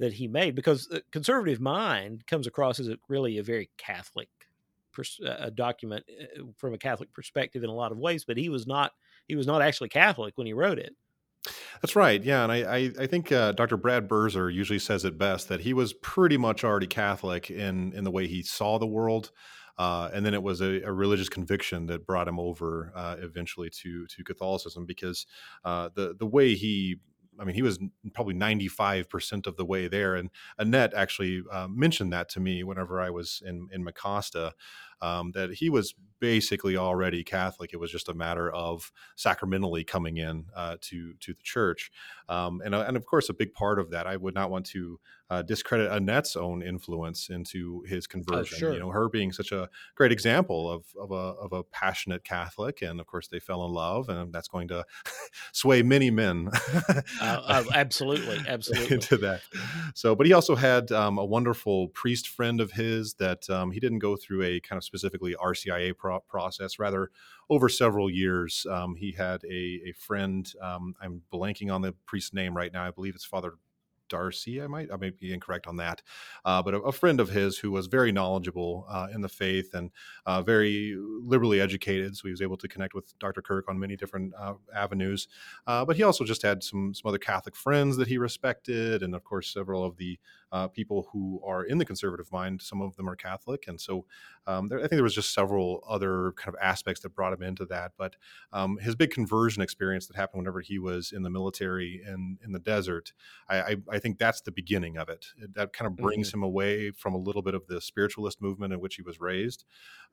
that 0.00 0.14
he 0.14 0.26
made? 0.26 0.54
Because 0.54 0.88
the 0.88 1.02
conservative 1.12 1.60
mind 1.60 2.26
comes 2.26 2.46
across 2.46 2.80
as 2.80 2.88
a, 2.88 2.96
really 3.08 3.38
a 3.38 3.42
very 3.42 3.70
Catholic 3.76 4.28
pers- 4.92 5.20
a 5.24 5.50
document 5.50 6.04
uh, 6.20 6.42
from 6.56 6.74
a 6.74 6.78
Catholic 6.78 7.12
perspective 7.12 7.62
in 7.62 7.70
a 7.70 7.74
lot 7.74 7.92
of 7.92 7.98
ways, 7.98 8.24
but 8.24 8.36
he 8.36 8.48
was 8.48 8.66
not 8.66 8.92
he 9.28 9.36
was 9.36 9.46
not 9.46 9.62
actually 9.62 9.88
Catholic 9.88 10.36
when 10.36 10.46
he 10.46 10.52
wrote 10.52 10.78
it. 10.78 10.94
That's 11.80 11.96
right. 11.96 12.22
Yeah, 12.22 12.42
and 12.42 12.52
I 12.52 12.56
I, 12.56 12.90
I 13.00 13.06
think 13.06 13.30
uh, 13.30 13.52
Dr. 13.52 13.76
Brad 13.76 14.08
Birzer 14.08 14.52
usually 14.52 14.78
says 14.78 15.04
it 15.04 15.16
best 15.16 15.48
that 15.48 15.60
he 15.60 15.72
was 15.72 15.92
pretty 15.92 16.36
much 16.36 16.64
already 16.64 16.86
Catholic 16.86 17.50
in 17.50 17.92
in 17.92 18.04
the 18.04 18.10
way 18.10 18.26
he 18.26 18.42
saw 18.42 18.78
the 18.78 18.86
world. 18.86 19.30
Uh, 19.78 20.10
and 20.12 20.26
then 20.26 20.34
it 20.34 20.42
was 20.42 20.60
a, 20.60 20.82
a, 20.82 20.92
religious 20.92 21.30
conviction 21.30 21.86
that 21.86 22.04
brought 22.04 22.28
him 22.28 22.38
over 22.38 22.92
uh, 22.94 23.16
eventually 23.20 23.70
to 23.70 24.06
to 24.08 24.22
Catholicism 24.22 24.84
because 24.84 25.26
uh, 25.64 25.88
the 25.94 26.14
the 26.18 26.26
way 26.26 26.54
he 26.54 26.98
I 27.38 27.44
mean, 27.44 27.54
he 27.54 27.62
was 27.62 27.78
probably 28.12 28.34
95% 28.34 29.46
of 29.46 29.56
the 29.56 29.64
way 29.64 29.88
there. 29.88 30.14
And 30.14 30.30
Annette 30.58 30.94
actually 30.94 31.42
uh, 31.50 31.68
mentioned 31.68 32.12
that 32.12 32.28
to 32.30 32.40
me 32.40 32.62
whenever 32.64 33.00
I 33.00 33.10
was 33.10 33.42
in, 33.44 33.68
in 33.72 33.84
Mecosta, 33.84 34.52
um, 35.02 35.32
that 35.32 35.54
he 35.54 35.70
was 35.70 35.94
basically 36.20 36.76
already 36.76 37.24
Catholic. 37.24 37.72
It 37.72 37.78
was 37.78 37.90
just 37.90 38.08
a 38.08 38.14
matter 38.14 38.50
of 38.50 38.92
sacramentally 39.16 39.84
coming 39.84 40.18
in 40.18 40.46
uh, 40.54 40.76
to 40.82 41.14
to 41.14 41.32
the 41.32 41.42
church, 41.42 41.90
um, 42.28 42.60
and 42.64 42.74
uh, 42.74 42.84
and 42.86 42.96
of 42.96 43.06
course 43.06 43.28
a 43.28 43.34
big 43.34 43.52
part 43.52 43.78
of 43.78 43.90
that. 43.90 44.06
I 44.06 44.16
would 44.16 44.34
not 44.34 44.50
want 44.50 44.66
to 44.66 45.00
uh, 45.30 45.42
discredit 45.42 45.90
Annette's 45.92 46.36
own 46.36 46.60
influence 46.60 47.30
into 47.30 47.82
his 47.86 48.06
oh, 48.06 48.10
conversion. 48.10 48.56
Oh, 48.56 48.58
sure. 48.58 48.72
You 48.74 48.80
know, 48.80 48.90
her 48.90 49.08
being 49.08 49.32
such 49.32 49.52
a 49.52 49.68
great 49.94 50.12
example 50.12 50.70
of 50.70 50.84
of 50.98 51.10
a 51.10 51.14
of 51.14 51.52
a 51.52 51.62
passionate 51.62 52.24
Catholic, 52.24 52.82
and 52.82 53.00
of 53.00 53.06
course 53.06 53.28
they 53.28 53.40
fell 53.40 53.64
in 53.64 53.72
love, 53.72 54.08
and 54.08 54.32
that's 54.32 54.48
going 54.48 54.68
to 54.68 54.84
sway 55.52 55.82
many 55.82 56.10
men. 56.10 56.50
Uh, 57.20 57.64
absolutely, 57.74 58.38
absolutely 58.48 58.94
into 58.94 59.16
that. 59.18 59.42
So, 59.94 60.14
but 60.14 60.26
he 60.26 60.32
also 60.32 60.56
had 60.56 60.90
um, 60.92 61.18
a 61.18 61.24
wonderful 61.24 61.88
priest 61.88 62.28
friend 62.28 62.60
of 62.60 62.72
his 62.72 63.14
that 63.14 63.48
um, 63.48 63.70
he 63.70 63.80
didn't 63.80 64.00
go 64.00 64.16
through 64.16 64.42
a 64.42 64.60
kind 64.60 64.76
of 64.76 64.84
specifically 64.90 65.36
RCIA 65.40 65.96
pro- 65.96 66.20
process. 66.20 66.78
Rather, 66.78 67.10
over 67.48 67.68
several 67.68 68.10
years, 68.10 68.66
um, 68.68 68.96
he 68.96 69.12
had 69.12 69.42
a, 69.44 69.80
a 69.86 69.92
friend. 69.92 70.52
Um, 70.60 70.94
I'm 71.00 71.22
blanking 71.32 71.72
on 71.72 71.82
the 71.82 71.94
priest's 72.06 72.34
name 72.34 72.56
right 72.56 72.72
now. 72.72 72.84
I 72.84 72.90
believe 72.90 73.14
it's 73.14 73.24
Father 73.24 73.54
Darcy. 74.08 74.60
I 74.60 74.66
might 74.66 74.90
I 74.92 74.96
might 74.96 75.18
be 75.18 75.32
incorrect 75.32 75.66
on 75.66 75.76
that, 75.76 76.02
uh, 76.44 76.60
but 76.62 76.74
a, 76.74 76.78
a, 76.80 76.92
friend 76.92 77.20
of 77.20 77.30
his 77.30 77.56
who 77.56 77.70
was 77.70 77.86
very 77.86 78.10
knowledgeable 78.10 78.84
uh, 78.90 79.06
in 79.14 79.20
the 79.20 79.28
faith 79.28 79.72
and 79.72 79.90
uh, 80.26 80.42
very 80.42 80.96
liberally 80.98 81.60
educated, 81.60 82.16
so 82.16 82.24
he 82.24 82.32
was 82.32 82.42
able 82.42 82.56
to 82.58 82.68
connect 82.68 82.92
with 82.92 83.16
Dr. 83.20 83.40
Kirk 83.40 83.68
on 83.68 83.78
many 83.78 83.96
different 83.96 84.34
uh, 84.36 84.54
avenues. 84.74 85.28
Uh, 85.66 85.84
but 85.84 85.96
he 85.96 86.02
also 86.02 86.24
just 86.24 86.42
had 86.42 86.62
some 86.62 86.92
some 86.92 87.08
other 87.08 87.18
Catholic 87.18 87.56
friends 87.56 87.96
that 87.96 88.08
he 88.08 88.18
respected, 88.18 89.02
and 89.02 89.14
of 89.14 89.24
course 89.24 89.54
several 89.54 89.84
of 89.84 89.96
the 89.96 90.18
uh, 90.52 90.68
people 90.68 91.08
who 91.12 91.40
are 91.44 91.64
in 91.64 91.78
the 91.78 91.84
conservative 91.84 92.30
mind. 92.32 92.62
Some 92.62 92.80
of 92.80 92.96
them 92.96 93.08
are 93.08 93.16
Catholic, 93.16 93.64
and 93.68 93.80
so 93.80 94.06
um, 94.46 94.68
there, 94.68 94.78
I 94.78 94.82
think 94.82 94.92
there 94.92 95.02
was 95.02 95.14
just 95.14 95.32
several 95.32 95.84
other 95.88 96.32
kind 96.36 96.54
of 96.54 96.60
aspects 96.60 97.02
that 97.02 97.14
brought 97.14 97.32
him 97.32 97.42
into 97.42 97.64
that. 97.66 97.92
But 97.96 98.16
um, 98.52 98.78
his 98.78 98.94
big 98.94 99.10
conversion 99.10 99.62
experience 99.62 100.06
that 100.06 100.16
happened 100.16 100.40
whenever 100.40 100.60
he 100.60 100.78
was 100.78 101.12
in 101.12 101.22
the 101.22 101.30
military 101.30 102.02
and 102.06 102.38
in 102.44 102.52
the 102.52 102.58
desert, 102.58 103.12
I, 103.48 103.60
I, 103.60 103.76
I 103.92 103.98
think 103.98 104.18
that's 104.18 104.40
the 104.40 104.52
beginning 104.52 104.96
of 104.96 105.08
it. 105.08 105.26
That 105.54 105.72
kind 105.72 105.86
of 105.86 105.96
brings 105.96 106.28
mm-hmm. 106.28 106.38
him 106.38 106.42
away 106.44 106.90
from 106.90 107.14
a 107.14 107.18
little 107.18 107.42
bit 107.42 107.54
of 107.54 107.66
the 107.66 107.80
spiritualist 107.80 108.42
movement 108.42 108.72
in 108.72 108.80
which 108.80 108.96
he 108.96 109.02
was 109.02 109.20
raised, 109.20 109.64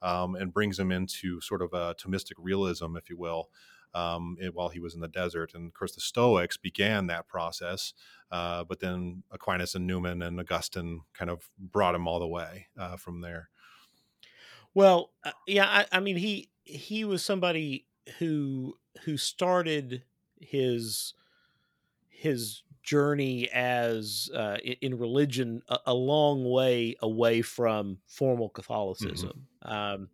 um, 0.01 0.35
and 0.35 0.53
brings 0.53 0.79
him 0.79 0.91
into 0.91 1.41
sort 1.41 1.61
of 1.61 1.73
a 1.73 1.95
Thomistic 1.95 2.33
realism, 2.37 2.95
if 2.95 3.09
you 3.09 3.17
will 3.17 3.49
um, 3.93 4.37
it, 4.39 4.53
while 4.53 4.69
he 4.69 4.79
was 4.79 4.93
in 4.93 5.01
the 5.01 5.07
desert. 5.07 5.53
And 5.53 5.67
of 5.67 5.73
course, 5.73 5.95
the 5.95 6.01
Stoics 6.01 6.57
began 6.57 7.07
that 7.07 7.27
process, 7.27 7.93
uh, 8.31 8.63
but 8.63 8.79
then 8.79 9.23
Aquinas 9.31 9.75
and 9.75 9.87
Newman 9.87 10.21
and 10.21 10.39
Augustine 10.39 11.01
kind 11.13 11.31
of 11.31 11.49
brought 11.59 11.95
him 11.95 12.07
all 12.07 12.19
the 12.19 12.27
way 12.27 12.67
uh, 12.77 12.97
from 12.97 13.21
there. 13.21 13.49
Well, 14.73 15.11
uh, 15.23 15.31
yeah, 15.47 15.65
I, 15.65 15.85
I, 15.97 15.99
mean, 15.99 16.17
he 16.17 16.49
he 16.63 17.03
was 17.03 17.23
somebody 17.23 17.85
who 18.19 18.77
who 19.03 19.17
started 19.17 20.03
his 20.39 21.13
his 22.09 22.61
journey 22.83 23.49
as 23.49 24.29
uh, 24.33 24.57
in 24.81 24.97
religion 24.97 25.61
a, 25.67 25.77
a, 25.87 25.93
long 25.93 26.49
way 26.49 26.95
away 27.01 27.41
from 27.41 27.97
formal 28.07 28.47
mm-hmm. 28.47 28.55
Catholicism. 28.55 29.47
Mm-hmm. 29.65 29.73
Um, 29.73 30.09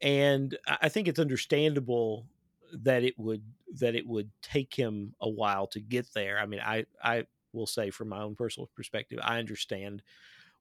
and 0.00 0.56
I 0.66 0.88
think 0.88 1.08
it's 1.08 1.18
understandable 1.18 2.26
that 2.72 3.04
it 3.04 3.18
would 3.18 3.42
that 3.78 3.94
it 3.94 4.06
would 4.06 4.30
take 4.42 4.74
him 4.74 5.14
a 5.20 5.28
while 5.28 5.66
to 5.68 5.80
get 5.80 6.12
there. 6.14 6.38
I 6.38 6.46
mean, 6.46 6.60
I 6.60 6.86
I 7.02 7.26
will 7.52 7.66
say 7.66 7.90
from 7.90 8.08
my 8.08 8.22
own 8.22 8.34
personal 8.34 8.70
perspective, 8.74 9.18
I 9.22 9.38
understand 9.38 10.02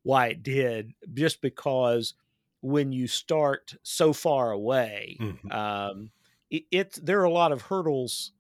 why 0.04 0.28
it 0.28 0.44
did, 0.44 0.94
just 1.14 1.42
because 1.42 2.14
when 2.62 2.92
you 2.92 3.08
start 3.08 3.76
so 3.84 4.14
far 4.14 4.52
away, 4.52 5.18
mm-hmm. 5.20 5.52
um, 5.52 6.12
it, 6.50 6.64
it, 6.72 7.00
there 7.02 7.20
are 7.22 7.26
a 7.26 7.32
lot 7.32 7.52
of 7.52 7.64
hurdles 7.64 8.32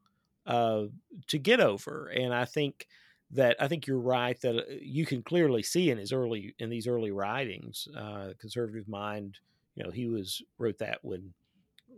uh, 0.45 0.84
to 1.28 1.38
get 1.38 1.59
over, 1.59 2.07
and 2.07 2.34
I 2.34 2.45
think 2.45 2.88
that 3.32 3.55
I 3.59 3.67
think 3.67 3.86
you're 3.86 3.99
right 3.99 4.39
that 4.41 4.57
uh, 4.57 4.63
you 4.82 5.05
can 5.05 5.22
clearly 5.22 5.61
see 5.61 5.91
in 5.91 5.97
his 5.97 6.11
early 6.11 6.55
in 6.57 6.70
these 6.70 6.88
early 6.88 7.11
writings, 7.11 7.88
uh, 7.95 8.30
conservative 8.39 8.88
mind. 8.88 9.38
You 9.76 9.84
know, 9.84 9.91
he 9.91 10.07
was 10.07 10.41
wrote 10.57 10.80
that 10.80 10.99
when 11.03 11.34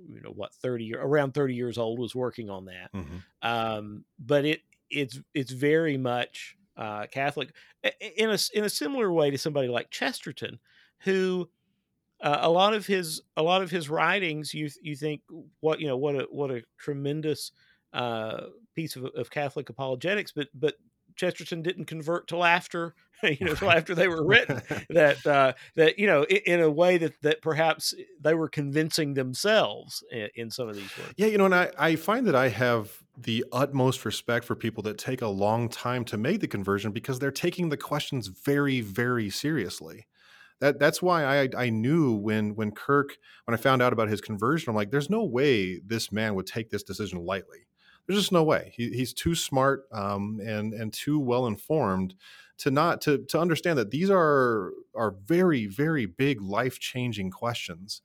you 0.08 0.22
know 0.22 0.32
what 0.32 0.54
30 0.54 0.96
around 0.96 1.34
30 1.34 1.54
years 1.54 1.78
old 1.78 2.00
was 2.00 2.16
working 2.16 2.50
on 2.50 2.66
that 2.66 2.92
mm-hmm. 2.94 3.18
um, 3.42 4.06
but 4.20 4.46
it 4.46 4.62
it's 4.90 5.20
it's 5.34 5.52
very 5.52 5.98
much 5.98 6.56
uh, 6.78 7.06
catholic 7.08 7.54
in 8.00 8.30
a 8.30 8.38
in 8.54 8.64
a 8.64 8.70
similar 8.70 9.12
way 9.12 9.30
to 9.30 9.38
somebody 9.38 9.68
like 9.68 9.90
chesterton 9.90 10.60
who 11.00 11.50
uh, 12.22 12.40
a 12.42 12.50
lot 12.50 12.74
of 12.74 12.86
his 12.86 13.22
a 13.36 13.44
lot 13.44 13.62
of 13.62 13.72
his 13.72 13.90
writings 13.90 14.54
you 14.54 14.70
you 14.82 14.96
think 14.96 15.22
what 15.60 15.80
you 15.80 15.88
know 15.88 15.98
what 15.98 16.16
a 16.16 16.28
what 16.30 16.52
a 16.52 16.64
tremendous 16.78 17.52
uh, 17.94 18.46
piece 18.76 18.96
of, 18.96 19.06
of 19.16 19.30
catholic 19.30 19.70
apologetics 19.70 20.32
but 20.32 20.48
but 20.54 20.76
Chesterton 21.16 21.62
didn't 21.62 21.86
convert 21.86 22.28
till 22.28 22.44
after 22.44 22.96
you 23.24 23.46
know 23.46 23.56
till 23.56 23.72
after 23.72 23.94
they 23.96 24.08
were 24.08 24.26
written 24.26 24.62
that 24.90 25.26
uh, 25.26 25.54
that 25.76 26.00
you 26.00 26.08
know 26.08 26.24
in, 26.24 26.42
in, 26.46 26.60
a 26.60 26.70
way 26.70 26.98
that 26.98 27.14
that 27.22 27.42
perhaps 27.42 27.94
they 28.20 28.34
were 28.34 28.50
convincing 28.50 29.14
themselves 29.14 30.04
in, 30.12 30.30
in, 30.36 30.52
some 30.52 30.68
of 30.68 30.76
these 30.76 30.98
works. 30.98 31.14
Yeah, 31.18 31.28
you 31.28 31.38
know, 31.38 31.46
and 31.46 31.56
I, 31.56 31.72
I 31.78 31.96
find 31.96 32.26
that 32.28 32.36
I 32.36 32.50
have 32.50 32.92
the 33.18 33.46
utmost 33.52 34.06
respect 34.06 34.46
for 34.46 34.56
people 34.56 34.84
that 34.84 34.98
take 34.98 35.22
a 35.22 35.28
long 35.28 35.70
time 35.70 36.04
to 36.06 36.18
make 36.18 36.40
the 36.40 36.48
conversion 36.48 36.92
because 36.92 37.20
they're 37.20 37.32
taking 37.32 37.70
the 37.70 37.78
questions 37.78 38.28
very 38.28 38.82
very 38.82 39.30
seriously. 39.30 40.08
That, 40.60 40.78
that's 40.78 41.02
why 41.02 41.26
I, 41.26 41.50
I 41.58 41.70
knew 41.70 42.14
when 42.14 42.56
when 42.56 42.72
Kirk 42.72 43.18
when 43.46 43.56
I 43.56 43.58
found 43.58 43.82
out 43.82 43.94
about 43.94 44.10
his 44.10 44.22
conversion 44.22 44.70
I'm 44.70 44.76
like 44.76 44.92
there's 44.92 45.10
no 45.10 45.24
way 45.24 45.80
this 45.80 46.12
man 46.12 46.36
would 46.36 46.46
take 46.48 46.70
this 46.70 46.84
decision 46.84 47.26
lightly 47.26 47.66
there's 48.08 48.20
just 48.20 48.32
no 48.32 48.44
way. 48.44 48.72
He, 48.76 48.90
he's 48.90 49.14
too 49.14 49.36
smart 49.36 49.86
um, 49.92 50.40
and 50.44 50.74
and 50.74 50.92
too 50.94 51.20
well 51.20 51.48
informed 51.48 52.16
to 52.58 52.72
not 52.72 53.02
to 53.02 53.20
to 53.30 53.40
understand 53.40 53.78
that 53.78 53.92
these 53.92 54.10
are 54.10 54.72
are 54.96 55.16
very 55.26 55.66
very 55.68 56.06
big 56.06 56.42
life 56.42 56.80
changing 56.80 57.32
questions. 57.32 58.02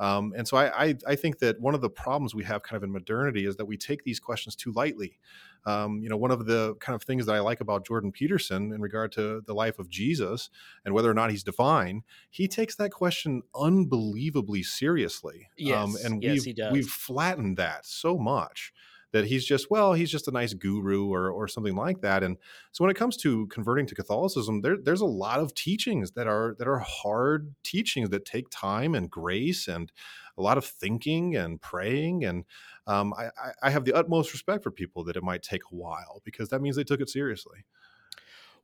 Um, 0.00 0.32
and 0.36 0.48
so 0.48 0.56
I, 0.56 0.86
I, 0.86 0.94
I 1.06 1.14
think 1.14 1.38
that 1.38 1.60
one 1.60 1.72
of 1.72 1.80
the 1.80 1.88
problems 1.88 2.34
we 2.34 2.42
have 2.42 2.64
kind 2.64 2.76
of 2.76 2.82
in 2.82 2.90
modernity 2.90 3.46
is 3.46 3.54
that 3.56 3.66
we 3.66 3.76
take 3.76 4.02
these 4.02 4.18
questions 4.18 4.56
too 4.56 4.72
lightly. 4.72 5.20
um, 5.66 6.02
you 6.02 6.08
know, 6.08 6.16
one 6.16 6.30
of 6.30 6.46
the 6.46 6.74
kind 6.76 6.94
of 6.94 7.02
things 7.02 7.26
that 7.26 7.34
I 7.34 7.40
like 7.40 7.60
about 7.60 7.86
Jordan 7.86 8.12
Peterson 8.12 8.72
in 8.72 8.80
regard 8.80 9.12
to 9.12 9.40
the 9.46 9.54
life 9.54 9.78
of 9.78 9.88
Jesus 9.88 10.50
and 10.84 10.94
whether 10.94 11.10
or 11.10 11.14
not 11.14 11.30
he's 11.30 11.42
divine, 11.42 12.02
he 12.30 12.48
takes 12.48 12.76
that 12.76 12.90
question 12.90 13.42
unbelievably 13.54 14.62
seriously. 14.62 15.48
Um, 15.52 15.52
yes, 15.56 15.74
um, 15.76 15.96
and 16.04 16.22
yes, 16.22 16.46
we've 16.46 16.56
we've 16.70 16.88
flattened 16.88 17.56
that 17.56 17.86
so 17.86 18.18
much 18.18 18.72
that 19.14 19.24
he's 19.26 19.46
just 19.46 19.70
well 19.70 19.94
he's 19.94 20.10
just 20.10 20.28
a 20.28 20.32
nice 20.32 20.54
guru 20.54 21.08
or 21.08 21.30
or 21.30 21.48
something 21.48 21.76
like 21.76 22.02
that 22.02 22.22
and 22.22 22.36
so 22.72 22.84
when 22.84 22.90
it 22.90 22.98
comes 22.98 23.16
to 23.16 23.46
converting 23.48 23.86
to 23.86 23.94
catholicism 23.94 24.60
there 24.60 24.76
there's 24.76 25.00
a 25.00 25.06
lot 25.06 25.40
of 25.40 25.54
teachings 25.54 26.12
that 26.12 26.26
are 26.26 26.54
that 26.58 26.68
are 26.68 26.80
hard 26.80 27.54
teachings 27.64 28.10
that 28.10 28.26
take 28.26 28.46
time 28.50 28.94
and 28.94 29.10
grace 29.10 29.68
and 29.68 29.92
a 30.36 30.42
lot 30.42 30.58
of 30.58 30.64
thinking 30.66 31.36
and 31.36 31.60
praying 31.62 32.24
and 32.24 32.44
um, 32.86 33.14
I, 33.14 33.30
I 33.62 33.70
have 33.70 33.84
the 33.86 33.94
utmost 33.94 34.32
respect 34.32 34.62
for 34.62 34.70
people 34.70 35.04
that 35.04 35.16
it 35.16 35.22
might 35.22 35.42
take 35.42 35.62
a 35.64 35.74
while 35.74 36.20
because 36.24 36.50
that 36.50 36.60
means 36.60 36.76
they 36.76 36.84
took 36.84 37.00
it 37.00 37.08
seriously. 37.08 37.64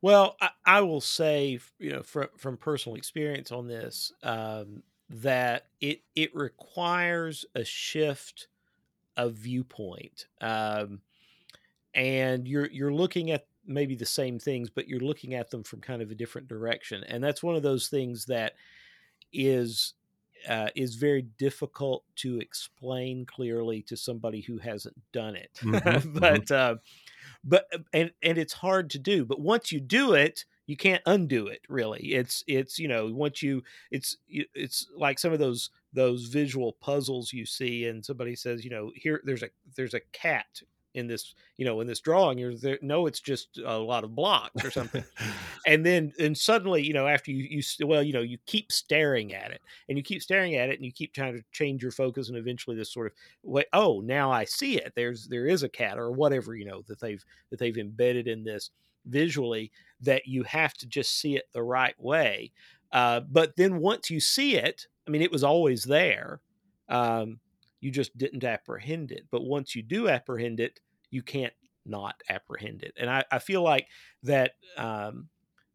Well 0.03 0.37
i, 0.41 0.51
I 0.65 0.81
will 0.83 1.01
say 1.01 1.59
you 1.79 1.91
know 1.93 2.03
from, 2.03 2.29
from 2.39 2.57
personal 2.57 2.97
experience 2.97 3.53
on 3.53 3.67
this 3.67 4.13
um, 4.23 4.83
that 5.09 5.69
it 5.81 6.03
it 6.15 6.35
requires 6.35 7.45
a 7.55 7.65
shift 7.65 8.49
a 9.21 9.31
viewpoint. 9.31 10.27
Um, 10.41 11.01
and 11.95 12.47
you're 12.47 12.71
you're 12.71 12.93
looking 12.93 13.31
at 13.31 13.47
maybe 13.67 13.95
the 13.95 14.07
same 14.07 14.39
things, 14.39 14.71
but 14.71 14.89
you're 14.89 15.01
looking 15.01 15.35
at 15.35 15.51
them 15.51 15.63
from 15.63 15.81
kind 15.81 16.03
of 16.03 16.11
a 16.11 16.15
different 16.15 16.49
direction. 16.49 17.05
And 17.05 17.23
that's 17.23 17.43
one 17.43 17.57
of 17.57 17.63
those 17.63 17.89
things 17.89 18.27
that 18.27 18.55
is 19.33 19.95
uh, 20.49 20.69
is 20.75 20.95
very 20.95 21.23
difficult 21.23 22.05
to 22.17 22.39
explain 22.39 23.27
clearly 23.27 23.83
to 23.83 23.97
somebody 23.97 24.41
who 24.41 24.59
hasn't 24.59 24.97
done 25.13 25.37
it. 25.37 25.51
Mm-hmm, 25.63 25.77
mm-hmm. 25.89 26.19
but 26.19 26.51
uh, 26.51 26.77
but 27.45 27.67
and 27.93 28.13
and 28.23 28.39
it's 28.39 28.55
hard 28.55 28.91
to 28.91 28.99
do. 28.99 29.25
But 29.25 29.41
once 29.41 29.71
you 29.71 29.81
do 29.81 30.15
it, 30.15 30.45
you 30.71 30.77
can't 30.77 31.03
undo 31.07 31.49
it. 31.49 31.63
Really, 31.69 32.13
it's 32.15 32.45
it's 32.47 32.79
you 32.79 32.87
know 32.87 33.07
once 33.13 33.43
you 33.43 33.63
it's 33.91 34.19
it's 34.29 34.87
like 34.97 35.19
some 35.19 35.33
of 35.33 35.41
those 35.41 35.71
those 35.93 36.27
visual 36.27 36.75
puzzles 36.81 37.33
you 37.33 37.45
see 37.45 37.87
and 37.87 38.05
somebody 38.05 38.37
says 38.37 38.65
you 38.65 38.71
know 38.71 38.93
here 38.95 39.21
there's 39.25 39.43
a 39.43 39.49
there's 39.75 39.95
a 39.95 40.01
cat 40.13 40.63
in 40.95 41.09
this 41.09 41.35
you 41.57 41.65
know 41.65 41.81
in 41.81 41.89
this 41.89 41.99
drawing 41.99 42.39
you're 42.39 42.57
there 42.57 42.79
no 42.83 43.07
it's 43.07 43.21
just 43.21 43.59
a 43.65 43.77
lot 43.77 44.05
of 44.05 44.15
blocks 44.15 44.65
or 44.65 44.71
something. 44.71 45.05
And 45.67 45.85
then 45.85 46.13
and 46.19 46.37
suddenly 46.37 46.83
you 46.83 46.95
know 46.95 47.07
after 47.07 47.31
you 47.33 47.45
you 47.51 47.87
well 47.87 48.03
you 48.03 48.15
know 48.15 48.23
you 48.23 48.39
keep 48.47 48.73
staring 48.73 49.35
at 49.35 49.51
it 49.51 49.61
and 49.89 49.99
you 49.99 50.03
keep 50.03 50.23
staring 50.23 50.55
at 50.55 50.71
it 50.71 50.77
and 50.77 50.87
you 50.87 50.91
keep 50.91 51.13
trying 51.13 51.35
to 51.35 51.45
change 51.53 51.83
your 51.83 51.93
focus 51.93 52.29
and 52.29 52.39
eventually 52.39 52.77
this 52.77 52.93
sort 52.93 53.09
of 53.09 53.13
way 53.43 53.65
oh 53.73 54.01
now 54.01 54.31
i 54.31 54.45
see 54.45 54.79
it. 54.79 54.93
There's 54.97 55.27
there 55.29 55.47
is 55.47 55.63
a 55.63 55.69
cat 55.69 55.99
or 55.99 56.13
whatever 56.13 56.55
you 56.55 56.65
know 56.65 56.83
that 56.89 56.99
they've 56.99 57.23
that 57.51 57.59
they've 57.59 57.77
embedded 57.77 58.27
in 58.27 58.43
this 58.43 58.71
visually 59.07 59.71
that 60.01 60.27
you 60.27 60.43
have 60.43 60.75
to 60.75 60.87
just 60.87 61.19
see 61.19 61.37
it 61.37 61.45
the 61.53 61.63
right 61.63 62.01
way 62.01 62.53
uh, 62.93 63.21
but 63.21 63.55
then 63.57 63.79
once 63.79 64.11
you 64.11 64.21
see 64.21 64.57
it 64.57 64.87
I 65.11 65.13
mean, 65.13 65.23
it 65.23 65.33
was 65.33 65.43
always 65.43 65.83
there. 65.83 66.41
Um, 66.89 67.41
you 67.81 67.91
just 67.91 68.17
didn't 68.17 68.45
apprehend 68.45 69.11
it. 69.11 69.25
But 69.33 69.43
once 69.43 69.75
you 69.75 69.83
do 69.83 70.09
apprehend 70.09 70.61
it, 70.61 70.79
you 71.11 71.21
can't 71.21 71.53
not 71.85 72.15
apprehend 72.29 72.85
it. 72.85 72.95
And 72.97 73.11
I, 73.11 73.25
I 73.33 73.41
feel 73.41 73.63
like 73.63 73.89
that 74.23 74.53
um, 74.77 75.29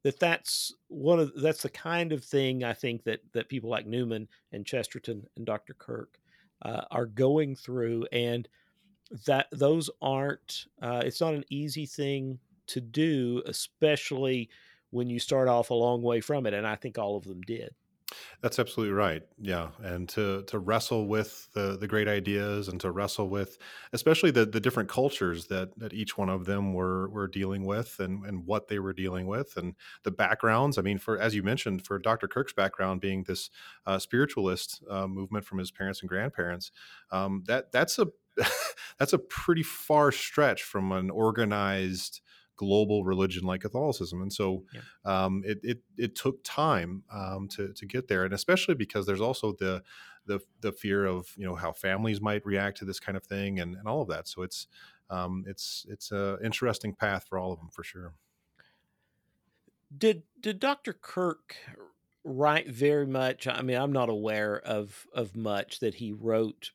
that 0.04 0.22
that's 0.22 0.74
one 0.88 1.20
of 1.20 1.34
that's 1.36 1.64
the 1.64 1.70
kind 1.70 2.14
of 2.14 2.24
thing 2.24 2.64
I 2.64 2.72
think 2.72 3.04
that 3.04 3.20
that 3.34 3.50
people 3.50 3.70
like 3.70 3.86
Newman 3.86 4.30
and 4.54 4.66
Chesterton 4.66 5.28
and 5.36 5.46
Dr. 5.46 5.74
Kirk 5.74 6.18
uh, 6.62 6.84
are 6.90 7.08
going 7.08 7.58
through, 7.58 8.06
and 8.14 8.48
that 9.26 9.48
those 9.52 9.90
aren't. 10.02 10.68
Uh, 10.82 11.02
it's 11.04 11.20
not 11.20 11.34
an 11.34 11.44
easy 11.50 11.86
thing 11.86 12.40
to 12.68 12.82
do, 12.82 13.44
especially 13.46 14.50
when 14.92 15.10
you 15.10 15.20
start 15.20 15.48
off 15.48 15.70
a 15.70 15.74
long 15.74 16.02
way 16.02 16.22
from 16.22 16.46
it. 16.46 16.54
And 16.54 16.66
I 16.66 16.76
think 16.76 16.98
all 16.98 17.18
of 17.18 17.26
them 17.26 17.42
did. 17.42 17.74
That's 18.42 18.60
absolutely 18.60 18.94
right. 18.94 19.24
Yeah, 19.40 19.70
and 19.82 20.08
to 20.10 20.44
to 20.44 20.60
wrestle 20.60 21.08
with 21.08 21.50
the 21.54 21.78
the 21.78 21.88
great 21.88 22.08
ideas 22.08 22.68
and 22.68 22.80
to 22.82 22.92
wrestle 22.92 23.30
with 23.30 23.58
especially 23.94 24.32
the 24.32 24.46
the 24.46 24.60
different 24.60 24.90
cultures 24.90 25.48
that 25.48 25.78
that 25.80 25.94
each 25.94 26.18
one 26.18 26.30
of 26.30 26.46
them 26.46 26.74
were 26.74 27.10
were 27.10 27.28
dealing 27.28 27.66
with 27.66 28.00
and 28.00 28.24
and 28.26 28.46
what 28.46 28.68
they 28.68 28.80
were 28.80 28.94
dealing 28.94 29.28
with 29.28 29.58
and 29.58 29.76
the 30.04 30.12
backgrounds. 30.12 30.78
I 30.78 30.82
mean, 30.82 31.00
for 31.00 31.20
as 31.20 31.34
you 31.34 31.42
mentioned, 31.44 31.86
for 31.86 31.98
Dr. 31.98 32.28
Kirk's 32.28 32.54
background 32.54 33.02
being 33.02 33.24
this 33.24 33.50
uh, 33.86 33.98
spiritualist 33.98 34.84
uh, 34.90 35.08
movement 35.08 35.46
from 35.46 35.58
his 35.58 35.72
parents 35.72 36.02
and 36.02 36.10
grandparents, 36.10 36.72
um, 37.12 37.44
that 37.48 37.72
that's 37.72 37.98
a 37.98 38.08
that's 39.00 39.14
a 39.14 39.20
pretty 39.20 39.64
far 39.64 40.12
stretch 40.12 40.62
from 40.62 40.92
an 40.92 41.10
organized 41.10 42.22
global 42.56 43.04
religion 43.04 43.44
like 43.44 43.62
Catholicism. 43.62 44.22
And 44.22 44.32
so 44.32 44.64
yeah. 44.74 44.82
um, 45.26 45.44
it, 45.46 45.60
it, 45.64 45.80
it 45.98 46.16
took 46.16 46.40
time 46.44 47.04
um, 47.12 47.48
to, 47.50 47.74
to 47.74 47.86
get 47.86 48.08
there. 48.08 48.24
And 48.26 48.34
especially 48.34 48.76
because 48.76 49.06
there's 49.06 49.22
also 49.22 49.54
the, 49.54 49.84
the, 50.26 50.40
the 50.62 50.72
fear 50.72 51.06
of, 51.06 51.28
you 51.38 51.46
know, 51.46 51.56
how 51.56 51.72
families 51.72 52.22
might 52.22 52.46
react 52.46 52.78
to 52.78 52.86
this 52.86 53.00
kind 53.00 53.16
of 53.16 53.24
thing 53.24 53.60
and, 53.60 53.76
and 53.76 53.88
all 53.88 54.02
of 54.02 54.08
that. 54.10 54.28
So 54.28 54.42
it's, 54.42 54.68
um, 55.10 55.44
it's, 55.48 55.86
it's 55.90 56.12
an 56.12 56.38
interesting 56.44 56.94
path 56.94 57.26
for 57.30 57.38
all 57.38 57.52
of 57.52 57.60
them 57.60 57.70
for 57.72 57.84
sure. 57.84 58.14
Did, 59.96 60.24
did 60.42 60.60
Dr. 60.60 60.94
Kirk 60.94 61.56
write 62.24 62.70
very 62.70 63.06
much? 63.06 63.48
I 63.48 63.62
mean, 63.62 63.78
I'm 63.78 63.94
not 63.94 64.10
aware 64.10 64.60
of, 64.60 65.06
of 65.14 65.36
much 65.36 65.80
that 65.80 65.96
he 65.96 66.12
wrote 66.12 66.72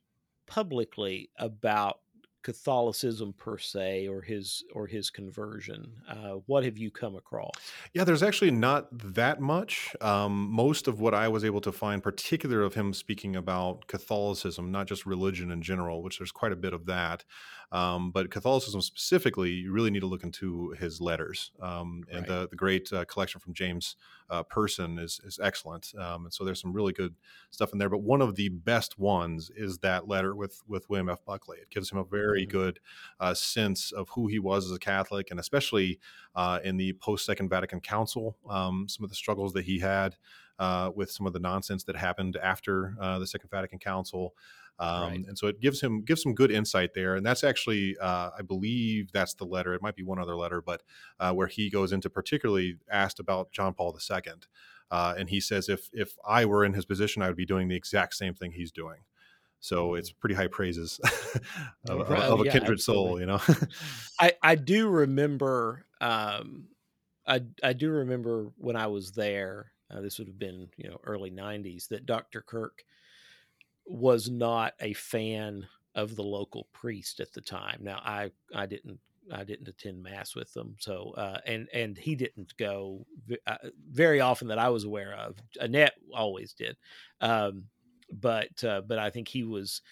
publicly 0.46 1.30
about 1.36 2.00
Catholicism 2.43 3.32
per 3.34 3.59
se 3.59 4.09
or 4.09 4.22
his 4.22 4.64
or 4.74 4.86
his 4.86 5.11
conversion. 5.11 5.93
Uh, 6.09 6.36
what 6.47 6.64
have 6.64 6.78
you 6.78 6.91
come 6.91 7.16
across? 7.16 7.53
Yeah, 7.93 8.05
there's 8.05 8.22
actually 8.22 8.51
not 8.51 8.86
that 9.14 9.41
much. 9.41 9.95
Um, 10.01 10.49
most 10.51 10.88
of 10.88 11.01
what 11.01 11.14
I 11.14 11.28
was 11.28 11.45
able 11.45 11.61
to 11.62 11.72
find, 11.72 12.03
particular 12.03 12.62
of 12.62 12.74
him 12.74 12.95
speaking 12.95 13.36
about 13.36 13.86
Catholicism, 13.86 14.70
not 14.70 14.86
just 14.86 15.07
religion 15.07 15.51
in 15.51 15.62
general, 15.62 16.03
which 16.03 16.18
there's 16.18 16.32
quite 16.32 16.53
a 16.53 16.57
bit 16.57 16.72
of 16.72 16.86
that, 16.86 17.24
um, 17.72 18.10
but 18.10 18.30
Catholicism 18.30 18.80
specifically, 18.80 19.50
you 19.50 19.72
really 19.72 19.90
need 19.90 20.00
to 20.00 20.06
look 20.06 20.24
into 20.24 20.70
his 20.70 21.00
letters. 21.00 21.52
Um, 21.60 22.04
and 22.10 22.20
right. 22.20 22.28
the, 22.28 22.48
the 22.48 22.56
great 22.56 22.92
uh, 22.92 23.04
collection 23.04 23.40
from 23.40 23.54
James 23.54 23.94
uh, 24.28 24.42
Person 24.42 24.98
is, 24.98 25.20
is 25.24 25.38
excellent. 25.40 25.92
Um, 25.98 26.24
and 26.24 26.34
so 26.34 26.44
there's 26.44 26.60
some 26.60 26.72
really 26.72 26.92
good 26.92 27.14
stuff 27.50 27.72
in 27.72 27.78
there. 27.78 27.88
But 27.88 28.02
one 28.02 28.22
of 28.22 28.34
the 28.34 28.48
best 28.48 28.98
ones 28.98 29.50
is 29.56 29.78
that 29.78 30.08
letter 30.08 30.34
with, 30.34 30.60
with 30.66 30.88
William 30.90 31.08
F. 31.08 31.24
Buckley. 31.24 31.58
It 31.58 31.70
gives 31.70 31.92
him 31.92 31.98
a 31.98 32.04
very 32.04 32.42
mm-hmm. 32.42 32.58
good 32.58 32.80
uh, 33.20 33.34
sense 33.34 33.92
of 33.92 34.08
who 34.10 34.26
he 34.26 34.40
was 34.40 34.66
as 34.66 34.72
a 34.72 34.78
Catholic, 34.78 35.30
and 35.30 35.38
especially 35.38 36.00
uh, 36.34 36.58
in 36.64 36.76
the 36.76 36.92
post 36.94 37.24
Second 37.24 37.50
Vatican 37.50 37.80
Council, 37.80 38.36
um, 38.48 38.86
some 38.88 39.04
of 39.04 39.10
the 39.10 39.16
struggles 39.16 39.52
that 39.52 39.64
he 39.64 39.78
had. 39.78 40.16
Uh, 40.58 40.90
with 40.94 41.10
some 41.10 41.26
of 41.26 41.32
the 41.32 41.40
nonsense 41.40 41.84
that 41.84 41.96
happened 41.96 42.36
after 42.36 42.94
uh, 43.00 43.18
the 43.18 43.26
Second 43.26 43.48
Vatican 43.48 43.78
Council, 43.78 44.34
um, 44.80 45.02
right. 45.02 45.24
And 45.28 45.38
so 45.38 45.46
it 45.46 45.60
gives 45.60 45.80
him 45.80 46.02
gives 46.02 46.22
some 46.22 46.34
good 46.34 46.50
insight 46.50 46.94
there, 46.94 47.14
and 47.14 47.24
that's 47.24 47.44
actually 47.44 47.98
uh, 48.00 48.30
I 48.36 48.40
believe 48.40 49.12
that's 49.12 49.34
the 49.34 49.44
letter. 49.44 49.74
It 49.74 49.82
might 49.82 49.94
be 49.94 50.02
one 50.02 50.18
other 50.18 50.34
letter, 50.34 50.62
but 50.62 50.82
uh, 51.20 51.32
where 51.34 51.48
he 51.48 51.68
goes 51.68 51.92
into 51.92 52.08
particularly 52.08 52.78
asked 52.90 53.20
about 53.20 53.52
John 53.52 53.74
Paul 53.74 53.96
II, 54.10 54.32
uh, 54.90 55.14
and 55.18 55.28
he 55.28 55.38
says 55.38 55.68
if 55.68 55.90
if 55.92 56.16
I 56.26 56.46
were 56.46 56.64
in 56.64 56.72
his 56.72 56.86
position, 56.86 57.20
I 57.20 57.28
would 57.28 57.36
be 57.36 57.44
doing 57.44 57.68
the 57.68 57.76
exact 57.76 58.14
same 58.14 58.32
thing 58.32 58.52
he's 58.52 58.72
doing. 58.72 59.00
So 59.60 59.88
mm-hmm. 59.88 59.98
it's 59.98 60.12
pretty 60.12 60.34
high 60.34 60.46
praises 60.46 60.98
of, 61.88 62.08
right. 62.08 62.22
of, 62.22 62.40
a 62.40 62.44
yeah, 62.44 62.52
kindred 62.52 62.78
absolutely. 62.78 62.80
soul, 62.80 63.20
you 63.20 63.26
know. 63.26 63.40
I 64.18 64.32
I 64.42 64.54
do 64.54 64.88
remember. 64.88 65.84
Um, 66.00 66.68
I 67.26 67.42
I 67.62 67.74
do 67.74 67.90
remember 67.90 68.50
when 68.56 68.76
I 68.76 68.86
was 68.86 69.12
there. 69.12 69.72
Uh, 69.90 70.00
this 70.00 70.18
would 70.18 70.28
have 70.28 70.38
been 70.38 70.68
you 70.78 70.88
know 70.88 71.00
early 71.04 71.30
'90s 71.30 71.88
that 71.88 72.06
Dr. 72.06 72.40
Kirk 72.40 72.82
was 73.91 74.30
not 74.30 74.74
a 74.80 74.93
fan 74.93 75.66
of 75.95 76.14
the 76.16 76.22
local 76.22 76.66
priest 76.72 77.20
at 77.20 77.32
the 77.32 77.41
time. 77.41 77.78
Now 77.82 78.01
I 78.05 78.30
I 78.55 78.66
didn't 78.66 78.99
I 79.32 79.45
didn't 79.45 79.68
attend 79.68 80.03
mass 80.03 80.34
with 80.34 80.53
them, 80.55 80.76
so 80.78 81.12
uh, 81.16 81.38
and 81.47 81.68
and 81.72 81.97
he 81.99 82.14
didn't 82.14 82.57
go 82.57 83.07
uh, 83.47 83.57
very 83.91 84.20
often 84.20 84.49
that 84.49 84.59
I 84.59 84.68
was 84.68 84.84
aware 84.84 85.14
of. 85.14 85.36
Annette 85.61 85.95
always 86.14 86.53
did, 86.53 86.76
um, 87.20 87.64
but 88.12 88.62
uh, 88.64 88.82
but 88.86 88.99
I 88.99 89.11
think 89.11 89.28
he 89.28 89.45
was 89.45 89.82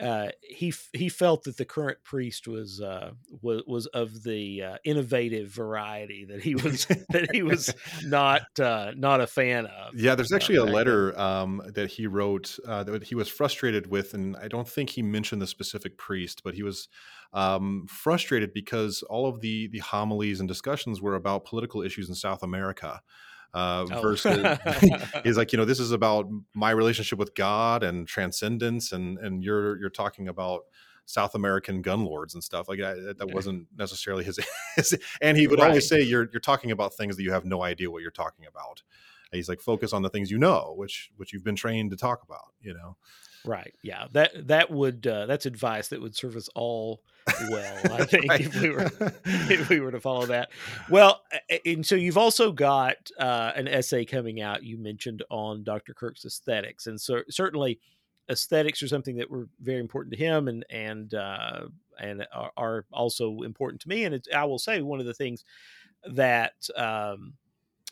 uh, 0.00 0.28
he 0.40 0.72
he 0.92 1.08
felt 1.08 1.44
that 1.44 1.56
the 1.56 1.64
current 1.64 1.98
priest 2.04 2.46
was 2.46 2.80
uh, 2.80 3.10
was 3.42 3.62
was 3.66 3.86
of 3.86 4.22
the 4.22 4.62
uh, 4.62 4.76
innovative 4.84 5.48
variety 5.48 6.24
that 6.26 6.42
he 6.42 6.54
was 6.54 6.84
that 7.10 7.28
he 7.32 7.42
was 7.42 7.74
not 8.04 8.42
uh, 8.60 8.92
not 8.96 9.20
a 9.20 9.26
fan 9.26 9.66
of. 9.66 9.94
Yeah, 9.94 10.14
there's 10.14 10.32
actually 10.32 10.56
a 10.56 10.64
letter 10.64 11.18
um, 11.18 11.62
that 11.74 11.90
he 11.90 12.06
wrote 12.06 12.58
uh, 12.66 12.84
that 12.84 13.04
he 13.04 13.14
was 13.14 13.28
frustrated 13.28 13.88
with, 13.90 14.14
and 14.14 14.36
I 14.36 14.48
don't 14.48 14.68
think 14.68 14.90
he 14.90 15.02
mentioned 15.02 15.42
the 15.42 15.46
specific 15.46 15.98
priest, 15.98 16.42
but 16.44 16.54
he 16.54 16.62
was 16.62 16.88
um, 17.32 17.86
frustrated 17.88 18.52
because 18.52 19.02
all 19.02 19.28
of 19.28 19.40
the 19.40 19.66
the 19.68 19.80
homilies 19.80 20.38
and 20.38 20.48
discussions 20.48 21.02
were 21.02 21.16
about 21.16 21.44
political 21.44 21.82
issues 21.82 22.08
in 22.08 22.14
South 22.14 22.42
America 22.42 23.00
uh, 23.54 23.86
oh. 23.90 24.00
versus 24.00 24.58
he's 25.24 25.36
like, 25.36 25.52
you 25.52 25.56
know, 25.58 25.64
this 25.64 25.80
is 25.80 25.92
about 25.92 26.28
my 26.54 26.70
relationship 26.70 27.18
with 27.18 27.34
God 27.34 27.82
and 27.82 28.06
transcendence, 28.06 28.92
and 28.92 29.18
and 29.18 29.42
you're 29.42 29.78
you're 29.78 29.90
talking 29.90 30.28
about 30.28 30.62
South 31.06 31.34
American 31.34 31.80
gun 31.80 32.04
lords 32.04 32.34
and 32.34 32.44
stuff 32.44 32.68
like 32.68 32.78
that. 32.78 33.16
That 33.18 33.32
wasn't 33.32 33.66
necessarily 33.76 34.24
his. 34.24 34.38
his 34.76 34.96
and 35.22 35.36
he 35.36 35.46
would 35.46 35.58
right. 35.58 35.68
always 35.68 35.88
say, 35.88 36.02
"You're 36.02 36.28
you're 36.32 36.40
talking 36.40 36.70
about 36.70 36.94
things 36.94 37.16
that 37.16 37.22
you 37.22 37.32
have 37.32 37.44
no 37.44 37.62
idea 37.62 37.90
what 37.90 38.02
you're 38.02 38.10
talking 38.10 38.44
about." 38.46 38.82
And 39.32 39.38
he's 39.38 39.48
like, 39.48 39.60
"Focus 39.60 39.92
on 39.92 40.02
the 40.02 40.10
things 40.10 40.30
you 40.30 40.38
know, 40.38 40.74
which 40.76 41.10
which 41.16 41.32
you've 41.32 41.44
been 41.44 41.56
trained 41.56 41.90
to 41.90 41.96
talk 41.96 42.22
about." 42.22 42.52
You 42.60 42.74
know. 42.74 42.96
Right. 43.48 43.74
Yeah. 43.82 44.08
That 44.12 44.48
that 44.48 44.70
would 44.70 45.06
uh, 45.06 45.24
that's 45.24 45.46
advice 45.46 45.88
that 45.88 46.02
would 46.02 46.14
serve 46.14 46.36
us 46.36 46.50
all 46.54 47.00
well. 47.48 47.92
I 47.94 48.04
think 48.04 48.28
right. 48.28 48.40
if 48.42 48.60
we 48.60 48.68
were 48.68 48.90
if 49.24 49.68
we 49.70 49.80
were 49.80 49.90
to 49.90 50.00
follow 50.00 50.26
that. 50.26 50.50
Well, 50.90 51.22
and 51.64 51.84
so 51.84 51.94
you've 51.94 52.18
also 52.18 52.52
got 52.52 53.10
uh, 53.18 53.52
an 53.56 53.66
essay 53.66 54.04
coming 54.04 54.42
out. 54.42 54.64
You 54.64 54.76
mentioned 54.76 55.22
on 55.30 55.64
Dr. 55.64 55.94
Kirk's 55.94 56.26
aesthetics, 56.26 56.88
and 56.88 57.00
so 57.00 57.22
certainly 57.30 57.80
aesthetics 58.30 58.82
are 58.82 58.88
something 58.88 59.16
that 59.16 59.30
were 59.30 59.48
very 59.60 59.80
important 59.80 60.12
to 60.12 60.18
him, 60.18 60.48
and 60.48 60.66
and 60.68 61.14
uh, 61.14 61.60
and 61.98 62.26
are, 62.34 62.52
are 62.54 62.84
also 62.92 63.40
important 63.40 63.80
to 63.80 63.88
me. 63.88 64.04
And 64.04 64.22
I 64.34 64.44
will 64.44 64.58
say 64.58 64.82
one 64.82 65.00
of 65.00 65.06
the 65.06 65.14
things 65.14 65.42
that 66.06 66.68
um, 66.76 67.32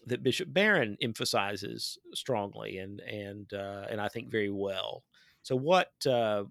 that 0.06 0.22
Bishop 0.22 0.52
Barron 0.52 0.98
emphasizes 1.00 1.96
strongly, 2.12 2.76
and 2.76 3.00
and 3.00 3.50
uh, 3.54 3.86
and 3.88 4.02
I 4.02 4.08
think 4.08 4.30
very 4.30 4.50
well 4.50 5.02
so 5.46 5.54
what 5.54 5.92
uh, 6.06 6.42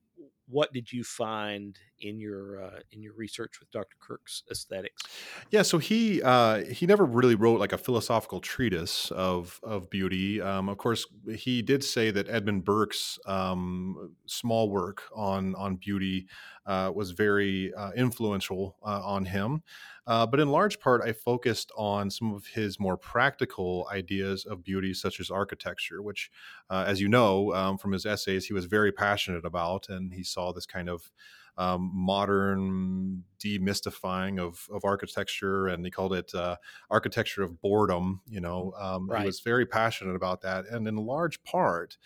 what 0.48 0.72
did 0.72 0.90
you 0.94 1.04
find 1.04 1.78
in 2.00 2.20
your 2.20 2.64
uh, 2.64 2.80
in 2.92 3.02
your 3.02 3.14
research 3.14 3.60
with 3.60 3.72
Dr. 3.72 3.96
Kirk's 4.00 4.44
aesthetics? 4.52 5.04
Yeah, 5.52 5.62
so 5.62 5.78
he 5.78 6.22
uh, 6.22 6.64
he 6.66 6.86
never 6.86 7.06
really 7.06 7.36
wrote 7.36 7.60
like 7.60 7.74
a 7.74 7.78
philosophical 7.78 8.40
treatise 8.40 9.12
of 9.12 9.60
of 9.64 9.90
beauty. 9.90 10.42
Um, 10.42 10.70
of 10.70 10.78
course, 10.78 11.06
he 11.36 11.62
did 11.62 11.84
say 11.84 12.12
that 12.12 12.30
Edmund 12.30 12.66
Burke's 12.66 13.20
um, 13.26 14.16
small 14.26 14.70
work 14.70 15.04
on 15.16 15.56
on 15.56 15.76
beauty 15.76 16.28
uh, 16.66 16.92
was 16.94 17.12
very 17.12 17.74
uh, 17.74 17.92
influential 17.92 18.76
uh, 18.84 19.02
on 19.04 19.26
him. 19.26 19.62
Uh, 20.08 20.26
but 20.26 20.40
in 20.40 20.50
large 20.50 20.80
part, 20.80 21.02
I 21.04 21.14
focused 21.14 21.72
on 21.76 22.12
some 22.12 22.34
of 22.34 22.46
his 22.48 22.80
more 22.80 22.98
practical 22.98 23.88
ideas 23.92 24.46
of 24.46 24.64
beauty, 24.64 24.94
such 24.94 25.20
as 25.20 25.32
architecture, 25.32 26.02
which, 26.02 26.30
as 26.70 27.02
you 27.02 27.08
know 27.08 27.54
um, 27.54 27.78
from 27.78 27.92
his 27.92 28.06
essays, 28.06 28.46
he 28.46 28.54
was 28.54 28.66
very 28.66 28.92
passionate 28.92 29.46
about. 29.46 29.90
And 29.90 30.14
he 30.14 30.24
saw 30.24 30.54
this 30.54 30.68
kind 30.68 30.90
of 30.90 31.12
um, 31.58 31.92
modern 31.94 33.24
demystifying 33.40 34.40
of, 34.40 34.68
of 34.72 34.84
architecture, 34.84 35.68
and 35.68 35.86
he 35.86 35.92
called 35.92 36.14
it 36.14 36.34
uh, 36.34 36.56
architecture 36.90 37.44
of 37.44 37.62
boredom. 37.62 38.22
You 38.28 38.42
know, 38.42 38.74
um, 38.80 39.10
right. 39.10 39.22
he 39.22 39.26
was 39.26 39.40
very 39.40 39.66
passionate 39.66 40.16
about 40.16 40.42
that. 40.42 40.66
And 40.68 40.88
in 40.88 40.96
large 40.96 41.44
part, 41.44 41.98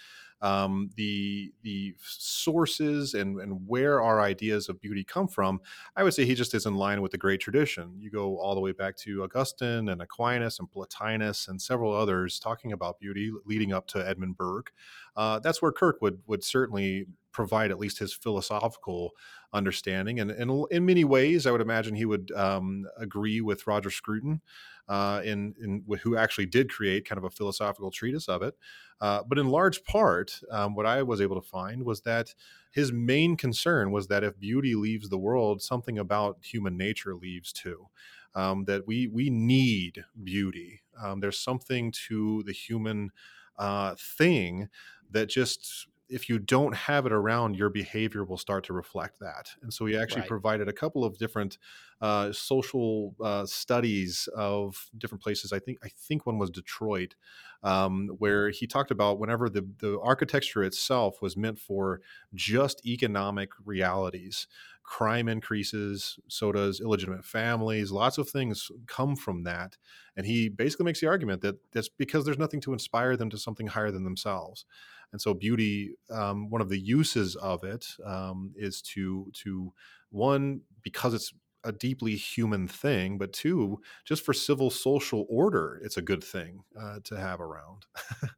um, 0.42 0.90
the 0.96 1.52
the 1.64 1.96
sources 2.00 3.14
and 3.14 3.40
and 3.40 3.68
where 3.68 4.02
our 4.02 4.22
ideas 4.22 4.70
of 4.70 4.80
beauty 4.80 5.04
come 5.04 5.28
from, 5.28 5.60
I 5.96 6.04
would 6.04 6.14
say 6.14 6.26
he 6.26 6.36
just 6.36 6.54
is 6.54 6.66
in 6.66 6.76
line 6.76 7.02
with 7.02 7.12
the 7.12 7.18
great 7.18 7.42
tradition. 7.42 7.96
You 8.00 8.10
go 8.10 8.38
all 8.38 8.56
the 8.56 8.62
way 8.62 8.72
back 8.72 8.96
to 8.98 9.24
Augustine 9.24 9.90
and 9.90 10.02
Aquinas 10.02 10.60
and 10.60 10.72
Plotinus 10.72 11.48
and 11.48 11.62
several 11.62 11.94
others 11.94 12.40
talking 12.40 12.72
about 12.72 13.00
beauty, 13.00 13.32
leading 13.46 13.74
up 13.74 13.88
to 13.88 14.08
Edmund 14.08 14.38
Burke. 14.38 14.72
Uh, 15.16 15.40
that's 15.40 15.62
where 15.62 15.72
Kirk 15.72 16.02
would 16.02 16.20
would 16.28 16.44
certainly 16.44 17.08
provide 17.40 17.72
at 17.72 17.80
least 17.80 18.00
his 18.00 18.14
philosophical 18.14 19.12
understanding. 19.54 20.20
And, 20.20 20.30
and 20.30 20.66
in 20.72 20.86
many 20.86 21.06
ways, 21.06 21.46
I 21.48 21.52
would 21.52 21.62
imagine 21.62 21.96
he 21.96 22.12
would 22.14 22.32
um, 22.32 22.86
agree 22.98 23.40
with 23.40 23.66
Roger 23.66 23.90
Scruton, 23.90 24.42
uh, 24.90 25.22
in, 25.24 25.56
in 25.64 25.86
who 26.04 26.18
actually 26.18 26.48
did 26.48 26.70
create 26.70 27.08
kind 27.08 27.18
of 27.18 27.24
a 27.24 27.30
philosophical 27.30 27.92
treatise 27.92 28.28
of 28.28 28.42
it. 28.42 28.56
Uh, 29.00 29.24
but 29.26 29.40
in 29.40 29.48
large 29.48 29.86
part, 29.86 30.42
um, 30.52 30.76
what 30.76 30.86
I 30.86 31.02
was 31.04 31.22
able 31.22 31.42
to 31.42 31.48
find 31.48 31.86
was 31.86 32.02
that 32.02 32.36
his 32.72 32.92
main 32.92 33.38
concern 33.38 33.92
was 33.92 34.08
that 34.08 34.26
if 34.26 34.38
beauty 34.38 34.76
leaves 34.76 35.08
the 35.08 35.18
world, 35.28 35.62
something 35.62 35.98
about 35.98 36.44
human 36.44 36.76
nature 36.76 37.16
leaves 37.16 37.54
too. 37.54 37.88
Um, 38.36 38.66
that 38.66 38.86
we 38.86 39.08
we 39.08 39.30
need 39.32 40.06
beauty. 40.24 40.82
Um, 41.02 41.20
there's 41.20 41.40
something 41.40 41.92
to 42.08 42.44
the 42.44 42.54
human 42.54 43.10
uh, 43.58 43.96
thing 44.18 44.70
that 45.10 45.30
just 45.30 45.88
if 46.10 46.28
you 46.28 46.40
don't 46.40 46.76
have 46.76 47.06
it 47.06 47.12
around, 47.12 47.56
your 47.56 47.70
behavior 47.70 48.24
will 48.24 48.38
start 48.38 48.64
to 48.66 48.74
reflect 48.74 49.20
that. 49.20 49.52
And 49.62 49.74
so 49.74 49.86
he 49.86 49.96
actually 49.96 50.22
right. 50.22 50.30
provided 50.30 50.68
a 50.68 50.74
couple 50.74 51.06
of 51.06 51.18
different 51.18 51.58
uh, 52.02 52.32
social 52.32 53.16
uh, 53.24 53.46
studies 53.46 54.28
of 54.36 54.90
different 54.98 55.22
places. 55.22 55.54
I 55.54 55.60
think 55.60 55.78
I 55.84 55.90
think 55.90 56.26
one 56.26 56.40
was 56.40 56.50
Detroit, 56.50 57.16
um, 57.64 58.10
where 58.18 58.50
he 58.50 58.66
talked 58.66 58.92
about 58.92 59.20
whenever 59.20 59.50
the 59.50 59.68
the 59.80 60.00
architecture 60.02 60.64
itself 60.64 61.22
was 61.22 61.38
meant 61.38 61.60
for 61.60 62.02
just 62.34 62.86
economic 62.86 63.50
realities. 63.64 64.48
Crime 64.90 65.30
increases, 65.30 66.18
so 66.28 66.52
does 66.52 66.82
illegitimate 66.82 67.24
families. 67.24 67.92
Lots 67.92 68.18
of 68.18 68.28
things 68.28 68.72
come 68.88 69.16
from 69.16 69.44
that, 69.44 69.78
and 70.18 70.26
he 70.26 70.50
basically 70.50 70.86
makes 70.86 71.00
the 71.00 71.08
argument 71.08 71.42
that 71.42 71.56
that's 71.72 71.90
because 71.90 72.26
there's 72.26 72.40
nothing 72.40 72.60
to 72.62 72.74
inspire 72.74 73.16
them 73.16 73.30
to 73.30 73.38
something 73.38 73.68
higher 73.68 73.92
than 73.92 74.04
themselves 74.04 74.66
and 75.12 75.22
so 75.22 75.34
beauty 75.34 75.92
um, 76.12 76.50
one 76.50 76.62
of 76.62 76.70
the 76.70 76.80
uses 76.80 77.36
of 77.36 77.64
it 77.64 77.86
um, 78.06 78.52
is 78.56 78.82
to 78.82 79.32
to 79.34 79.74
one 80.10 80.62
because 80.84 81.14
it's 81.14 81.34
a 81.64 81.72
deeply 81.72 82.16
human 82.16 82.68
thing 82.68 83.18
but 83.18 83.34
two 83.34 83.80
just 84.06 84.24
for 84.24 84.34
civil 84.34 84.70
social 84.70 85.26
order 85.30 85.80
it's 85.84 85.98
a 85.98 86.02
good 86.02 86.24
thing 86.24 86.64
uh, 86.80 87.00
to 87.04 87.20
have 87.20 87.42
around 87.42 87.86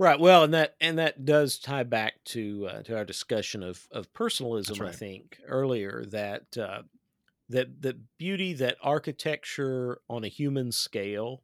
right 0.00 0.18
well 0.18 0.42
and 0.42 0.52
that 0.52 0.74
and 0.80 0.98
that 0.98 1.24
does 1.24 1.58
tie 1.58 1.84
back 1.84 2.14
to 2.24 2.66
uh, 2.68 2.82
to 2.82 2.96
our 2.96 3.04
discussion 3.04 3.62
of 3.62 3.86
of 3.92 4.12
personalism 4.12 4.78
right. 4.78 4.88
i 4.88 4.92
think 4.92 5.38
earlier 5.46 6.04
that 6.08 6.58
uh, 6.58 6.82
that 7.48 7.80
that 7.82 7.96
beauty 8.18 8.52
that 8.52 8.76
architecture 8.82 10.00
on 10.08 10.24
a 10.24 10.28
human 10.28 10.72
scale 10.72 11.42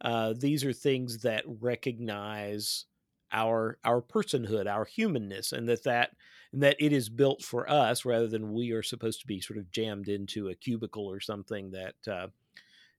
uh, 0.00 0.32
these 0.36 0.64
are 0.64 0.72
things 0.72 1.22
that 1.22 1.44
recognize 1.60 2.86
our 3.32 3.78
our 3.84 4.00
personhood, 4.00 4.66
our 4.66 4.84
humanness, 4.84 5.52
and 5.52 5.68
that 5.68 5.84
that 5.84 6.10
and 6.52 6.62
that 6.62 6.76
it 6.78 6.92
is 6.92 7.08
built 7.08 7.42
for 7.42 7.68
us 7.70 8.04
rather 8.04 8.26
than 8.26 8.52
we 8.52 8.70
are 8.72 8.82
supposed 8.82 9.20
to 9.20 9.26
be 9.26 9.40
sort 9.40 9.58
of 9.58 9.70
jammed 9.70 10.08
into 10.08 10.48
a 10.48 10.54
cubicle 10.54 11.06
or 11.06 11.20
something 11.20 11.70
that 11.72 11.94
uh, 12.10 12.28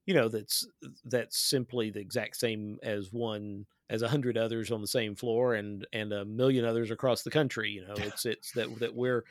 you 0.05 0.13
know 0.13 0.27
that's 0.27 0.67
that's 1.05 1.37
simply 1.37 1.89
the 1.89 1.99
exact 1.99 2.35
same 2.35 2.77
as 2.83 3.11
one 3.11 3.65
as 3.89 4.01
a 4.01 4.07
hundred 4.07 4.37
others 4.37 4.71
on 4.71 4.81
the 4.81 4.87
same 4.87 5.15
floor 5.15 5.55
and 5.55 5.85
and 5.93 6.13
a 6.13 6.25
million 6.25 6.65
others 6.65 6.91
across 6.91 7.23
the 7.23 7.31
country. 7.31 7.71
You 7.71 7.87
know, 7.87 7.93
it's 7.97 8.25
it's 8.25 8.51
that 8.53 8.79
that 8.79 8.93
we're 8.93 9.23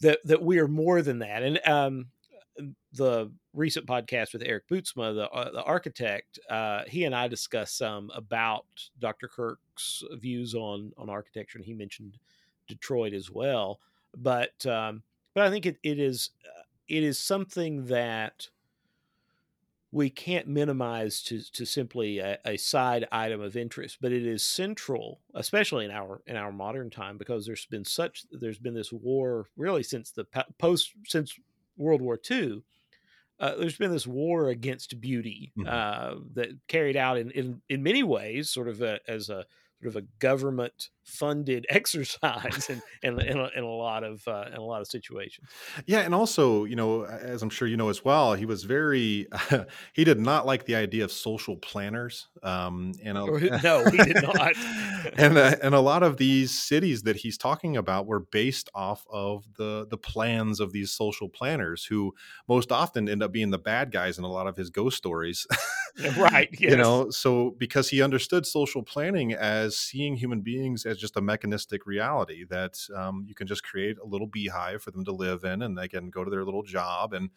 that 0.00 0.20
that 0.24 0.42
we 0.42 0.58
are 0.58 0.68
more 0.68 1.02
than 1.02 1.18
that. 1.20 1.42
And 1.42 1.60
um, 1.66 2.06
the 2.92 3.30
recent 3.52 3.86
podcast 3.86 4.32
with 4.32 4.42
Eric 4.42 4.68
Bootsma, 4.68 5.14
the 5.14 5.30
uh, 5.30 5.50
the 5.52 5.62
architect, 5.62 6.38
uh, 6.48 6.82
he 6.86 7.04
and 7.04 7.14
I 7.14 7.28
discussed 7.28 7.76
some 7.76 8.10
about 8.14 8.66
Dr. 8.98 9.28
Kirk's 9.28 10.02
views 10.12 10.54
on 10.54 10.92
on 10.96 11.08
architecture, 11.08 11.58
and 11.58 11.64
he 11.64 11.74
mentioned 11.74 12.18
Detroit 12.68 13.12
as 13.12 13.30
well. 13.30 13.80
But 14.16 14.64
um, 14.66 15.02
but 15.34 15.44
I 15.44 15.50
think 15.50 15.66
it, 15.66 15.78
it 15.82 15.98
is 15.98 16.30
uh, 16.46 16.62
it 16.88 17.02
is 17.02 17.18
something 17.18 17.86
that 17.86 18.48
we 19.92 20.08
can't 20.08 20.46
minimize 20.46 21.22
to 21.22 21.40
to 21.52 21.66
simply 21.66 22.18
a, 22.18 22.38
a, 22.44 22.56
side 22.56 23.06
item 23.10 23.40
of 23.40 23.56
interest, 23.56 23.98
but 24.00 24.12
it 24.12 24.24
is 24.24 24.42
central, 24.42 25.20
especially 25.34 25.84
in 25.84 25.90
our 25.90 26.22
in 26.26 26.36
our 26.36 26.52
modern 26.52 26.90
time, 26.90 27.18
because 27.18 27.46
there's 27.46 27.66
been 27.66 27.84
such 27.84 28.24
there's 28.30 28.58
been 28.58 28.74
this 28.74 28.92
war 28.92 29.46
really 29.56 29.82
since 29.82 30.12
the 30.12 30.24
post 30.58 30.92
since 31.06 31.38
World 31.76 32.02
War 32.02 32.20
II, 32.30 32.62
uh, 33.40 33.54
there's 33.56 33.78
been 33.78 33.90
this 33.90 34.06
war 34.06 34.48
against 34.48 35.00
beauty 35.00 35.52
mm-hmm. 35.58 35.68
uh, 35.68 36.20
that 36.34 36.50
carried 36.68 36.96
out 36.96 37.16
in, 37.16 37.30
in, 37.30 37.62
in 37.70 37.82
many 37.82 38.02
ways, 38.02 38.50
sort 38.50 38.68
of 38.68 38.82
a, 38.82 39.00
as 39.08 39.30
a 39.30 39.46
sort 39.80 39.88
of 39.88 39.96
a 39.96 40.02
government 40.18 40.90
funded 41.10 41.66
exercise 41.70 42.70
in, 42.70 42.82
in, 43.02 43.20
in, 43.20 43.38
a, 43.38 43.50
in, 43.56 43.64
a, 43.64 43.68
lot 43.68 44.04
of 44.04 44.26
uh, 44.26 44.46
in 44.48 44.56
a 44.56 44.62
lot 44.62 44.80
of 44.80 44.86
situations. 44.86 45.48
Yeah, 45.86 46.00
and 46.00 46.14
also, 46.14 46.64
you 46.64 46.76
know, 46.76 47.04
as 47.04 47.42
I'm 47.42 47.50
sure 47.50 47.68
you 47.68 47.76
know 47.76 47.88
as 47.88 48.04
well, 48.04 48.34
he 48.34 48.46
was 48.46 48.64
very 48.64 49.26
uh, 49.32 49.64
he 49.92 50.04
did 50.04 50.20
not 50.20 50.46
like 50.46 50.64
the 50.64 50.74
idea 50.74 51.04
of 51.04 51.12
social 51.12 51.56
planners. 51.56 52.28
Um, 52.42 52.92
and 53.02 53.18
a, 53.18 53.60
no, 53.62 53.84
he 53.90 53.98
did 53.98 54.22
not. 54.22 54.54
and 55.16 55.36
uh, 55.36 55.56
and 55.62 55.74
a 55.74 55.80
lot 55.80 56.02
of 56.02 56.16
these 56.16 56.56
cities 56.56 57.02
that 57.02 57.16
he's 57.16 57.36
talking 57.36 57.76
about 57.76 58.06
were 58.06 58.20
based 58.20 58.70
off 58.74 59.04
of 59.10 59.44
the 59.56 59.86
the 59.90 59.98
plans 59.98 60.60
of 60.60 60.72
these 60.72 60.92
social 60.92 61.28
planners, 61.28 61.84
who 61.84 62.14
most 62.48 62.70
often 62.72 63.08
end 63.08 63.22
up 63.22 63.32
being 63.32 63.50
the 63.50 63.58
bad 63.58 63.90
guys 63.90 64.18
in 64.18 64.24
a 64.24 64.30
lot 64.30 64.46
of 64.46 64.56
his 64.56 64.70
ghost 64.70 64.96
stories. 64.96 65.46
right. 66.16 66.48
Yes. 66.52 66.70
You 66.70 66.76
know, 66.76 67.10
so 67.10 67.54
because 67.58 67.88
he 67.88 68.02
understood 68.02 68.46
social 68.46 68.82
planning 68.82 69.32
as 69.32 69.76
seeing 69.76 70.16
human 70.16 70.40
beings 70.40 70.86
as 70.86 70.98
just 71.00 71.16
a 71.16 71.20
mechanistic 71.20 71.86
reality 71.86 72.44
that 72.44 72.78
um, 72.94 73.24
you 73.26 73.34
can 73.34 73.46
just 73.46 73.64
create 73.64 73.96
a 73.98 74.06
little 74.06 74.26
beehive 74.26 74.82
for 74.82 74.90
them 74.90 75.04
to 75.04 75.12
live 75.12 75.44
in 75.44 75.62
and 75.62 75.76
they 75.76 75.88
can 75.88 76.10
go 76.10 76.24
to 76.24 76.30
their 76.30 76.44
little 76.44 76.62
job 76.62 77.12
and 77.12 77.30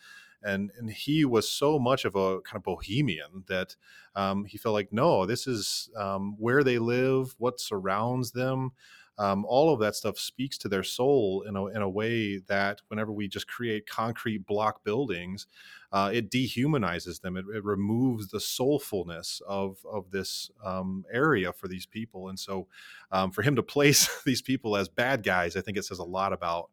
and 0.44 0.72
and 0.78 0.92
he 0.92 1.24
was 1.24 1.50
so 1.50 1.80
much 1.80 2.06
of 2.06 2.16
a 2.16 2.42
kind 2.42 2.58
of 2.58 2.64
bohemian 2.64 3.44
that 3.48 3.76
um, 4.16 4.46
he 4.46 4.58
felt 4.58 4.74
like 4.74 4.92
no 4.92 5.26
this 5.26 5.48
is 5.48 5.90
um, 5.96 6.36
where 6.38 6.64
they 6.64 6.78
live 6.78 7.34
what 7.38 7.60
surrounds 7.60 8.32
them 8.32 8.72
um, 9.18 9.46
all 9.46 9.74
of 9.74 9.80
that 9.80 9.96
stuff 9.96 10.18
speaks 10.18 10.58
to 10.60 10.68
their 10.68 10.84
soul 10.84 11.44
in 11.48 11.56
a, 11.56 11.66
in 11.68 11.82
a 11.82 11.90
way 11.90 12.40
that 12.48 12.82
whenever 12.88 13.12
we 13.12 13.28
just 13.28 13.48
create 13.48 13.88
concrete 13.88 14.46
block 14.46 14.84
buildings, 14.84 15.46
uh, 15.92 16.10
it 16.12 16.32
dehumanizes 16.32 17.22
them. 17.22 17.38
It, 17.38 17.46
it, 17.54 17.64
removes 17.64 18.30
the 18.30 18.40
soulfulness 18.40 19.42
of 19.48 19.78
of 19.90 20.10
this 20.10 20.50
um, 20.64 21.06
area 21.12 21.54
for 21.54 21.68
these 21.68 21.86
people. 21.86 22.30
And 22.30 22.40
so, 22.40 22.68
um, 23.12 23.32
for 23.32 23.44
him 23.44 23.56
to 23.56 23.64
place 23.74 24.24
these 24.24 24.42
people 24.42 24.76
as 24.76 24.90
bad 24.90 25.22
guys, 25.22 25.56
I 25.56 25.62
think 25.62 25.78
it 25.78 25.86
says 25.86 26.00
a 26.00 26.04
lot 26.04 26.34
about 26.34 26.72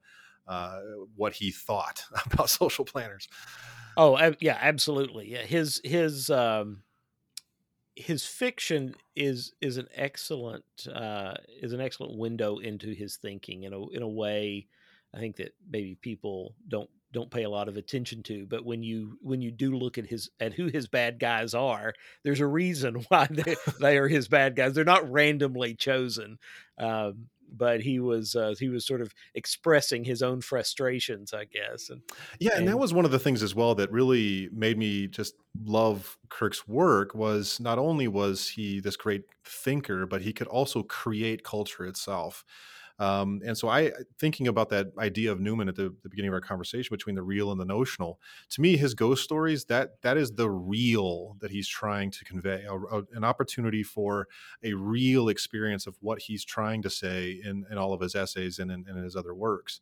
uh, 0.48 0.80
what 1.16 1.34
he 1.34 1.50
thought 1.50 2.04
about 2.32 2.48
social 2.48 2.86
planners. 2.86 3.28
Oh, 3.96 4.32
yeah, 4.40 4.56
absolutely. 4.60 5.26
His 5.26 5.80
his 5.84 6.30
um, 6.30 6.82
his 8.00 8.24
fiction 8.24 8.94
is 9.14 9.52
is 9.60 9.76
an 9.76 9.88
excellent 9.94 10.64
uh, 10.92 11.34
is 11.60 11.72
an 11.72 11.80
excellent 11.80 12.18
window 12.18 12.58
into 12.58 12.92
his 12.92 13.16
thinking 13.16 13.64
in 13.64 13.72
a 13.72 13.88
in 13.90 14.02
a 14.02 14.08
way 14.08 14.66
I 15.14 15.18
think 15.18 15.36
that 15.36 15.54
maybe 15.68 15.96
people 16.00 16.54
don't 16.66 16.90
don't 17.12 17.30
pay 17.30 17.42
a 17.42 17.50
lot 17.50 17.68
of 17.68 17.76
attention 17.76 18.22
to 18.22 18.46
but 18.46 18.64
when 18.64 18.82
you 18.82 19.18
when 19.20 19.42
you 19.42 19.50
do 19.50 19.76
look 19.76 19.98
at 19.98 20.06
his 20.06 20.30
at 20.40 20.54
who 20.54 20.66
his 20.66 20.86
bad 20.86 21.18
guys 21.18 21.54
are 21.54 21.92
there's 22.22 22.40
a 22.40 22.46
reason 22.46 22.94
why 23.08 23.26
they, 23.30 23.56
they 23.80 23.98
are 23.98 24.08
his 24.08 24.28
bad 24.28 24.56
guys. 24.56 24.74
They're 24.74 24.84
not 24.84 25.10
randomly 25.10 25.74
chosen 25.74 26.38
um, 26.78 27.26
but 27.52 27.80
he 27.80 28.00
was 28.00 28.34
uh, 28.34 28.54
he 28.58 28.68
was 28.68 28.86
sort 28.86 29.00
of 29.00 29.14
expressing 29.34 30.04
his 30.04 30.22
own 30.22 30.40
frustrations, 30.40 31.32
I 31.32 31.44
guess. 31.44 31.90
And 31.90 32.02
yeah, 32.38 32.52
and, 32.52 32.60
and 32.60 32.68
that 32.68 32.78
was 32.78 32.94
one 32.94 33.04
of 33.04 33.10
the 33.10 33.18
things 33.18 33.42
as 33.42 33.54
well 33.54 33.74
that 33.76 33.90
really 33.90 34.48
made 34.52 34.78
me 34.78 35.06
just 35.06 35.34
love 35.64 36.18
Kirk's 36.28 36.66
work 36.66 37.14
was 37.14 37.60
not 37.60 37.78
only 37.78 38.08
was 38.08 38.48
he 38.48 38.80
this 38.80 38.96
great 38.96 39.24
thinker, 39.44 40.06
but 40.06 40.22
he 40.22 40.32
could 40.32 40.48
also 40.48 40.82
create 40.82 41.44
culture 41.44 41.86
itself. 41.86 42.44
Um, 43.00 43.40
and 43.46 43.56
so 43.56 43.68
I 43.68 43.92
thinking 44.18 44.46
about 44.46 44.68
that 44.68 44.88
idea 44.98 45.32
of 45.32 45.40
Newman 45.40 45.70
at 45.70 45.74
the, 45.74 45.94
the, 46.02 46.10
beginning 46.10 46.28
of 46.28 46.34
our 46.34 46.40
conversation 46.42 46.94
between 46.94 47.16
the 47.16 47.22
real 47.22 47.50
and 47.50 47.58
the 47.58 47.64
notional. 47.64 48.20
To 48.50 48.60
me, 48.60 48.76
his 48.76 48.92
ghost 48.92 49.24
stories 49.24 49.64
that 49.64 50.02
that 50.02 50.18
is 50.18 50.32
the 50.32 50.50
real 50.50 51.36
that 51.40 51.50
he's 51.50 51.66
trying 51.66 52.10
to 52.10 52.24
convey, 52.26 52.66
a, 52.68 52.74
a, 52.74 53.02
an 53.14 53.24
opportunity 53.24 53.82
for 53.82 54.28
a 54.62 54.74
real 54.74 55.30
experience 55.30 55.86
of 55.86 55.96
what 56.00 56.20
he's 56.20 56.44
trying 56.44 56.82
to 56.82 56.90
say 56.90 57.40
in, 57.42 57.64
in 57.70 57.78
all 57.78 57.94
of 57.94 58.02
his 58.02 58.14
essays 58.14 58.58
and 58.58 58.70
in, 58.70 58.84
in 58.86 58.96
his 58.96 59.16
other 59.16 59.34
works. 59.34 59.80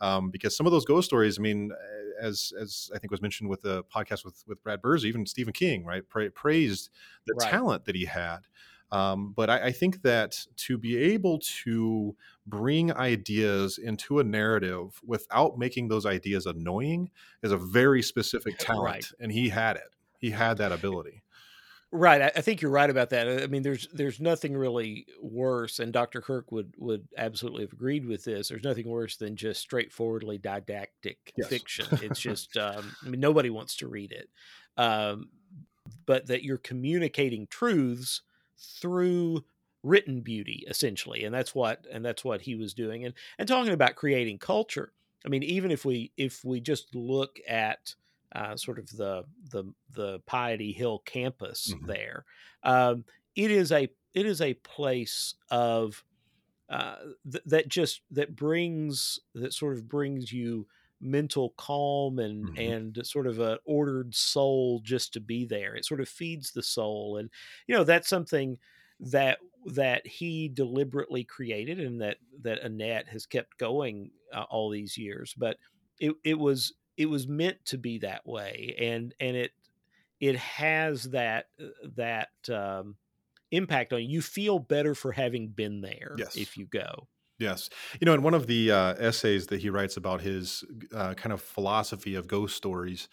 Um, 0.00 0.30
because 0.30 0.56
some 0.56 0.64
of 0.64 0.70
those 0.70 0.84
ghost 0.84 1.08
stories, 1.08 1.40
I 1.40 1.42
mean, 1.42 1.72
as 2.20 2.52
as 2.60 2.88
I 2.94 2.98
think 2.98 3.10
was 3.10 3.20
mentioned 3.20 3.50
with 3.50 3.62
the 3.62 3.82
podcast 3.84 4.24
with 4.24 4.44
with 4.46 4.62
Brad 4.62 4.80
Birzer, 4.80 5.06
even 5.06 5.26
Stephen 5.26 5.52
King, 5.52 5.84
right, 5.84 6.08
pra- 6.08 6.30
praised 6.30 6.90
the 7.26 7.34
right. 7.34 7.50
talent 7.50 7.84
that 7.86 7.96
he 7.96 8.04
had. 8.04 8.46
Um, 8.92 9.32
but 9.36 9.48
I, 9.48 9.66
I, 9.66 9.72
think 9.72 10.02
that 10.02 10.36
to 10.56 10.76
be 10.76 10.96
able 10.96 11.38
to 11.62 12.16
bring 12.46 12.92
ideas 12.92 13.78
into 13.78 14.18
a 14.18 14.24
narrative 14.24 15.00
without 15.04 15.58
making 15.58 15.86
those 15.86 16.06
ideas 16.06 16.46
annoying 16.46 17.10
is 17.42 17.52
a 17.52 17.56
very 17.56 18.02
specific 18.02 18.54
talent, 18.58 18.84
right. 18.84 19.12
and 19.20 19.30
he 19.30 19.48
had 19.48 19.76
it. 19.76 19.94
He 20.18 20.30
had 20.30 20.58
that 20.58 20.72
ability. 20.72 21.22
Right, 21.92 22.22
I, 22.22 22.32
I 22.36 22.40
think 22.40 22.62
you're 22.62 22.70
right 22.70 22.90
about 22.90 23.10
that. 23.10 23.42
I 23.42 23.46
mean, 23.48 23.62
there's 23.62 23.88
there's 23.92 24.20
nothing 24.20 24.56
really 24.56 25.06
worse, 25.20 25.80
and 25.80 25.92
Dr. 25.92 26.20
Kirk 26.20 26.52
would 26.52 26.74
would 26.78 27.08
absolutely 27.16 27.62
have 27.62 27.72
agreed 27.72 28.06
with 28.06 28.24
this. 28.24 28.48
There's 28.48 28.62
nothing 28.62 28.88
worse 28.88 29.16
than 29.16 29.34
just 29.34 29.60
straightforwardly 29.60 30.38
didactic 30.38 31.32
yes. 31.36 31.48
fiction. 31.48 31.86
It's 32.02 32.20
just, 32.30 32.56
um, 32.56 32.94
I 33.04 33.08
mean, 33.08 33.20
nobody 33.20 33.50
wants 33.50 33.76
to 33.78 33.88
read 33.88 34.12
it. 34.12 34.28
Um, 34.76 35.30
but 36.06 36.26
that 36.28 36.44
you're 36.44 36.58
communicating 36.58 37.48
truths 37.48 38.22
through 38.60 39.44
written 39.82 40.20
beauty 40.20 40.64
essentially 40.68 41.24
and 41.24 41.34
that's 41.34 41.54
what 41.54 41.86
and 41.90 42.04
that's 42.04 42.24
what 42.24 42.42
he 42.42 42.54
was 42.54 42.74
doing 42.74 43.04
and 43.04 43.14
and 43.38 43.48
talking 43.48 43.72
about 43.72 43.96
creating 43.96 44.36
culture 44.38 44.92
i 45.24 45.28
mean 45.28 45.42
even 45.42 45.70
if 45.70 45.84
we 45.84 46.12
if 46.18 46.44
we 46.44 46.60
just 46.60 46.94
look 46.94 47.38
at 47.48 47.94
uh, 48.32 48.56
sort 48.56 48.78
of 48.78 48.88
the 48.96 49.24
the 49.50 49.64
the 49.94 50.20
piety 50.26 50.70
hill 50.70 51.00
campus 51.04 51.72
mm-hmm. 51.74 51.86
there 51.86 52.24
um, 52.62 53.04
it 53.34 53.50
is 53.50 53.72
a 53.72 53.88
it 54.14 54.26
is 54.26 54.40
a 54.40 54.54
place 54.54 55.34
of 55.50 56.04
uh, 56.68 56.96
th- 57.30 57.44
that 57.46 57.68
just 57.68 58.02
that 58.10 58.36
brings 58.36 59.18
that 59.34 59.52
sort 59.52 59.76
of 59.76 59.88
brings 59.88 60.32
you 60.32 60.66
mental 61.00 61.54
calm 61.56 62.18
and 62.18 62.46
mm-hmm. 62.46 62.60
and 62.60 63.06
sort 63.06 63.26
of 63.26 63.40
a 63.40 63.58
ordered 63.64 64.14
soul 64.14 64.80
just 64.84 65.12
to 65.12 65.20
be 65.20 65.46
there 65.46 65.74
it 65.74 65.84
sort 65.84 66.00
of 66.00 66.08
feeds 66.08 66.52
the 66.52 66.62
soul 66.62 67.16
and 67.16 67.30
you 67.66 67.74
know 67.74 67.84
that's 67.84 68.08
something 68.08 68.58
that 69.00 69.38
that 69.66 70.06
he 70.06 70.48
deliberately 70.48 71.24
created 71.24 71.80
and 71.80 72.00
that 72.00 72.16
that 72.42 72.60
Annette 72.62 73.08
has 73.08 73.26
kept 73.26 73.58
going 73.58 74.10
uh, 74.34 74.44
all 74.50 74.70
these 74.70 74.98
years 74.98 75.34
but 75.36 75.56
it 75.98 76.12
it 76.24 76.38
was 76.38 76.74
it 76.96 77.06
was 77.06 77.26
meant 77.26 77.64
to 77.66 77.78
be 77.78 77.98
that 77.98 78.26
way 78.26 78.74
and 78.78 79.14
and 79.20 79.36
it 79.36 79.52
it 80.20 80.36
has 80.36 81.04
that 81.04 81.46
uh, 81.60 81.88
that 81.96 82.28
um, 82.50 82.96
impact 83.50 83.92
on 83.92 84.02
you. 84.02 84.08
you 84.08 84.22
feel 84.22 84.58
better 84.58 84.94
for 84.94 85.12
having 85.12 85.48
been 85.48 85.80
there 85.80 86.14
yes. 86.18 86.36
if 86.36 86.56
you 86.56 86.66
go 86.66 87.08
Yes. 87.40 87.70
You 88.00 88.04
know, 88.04 88.14
in 88.14 88.22
one 88.22 88.34
of 88.34 88.46
the 88.46 88.70
uh, 88.70 88.94
essays 88.98 89.46
that 89.46 89.60
he 89.60 89.70
writes 89.70 89.96
about 89.96 90.20
his 90.20 90.62
uh, 90.94 91.14
kind 91.14 91.32
of 91.32 91.40
philosophy 91.40 92.14
of 92.14 92.28
ghost 92.28 92.54
stories, 92.56 93.08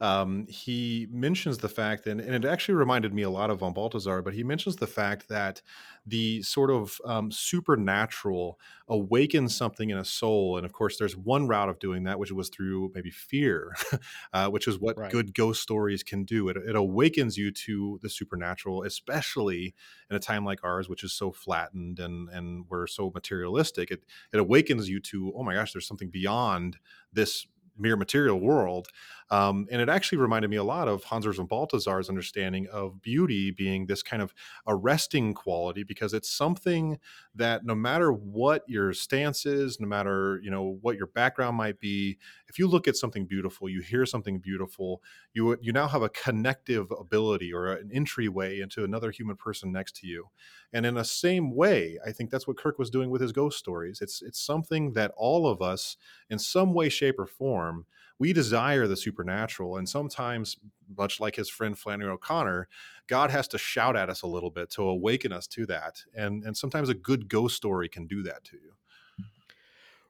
um, 0.00 0.46
he 0.48 1.06
mentions 1.10 1.58
the 1.58 1.68
fact, 1.68 2.06
and, 2.06 2.20
and, 2.22 2.34
it 2.34 2.48
actually 2.48 2.74
reminded 2.74 3.12
me 3.12 3.20
a 3.20 3.28
lot 3.28 3.50
of 3.50 3.58
von 3.58 3.74
Balthasar, 3.74 4.22
but 4.22 4.32
he 4.32 4.42
mentions 4.42 4.76
the 4.76 4.86
fact 4.86 5.28
that 5.28 5.60
the 6.06 6.42
sort 6.42 6.70
of 6.70 6.98
um, 7.04 7.30
supernatural 7.30 8.58
awakens 8.88 9.54
something 9.54 9.90
in 9.90 9.98
a 9.98 10.04
soul. 10.04 10.56
And 10.56 10.64
of 10.64 10.72
course, 10.72 10.96
there's 10.96 11.18
one 11.18 11.46
route 11.48 11.68
of 11.68 11.78
doing 11.78 12.04
that, 12.04 12.18
which 12.18 12.32
was 12.32 12.48
through 12.48 12.92
maybe 12.94 13.10
fear, 13.10 13.76
uh, 14.32 14.48
which 14.48 14.66
is 14.66 14.78
what 14.78 14.96
right. 14.96 15.12
good 15.12 15.34
ghost 15.34 15.60
stories 15.60 16.02
can 16.02 16.24
do. 16.24 16.48
It, 16.48 16.56
it 16.56 16.76
awakens 16.76 17.36
you 17.36 17.50
to 17.50 17.98
the 18.00 18.08
supernatural, 18.08 18.84
especially 18.84 19.74
in 20.08 20.16
a 20.16 20.20
time 20.20 20.46
like 20.46 20.64
ours, 20.64 20.88
which 20.88 21.04
is 21.04 21.12
so 21.12 21.30
flattened 21.30 21.98
and, 21.98 22.30
and 22.30 22.64
we're 22.70 22.86
so 22.86 23.12
materialistic. 23.14 23.90
It, 23.90 24.04
it 24.32 24.40
awakens 24.40 24.88
you 24.88 24.98
to, 25.00 25.32
oh 25.36 25.42
my 25.42 25.52
gosh, 25.52 25.74
there's 25.74 25.86
something 25.86 26.10
beyond 26.10 26.78
this 27.12 27.46
mere 27.80 27.96
material 27.96 28.38
world. 28.38 28.88
Um, 29.30 29.66
and 29.70 29.80
it 29.80 29.88
actually 29.88 30.18
reminded 30.18 30.50
me 30.50 30.56
a 30.56 30.64
lot 30.64 30.88
of 30.88 31.04
Hans 31.04 31.24
and 31.26 31.48
Balthasar's 31.48 32.08
understanding 32.08 32.66
of 32.68 33.00
beauty 33.00 33.50
being 33.50 33.86
this 33.86 34.02
kind 34.02 34.22
of 34.22 34.34
arresting 34.66 35.34
quality 35.34 35.82
because 35.84 36.12
it's 36.14 36.28
something 36.30 36.98
that 37.34 37.64
no 37.64 37.74
matter 37.74 38.12
what 38.12 38.64
your 38.68 38.92
stance 38.92 39.46
is, 39.46 39.78
no 39.78 39.86
matter 39.86 40.40
you 40.42 40.50
know 40.50 40.78
what 40.80 40.96
your 40.96 41.06
background 41.06 41.56
might 41.56 41.78
be, 41.78 42.18
if 42.48 42.58
you 42.58 42.66
look 42.66 42.88
at 42.88 42.96
something 42.96 43.26
beautiful, 43.26 43.68
you 43.68 43.80
hear 43.80 44.04
something 44.06 44.38
beautiful, 44.40 45.02
you 45.32 45.56
you 45.60 45.72
now 45.72 45.86
have 45.88 46.02
a 46.02 46.08
connective 46.08 46.90
ability 46.90 47.52
or 47.52 47.72
an 47.72 47.90
entryway 47.92 48.60
into 48.60 48.84
another 48.84 49.10
human 49.10 49.36
person 49.36 49.70
next 49.72 49.96
to 49.96 50.06
you. 50.06 50.26
And 50.72 50.86
in 50.86 50.94
the 50.94 51.04
same 51.04 51.54
way, 51.54 51.98
I 52.06 52.12
think 52.12 52.30
that's 52.30 52.46
what 52.46 52.56
Kirk 52.56 52.78
was 52.78 52.90
doing 52.90 53.10
with 53.10 53.20
his 53.20 53.32
ghost 53.32 53.58
stories. 53.58 54.00
It's 54.00 54.22
it's 54.22 54.40
something 54.40 54.92
that 54.92 55.12
all 55.16 55.46
of 55.46 55.60
us, 55.62 55.96
in 56.28 56.38
some 56.38 56.74
way, 56.74 56.88
shape, 56.88 57.18
or 57.18 57.26
form, 57.26 57.86
we 58.20 58.34
desire 58.34 58.86
the 58.86 58.96
supernatural. 58.96 59.78
And 59.78 59.88
sometimes, 59.88 60.58
much 60.96 61.18
like 61.18 61.36
his 61.36 61.48
friend 61.48 61.76
Flannery 61.76 62.10
O'Connor, 62.10 62.68
God 63.08 63.30
has 63.30 63.48
to 63.48 63.58
shout 63.58 63.96
at 63.96 64.10
us 64.10 64.22
a 64.22 64.26
little 64.26 64.50
bit 64.50 64.70
to 64.72 64.82
awaken 64.82 65.32
us 65.32 65.46
to 65.48 65.66
that. 65.66 66.04
And, 66.14 66.44
and 66.44 66.56
sometimes 66.56 66.90
a 66.90 66.94
good 66.94 67.28
ghost 67.28 67.56
story 67.56 67.88
can 67.88 68.06
do 68.06 68.22
that 68.24 68.44
to 68.44 68.56
you. 68.56 68.74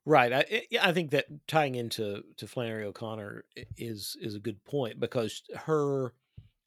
Right. 0.04 0.32
I, 0.32 0.62
I 0.82 0.92
think 0.92 1.12
that 1.12 1.26
tying 1.46 1.76
into 1.76 2.24
to 2.38 2.46
Flannery 2.48 2.84
O'Connor 2.84 3.44
is 3.76 4.16
is 4.20 4.34
a 4.34 4.40
good 4.40 4.64
point 4.64 4.98
because 4.98 5.42
her 5.54 6.14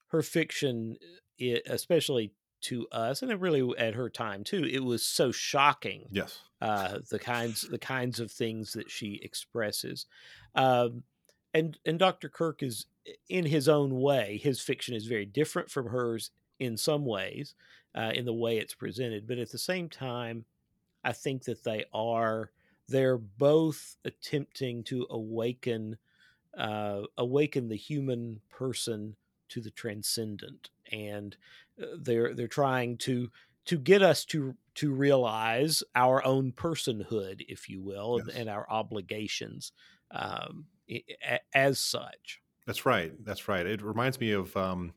her 0.10 0.22
fiction, 0.22 0.98
especially 1.68 2.32
to 2.62 2.88
us, 2.92 3.22
and 3.22 3.42
really 3.42 3.68
at 3.78 3.96
her 3.96 4.10
time 4.10 4.44
too, 4.44 4.64
it 4.64 4.84
was 4.84 5.04
so 5.04 5.32
shocking. 5.32 6.08
Yes. 6.12 6.40
Uh, 6.62 7.00
the 7.10 7.20
kinds 7.20 7.64
the 7.64 7.80
kinds 7.80 8.20
of 8.20 8.32
things 8.32 8.74
that 8.74 8.90
she 8.90 9.20
expresses. 9.24 10.06
Um, 10.56 11.04
and 11.54 11.78
and 11.86 12.00
Dr. 12.00 12.30
Kirk 12.30 12.64
is 12.64 12.86
in 13.30 13.46
his 13.46 13.68
own 13.68 14.00
way. 14.00 14.40
His 14.42 14.62
fiction 14.62 14.96
is 14.96 15.06
very 15.06 15.26
different 15.26 15.70
from 15.70 15.88
hers 15.88 16.32
in 16.60 16.78
some 16.78 17.06
ways, 17.06 17.56
uh, 17.96 18.12
in 18.14 18.26
the 18.26 18.34
way 18.34 18.58
it's 18.58 18.74
presented. 18.74 19.28
But 19.28 19.38
at 19.38 19.52
the 19.52 19.58
same 19.58 19.90
time, 19.90 20.46
I 21.04 21.12
think 21.12 21.44
that 21.44 21.64
they 21.64 21.86
are 21.94 22.52
they're 22.88 23.18
both 23.18 23.96
attempting 24.06 24.84
to 24.86 25.08
awaken 25.10 25.98
uh, 26.58 27.02
awaken 27.18 27.68
the 27.68 27.76
human 27.76 28.42
person 28.50 29.16
to 29.50 29.62
the 29.62 29.72
transcendent, 29.72 30.70
and 30.92 31.36
uh, 31.82 31.86
they're 31.98 32.34
they're 32.34 32.48
trying 32.48 32.98
to 32.98 33.30
to 33.66 33.78
get 33.78 34.02
us 34.02 34.26
to 34.26 34.56
to 34.76 34.92
realize 34.92 35.84
our 35.96 36.26
own 36.26 36.52
personhood, 36.52 37.46
if 37.48 37.70
you 37.70 37.82
will, 37.82 38.18
yes. 38.20 38.28
and, 38.28 38.38
and, 38.42 38.50
our 38.50 38.68
obligations. 38.70 39.72
Um, 40.12 40.66
as 41.54 41.80
such. 41.80 42.42
That's 42.66 42.86
right. 42.86 43.12
That's 43.26 43.48
right. 43.48 43.66
It 43.66 43.82
reminds 43.82 44.20
me 44.20 44.32
of 44.32 44.56
um, 44.56 44.94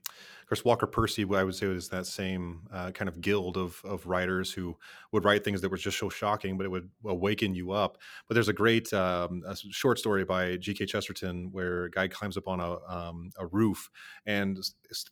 of 0.47 0.51
course, 0.51 0.65
Walker 0.65 0.87
Percy, 0.87 1.27
I 1.35 1.43
would 1.43 1.57
say, 1.57 1.67
was 1.67 1.89
that 1.89 2.07
same 2.07 2.69
uh, 2.73 2.93
kind 2.93 3.09
of 3.09 3.21
guild 3.21 3.57
of 3.57 3.81
of 3.85 4.07
writers 4.07 4.53
who 4.53 4.77
would 5.11 5.25
write 5.25 5.43
things 5.43 5.61
that 5.61 5.71
were 5.71 5.77
just 5.77 5.99
so 5.99 6.09
shocking, 6.09 6.57
but 6.57 6.63
it 6.63 6.69
would 6.69 6.89
awaken 7.05 7.53
you 7.53 7.73
up. 7.73 7.99
But 8.29 8.35
there's 8.35 8.47
a 8.49 8.53
great 8.53 8.93
um, 8.93 9.43
a 9.45 9.57
short 9.57 9.99
story 9.99 10.25
by 10.25 10.57
G.K. 10.59 10.87
Chesterton 10.87 11.49
where 11.51 11.87
a 11.87 11.91
guy 11.91 12.07
climbs 12.07 12.37
up 12.37 12.47
on 12.47 12.61
a 12.61 12.79
um, 12.89 13.33
a 13.37 13.49
roof 13.49 13.91
and 14.25 14.57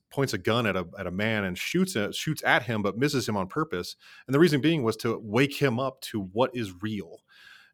points 0.09 0.35
a 0.35 0.39
gun 0.39 0.69
at 0.69 0.77
a 0.77 0.87
at 0.97 1.09
a 1.09 1.11
man 1.11 1.43
and 1.43 1.59
shoots 1.59 1.97
a, 1.97 2.13
shoots 2.13 2.45
at 2.45 2.63
him, 2.63 2.81
but 2.81 2.97
misses 2.97 3.29
him 3.29 3.37
on 3.37 3.49
purpose. 3.49 3.97
And 4.29 4.35
the 4.37 4.39
reason 4.39 4.61
being 4.61 4.85
was 4.85 4.97
to 4.99 5.19
wake 5.21 5.57
him 5.57 5.81
up 5.81 6.01
to 6.03 6.21
what 6.21 6.53
is 6.55 6.81
real 6.81 7.24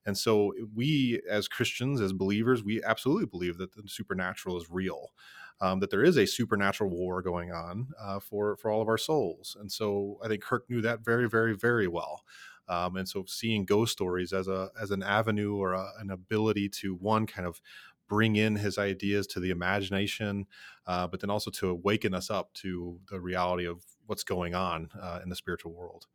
and 0.06 0.16
so 0.16 0.52
we, 0.74 1.20
as 1.28 1.48
Christians, 1.48 2.00
as 2.00 2.12
believers, 2.12 2.64
we 2.64 2.82
absolutely 2.82 3.26
believe 3.26 3.58
that 3.58 3.74
the 3.74 3.82
supernatural 3.86 4.56
is 4.56 4.70
real. 4.70 5.10
Um, 5.62 5.80
that 5.80 5.90
there 5.90 6.02
is 6.02 6.16
a 6.16 6.26
supernatural 6.26 6.88
war 6.88 7.20
going 7.20 7.52
on 7.52 7.88
uh, 8.00 8.18
for 8.18 8.56
for 8.56 8.70
all 8.70 8.80
of 8.80 8.88
our 8.88 8.96
souls, 8.96 9.56
and 9.60 9.70
so 9.70 10.18
I 10.24 10.28
think 10.28 10.42
Kirk 10.42 10.64
knew 10.70 10.80
that 10.80 11.04
very, 11.04 11.28
very, 11.28 11.54
very 11.54 11.86
well. 11.86 12.22
Um, 12.66 12.96
and 12.96 13.06
so 13.06 13.24
seeing 13.26 13.66
ghost 13.66 13.92
stories 13.92 14.32
as 14.32 14.48
a 14.48 14.70
as 14.80 14.90
an 14.90 15.02
avenue 15.02 15.56
or 15.56 15.74
a, 15.74 15.86
an 15.98 16.10
ability 16.10 16.70
to 16.80 16.94
one 16.94 17.26
kind 17.26 17.46
of 17.46 17.60
bring 18.08 18.36
in 18.36 18.56
his 18.56 18.78
ideas 18.78 19.26
to 19.28 19.40
the 19.40 19.50
imagination, 19.50 20.46
uh, 20.86 21.06
but 21.06 21.20
then 21.20 21.30
also 21.30 21.50
to 21.50 21.68
awaken 21.70 22.14
us 22.14 22.28
up 22.28 22.52
to 22.54 22.98
the 23.10 23.20
reality 23.20 23.66
of 23.66 23.84
what's 24.06 24.24
going 24.24 24.54
on 24.54 24.90
uh, 25.00 25.20
in 25.22 25.28
the 25.28 25.36
spiritual 25.36 25.72
world. 25.72 26.06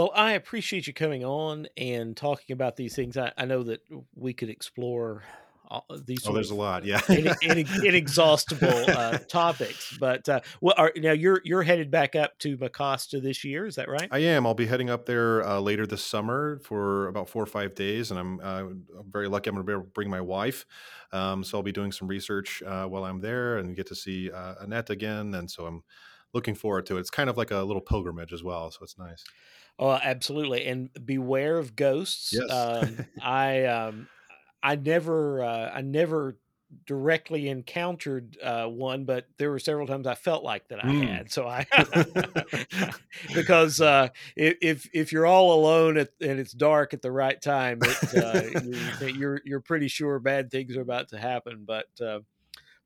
Well, 0.00 0.12
I 0.14 0.32
appreciate 0.32 0.86
you 0.86 0.94
coming 0.94 1.26
on 1.26 1.66
and 1.76 2.16
talking 2.16 2.54
about 2.54 2.76
these 2.76 2.96
things. 2.96 3.18
I, 3.18 3.32
I 3.36 3.44
know 3.44 3.62
that 3.64 3.82
we 4.14 4.32
could 4.32 4.48
explore 4.48 5.24
all 5.68 5.84
these. 6.06 6.26
Oh, 6.26 6.32
there's 6.32 6.50
a 6.50 6.54
lot, 6.54 6.86
yeah, 6.86 7.02
in, 7.10 7.28
in, 7.42 7.66
inexhaustible 7.84 8.86
uh, 8.88 9.18
topics. 9.18 9.94
But 10.00 10.26
uh, 10.26 10.40
well, 10.62 10.74
are, 10.78 10.90
now 10.96 11.12
you're 11.12 11.42
you're 11.44 11.62
headed 11.62 11.90
back 11.90 12.16
up 12.16 12.38
to 12.38 12.56
Mecosta 12.56 13.22
this 13.22 13.44
year. 13.44 13.66
Is 13.66 13.74
that 13.74 13.90
right? 13.90 14.08
I 14.10 14.20
am. 14.20 14.46
I'll 14.46 14.54
be 14.54 14.64
heading 14.64 14.88
up 14.88 15.04
there 15.04 15.46
uh, 15.46 15.60
later 15.60 15.86
this 15.86 16.02
summer 16.02 16.60
for 16.64 17.08
about 17.08 17.28
four 17.28 17.42
or 17.42 17.46
five 17.46 17.74
days, 17.74 18.10
and 18.10 18.18
I'm, 18.18 18.40
uh, 18.40 18.60
I'm 18.60 18.86
very 19.06 19.28
lucky. 19.28 19.50
I'm 19.50 19.56
going 19.56 19.66
to 19.66 19.70
be 19.70 19.74
able 19.74 19.84
to 19.84 19.90
bring 19.90 20.08
my 20.08 20.22
wife, 20.22 20.64
um, 21.12 21.44
so 21.44 21.58
I'll 21.58 21.62
be 21.62 21.72
doing 21.72 21.92
some 21.92 22.08
research 22.08 22.62
uh, 22.62 22.86
while 22.86 23.04
I'm 23.04 23.20
there 23.20 23.58
and 23.58 23.76
get 23.76 23.86
to 23.88 23.94
see 23.94 24.30
uh, 24.30 24.54
Annette 24.60 24.88
again. 24.88 25.34
And 25.34 25.50
so 25.50 25.66
I'm 25.66 25.82
looking 26.32 26.54
forward 26.54 26.86
to 26.86 26.96
it. 26.96 27.00
It's 27.00 27.10
kind 27.10 27.28
of 27.28 27.36
like 27.36 27.50
a 27.50 27.58
little 27.58 27.82
pilgrimage 27.82 28.32
as 28.32 28.42
well, 28.42 28.70
so 28.70 28.78
it's 28.80 28.96
nice. 28.96 29.24
Oh, 29.80 29.92
absolutely, 29.92 30.66
and 30.66 30.90
beware 31.06 31.56
of 31.56 31.74
ghosts. 31.74 32.34
Yes. 32.34 32.50
Um, 32.50 33.06
I 33.22 33.64
um, 33.64 34.08
I 34.62 34.76
never 34.76 35.42
uh, 35.42 35.70
I 35.72 35.80
never 35.80 36.36
directly 36.86 37.48
encountered 37.48 38.36
uh, 38.42 38.66
one, 38.66 39.04
but 39.04 39.26
there 39.38 39.50
were 39.50 39.58
several 39.58 39.86
times 39.86 40.06
I 40.06 40.14
felt 40.14 40.44
like 40.44 40.68
that 40.68 40.84
I 40.84 40.88
mm. 40.88 41.08
had. 41.08 41.32
So 41.32 41.48
I 41.48 41.66
because 43.34 43.80
uh, 43.80 44.08
if 44.36 44.86
if 44.92 45.12
you're 45.12 45.26
all 45.26 45.54
alone 45.54 45.96
at, 45.96 46.10
and 46.20 46.38
it's 46.38 46.52
dark 46.52 46.92
at 46.92 47.00
the 47.00 47.10
right 47.10 47.40
time, 47.40 47.80
it, 47.82 49.02
uh, 49.02 49.06
you're 49.06 49.40
you're 49.46 49.60
pretty 49.60 49.88
sure 49.88 50.18
bad 50.18 50.50
things 50.50 50.76
are 50.76 50.82
about 50.82 51.08
to 51.08 51.18
happen. 51.18 51.64
But 51.66 51.88
uh, 52.04 52.20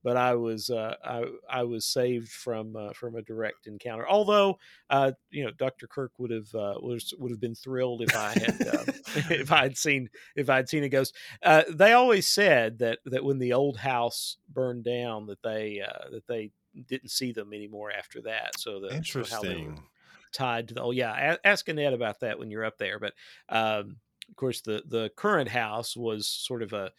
but 0.05 0.19
I 0.19 0.35
was 0.35 0.69
uh, 0.69 0.95
I, 1.03 1.25
I 1.49 1.63
was 1.65 1.87
saved 1.87 2.29
from 2.29 2.77
uh, 2.77 2.93
from 2.93 3.17
a 3.17 3.23
direct 3.23 3.67
encounter. 3.67 4.07
Although 4.07 4.59
uh, 4.91 5.13
you 5.31 5.45
know 5.45 5.51
Dr. 5.53 5.87
Kirk 5.87 6.13
would 6.19 6.31
have 6.31 6.55
uh, 6.55 6.75
was, 6.81 7.15
would 7.19 7.31
have 7.31 7.41
been 7.41 7.55
thrilled 7.55 8.03
if 8.03 8.15
I 8.15 8.35
had 8.35 8.69
uh, 8.69 8.85
if 9.35 9.51
I 9.51 9.63
had 9.63 9.79
seen 9.79 10.11
if 10.37 10.51
I 10.51 10.57
had 10.57 10.69
seen 10.69 10.85
a 10.85 10.91
ghost. 10.91 11.17
Uh, 11.43 11.63
they 11.71 11.95
always 11.95 12.29
said 12.29 12.79
that 12.81 12.99
that 13.07 13.25
when 13.25 13.39
the 13.39 13.55
old 13.55 13.79
house 13.79 14.37
burned 14.53 14.85
down 14.85 15.27
that 15.27 15.43
they 15.43 15.83
that 16.13 16.27
they 16.29 16.51
didn't 16.87 17.11
see 17.11 17.33
them 17.33 17.55
anymore 17.55 17.91
after 17.91 18.21
that. 18.23 18.61
So 18.61 18.81
the 18.81 18.95
interesting. 18.95 19.77
So 19.77 19.83
tied 20.33 20.67
to 20.67 20.75
the 20.75 20.83
oh 20.83 20.91
yeah 20.91 21.37
ask 21.45 21.69
Annette 21.69 21.93
about 21.93 22.19
that 22.19 22.41
when 22.41 22.51
you're 22.51 22.65
up 22.65 22.77
there 22.77 22.99
but 22.99 23.13
um, 23.51 23.99
of 24.29 24.35
course 24.35 24.63
the 24.63 24.83
the 24.89 25.09
current 25.15 25.49
house 25.49 25.97
was 25.97 26.27
sort 26.27 26.61
of 26.61 26.73
a 26.73 26.91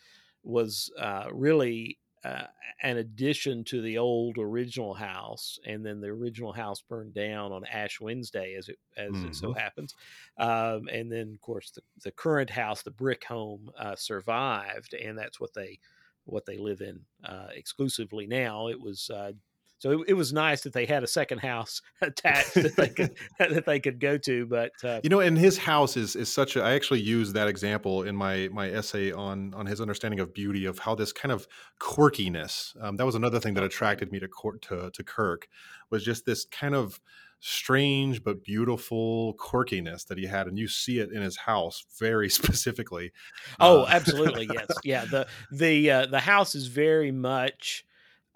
was 0.41 0.89
uh, 0.97 1.25
really 1.33 1.97
uh, 2.26 2.47
an 2.82 2.97
addition 2.97 3.63
to 3.65 3.82
the 3.82 3.97
old 3.97 4.38
original 4.38 4.93
house, 4.93 5.59
and 5.65 5.86
then 5.86 6.01
the 6.01 6.07
original 6.07 6.51
house 6.51 6.82
burned 6.82 7.13
down 7.13 7.51
on 7.51 7.65
Ash 7.65 8.01
Wednesday, 8.01 8.55
as 8.55 8.69
it 8.69 8.80
as 8.97 9.11
mm-hmm. 9.11 9.28
it 9.28 9.36
so 9.36 9.49
mm-hmm. 9.49 9.59
happens. 9.59 9.95
Um, 10.38 10.88
and 10.91 11.11
then, 11.11 11.32
of 11.34 11.41
course, 11.41 11.71
the, 11.71 11.82
the 12.03 12.11
current 12.11 12.49
house, 12.49 12.82
the 12.82 12.91
brick 12.91 13.23
home, 13.23 13.69
uh, 13.78 13.95
survived, 13.95 14.93
and 14.93 15.17
that's 15.17 15.39
what 15.39 15.53
they 15.53 15.80
what 16.26 16.45
they 16.45 16.57
live 16.57 16.82
in 16.82 16.99
uh, 17.23 17.47
exclusively 17.53 18.28
now. 18.28 18.67
It 18.67 18.82
was 18.82 19.09
uh, 19.09 19.34
so 19.80 19.91
it, 19.91 20.09
it, 20.09 20.13
was 20.13 20.32
nice 20.32 20.61
that 20.61 20.73
they 20.73 20.86
had 20.86 21.03
a 21.03 21.07
second 21.07 21.39
house 21.39 21.82
attached 22.01 22.53
that 22.55 22.76
they 22.76 22.89
could 22.89 23.15
that 23.39 23.65
they 23.65 23.80
could 23.80 23.99
go 23.99 24.17
to. 24.19 24.45
But 24.45 24.71
uh, 24.84 25.01
you 25.03 25.09
know, 25.09 25.19
and 25.19 25.38
his 25.38 25.57
house 25.57 25.97
is 25.97 26.15
is 26.15 26.32
such 26.32 26.55
a. 26.55 26.63
I 26.63 26.73
actually 26.73 27.01
use 27.01 27.34
that 27.34 27.47
example 27.47 28.03
in 28.03 28.15
my 28.15 28.49
my 28.51 28.69
essay 28.69 29.11
on 29.11 29.53
on 29.53 29.65
his 29.65 29.82
understanding 29.82 30.19
of 30.19 30.34
beauty 30.34 30.65
of 30.65 30.80
how 30.80 30.95
this 30.95 31.11
kind 31.11 31.32
of 31.32 31.47
quirkiness. 31.80 32.76
Um, 32.82 32.95
that 32.97 33.05
was 33.05 33.15
another 33.15 33.39
thing 33.39 33.53
that 33.55 33.63
attracted 33.63 34.11
me 34.11 34.19
to 34.19 34.28
court 34.28 34.61
to 34.63 34.91
to 34.91 35.03
Kirk 35.03 35.47
was 35.89 36.03
just 36.03 36.26
this 36.26 36.45
kind 36.45 36.76
of 36.76 36.99
strange 37.41 38.23
but 38.23 38.43
beautiful 38.43 39.36
quirkiness 39.36 40.07
that 40.07 40.17
he 40.17 40.26
had 40.26 40.47
and 40.47 40.57
you 40.57 40.67
see 40.67 40.99
it 40.99 41.11
in 41.11 41.21
his 41.21 41.38
house 41.38 41.86
very 41.99 42.30
specifically 42.30 43.11
oh 43.59 43.82
uh, 43.82 43.88
absolutely 43.89 44.49
yes 44.51 44.67
yeah 44.84 45.05
the 45.05 45.28
the 45.51 45.91
uh, 45.91 46.05
the 46.07 46.21
house 46.21 46.55
is 46.55 46.67
very 46.67 47.11
much 47.11 47.86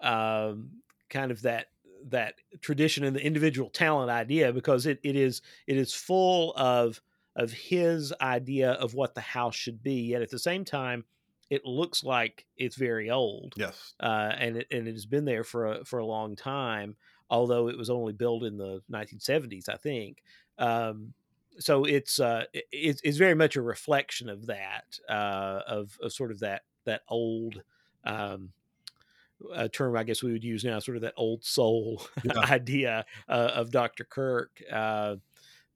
um, 0.00 0.79
kind 1.10 1.30
of 1.30 1.42
that 1.42 1.66
that 2.08 2.34
tradition 2.60 3.04
and 3.04 3.14
the 3.14 3.24
individual 3.24 3.68
talent 3.68 4.10
idea 4.10 4.52
because 4.52 4.86
it, 4.86 4.98
it 5.02 5.16
is 5.16 5.42
it 5.66 5.76
is 5.76 5.92
full 5.92 6.54
of 6.54 7.00
of 7.36 7.52
his 7.52 8.12
idea 8.20 8.72
of 8.72 8.94
what 8.94 9.14
the 9.14 9.20
house 9.20 9.54
should 9.54 9.82
be 9.82 10.00
yet 10.00 10.22
at 10.22 10.30
the 10.30 10.38
same 10.38 10.64
time 10.64 11.04
it 11.50 11.64
looks 11.64 12.02
like 12.04 12.46
it's 12.56 12.76
very 12.76 13.10
old 13.10 13.54
yes. 13.56 13.94
uh, 14.00 14.32
and 14.38 14.56
it, 14.56 14.66
and 14.70 14.86
it 14.88 14.92
has 14.92 15.04
been 15.04 15.24
there 15.24 15.44
for 15.44 15.66
a, 15.66 15.84
for 15.84 15.98
a 15.98 16.06
long 16.06 16.34
time 16.34 16.96
although 17.28 17.68
it 17.68 17.76
was 17.76 17.90
only 17.90 18.12
built 18.12 18.44
in 18.44 18.56
the 18.56 18.80
1970s 18.90 19.68
i 19.68 19.76
think. 19.76 20.22
Um, 20.58 21.14
so 21.58 21.84
it's 21.84 22.20
uh, 22.20 22.44
it's, 22.52 23.00
it's 23.02 23.18
very 23.18 23.34
much 23.34 23.56
a 23.56 23.62
reflection 23.62 24.28
of 24.28 24.46
that 24.46 24.98
uh, 25.08 25.60
of, 25.66 25.98
of 26.02 26.12
sort 26.12 26.30
of 26.30 26.40
that 26.40 26.62
that 26.84 27.02
old 27.08 27.62
um, 28.04 28.50
a 29.52 29.68
term 29.68 29.96
I 29.96 30.04
guess 30.04 30.22
we 30.22 30.32
would 30.32 30.44
use 30.44 30.64
now, 30.64 30.78
sort 30.78 30.96
of 30.96 31.02
that 31.02 31.14
old 31.16 31.44
soul 31.44 32.02
yeah. 32.24 32.38
idea 32.38 33.04
uh, 33.28 33.50
of 33.54 33.70
Dr. 33.70 34.04
Kirk 34.04 34.62
uh, 34.70 35.16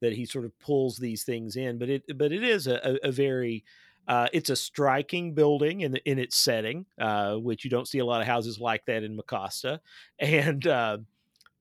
that 0.00 0.12
he 0.12 0.26
sort 0.26 0.44
of 0.44 0.58
pulls 0.58 0.96
these 0.96 1.24
things 1.24 1.56
in. 1.56 1.78
But 1.78 1.88
it 1.88 2.02
but 2.16 2.32
it 2.32 2.42
is 2.42 2.66
a, 2.66 2.98
a 3.02 3.10
very 3.10 3.64
uh, 4.06 4.28
it's 4.32 4.50
a 4.50 4.56
striking 4.56 5.34
building 5.34 5.80
in 5.80 5.96
in 6.04 6.18
its 6.18 6.36
setting, 6.36 6.86
uh, 6.98 7.36
which 7.36 7.64
you 7.64 7.70
don't 7.70 7.88
see 7.88 7.98
a 7.98 8.04
lot 8.04 8.20
of 8.20 8.26
houses 8.26 8.60
like 8.60 8.84
that 8.86 9.02
in 9.02 9.16
Mecosta, 9.16 9.80
and 10.18 10.66
uh, 10.66 10.98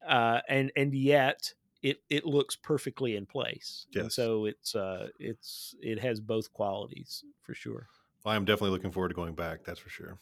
uh, 0.08 0.40
and 0.50 0.72
and 0.76 0.94
yet 0.94 1.54
it 1.82 2.02
it 2.10 2.26
looks 2.26 2.56
perfectly 2.56 3.16
in 3.16 3.26
place. 3.26 3.88
Yes. 3.92 4.04
And 4.04 4.12
so 4.12 4.46
it's 4.46 4.76
it's 5.20 5.76
it 5.82 6.00
has 6.00 6.20
both 6.20 6.52
qualities 6.54 7.24
for 7.42 7.54
sure. 7.54 7.88
I'm 8.26 8.46
definitely 8.46 8.72
looking 8.72 8.92
forward 8.92 9.10
to 9.10 9.16
going 9.16 9.36
back. 9.36 9.66
That's 9.66 9.80
for 9.80 9.90
sure. 9.90 10.18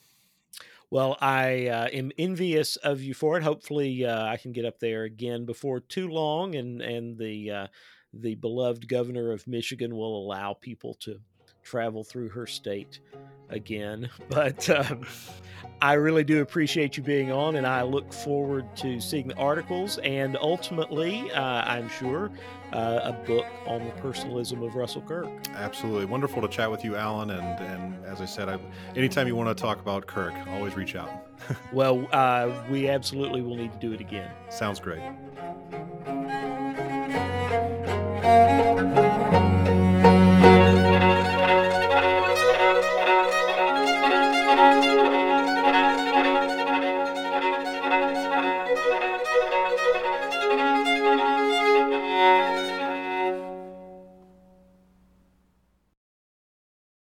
Well, 0.90 1.18
I 1.22 1.68
uh, 1.68 1.88
am 1.88 2.12
envious 2.18 2.76
of 2.76 3.02
you 3.02 3.14
for 3.14 3.38
it. 3.38 3.44
Hopefully, 3.44 4.06
uh, 4.06 4.26
I 4.26 4.36
can 4.36 4.52
get 4.52 4.66
up 4.66 4.80
there 4.80 5.04
again 5.04 5.46
before 5.46 5.80
too 5.80 6.10
long, 6.10 6.56
and 6.56 6.82
and 6.82 7.18
the 7.18 7.52
uh, 7.52 7.68
the 8.14 8.36
beloved 8.36 8.88
governor 8.88 9.32
of 9.32 9.48
Michigan 9.48 9.96
will 9.96 10.18
allow 10.18 10.54
people 10.54 10.96
to 10.96 11.20
travel 11.64 12.04
through 12.04 12.30
her 12.30 12.46
state 12.46 13.00
again. 13.50 14.10
But 14.30 14.70
um, 14.70 15.06
I 15.82 15.94
really 15.94 16.24
do 16.24 16.42
appreciate 16.42 16.98
you 16.98 17.04
being 17.04 17.32
on, 17.32 17.56
and 17.56 17.68
I 17.68 17.84
look 17.84 18.12
forward 18.14 18.76
to 18.78 19.00
seeing 19.00 19.28
the 19.28 19.36
articles 19.36 19.98
and 20.00 20.38
ultimately, 20.38 21.30
uh, 21.32 21.42
I'm 21.42 21.90
sure, 21.90 22.32
uh, 22.74 23.02
a 23.04 23.14
book 23.14 23.46
on 23.66 23.86
the 23.86 23.92
personalism 24.02 24.64
of 24.64 24.76
Russell 24.76 25.02
Kirk. 25.02 25.30
Absolutely. 25.56 26.06
Wonderful 26.06 26.42
to 26.42 26.48
chat 26.48 26.70
with 26.72 26.84
you, 26.84 26.96
Alan. 26.96 27.30
And, 27.32 27.60
and 27.60 28.06
as 28.06 28.22
I 28.22 28.26
said, 28.26 28.50
I, 28.50 28.60
anytime 28.96 29.28
you 29.28 29.36
want 29.36 29.56
to 29.56 29.62
talk 29.62 29.80
about 29.80 30.08
Kirk, 30.08 30.34
always 30.50 30.76
reach 30.76 30.96
out. 30.96 31.12
well, 31.74 32.08
uh, 32.12 32.52
we 32.70 32.90
absolutely 32.90 33.42
will 33.42 33.56
need 33.56 33.74
to 33.74 33.80
do 33.80 33.94
it 33.94 34.02
again. 34.02 34.32
Sounds 34.50 34.80
great. 34.80 35.02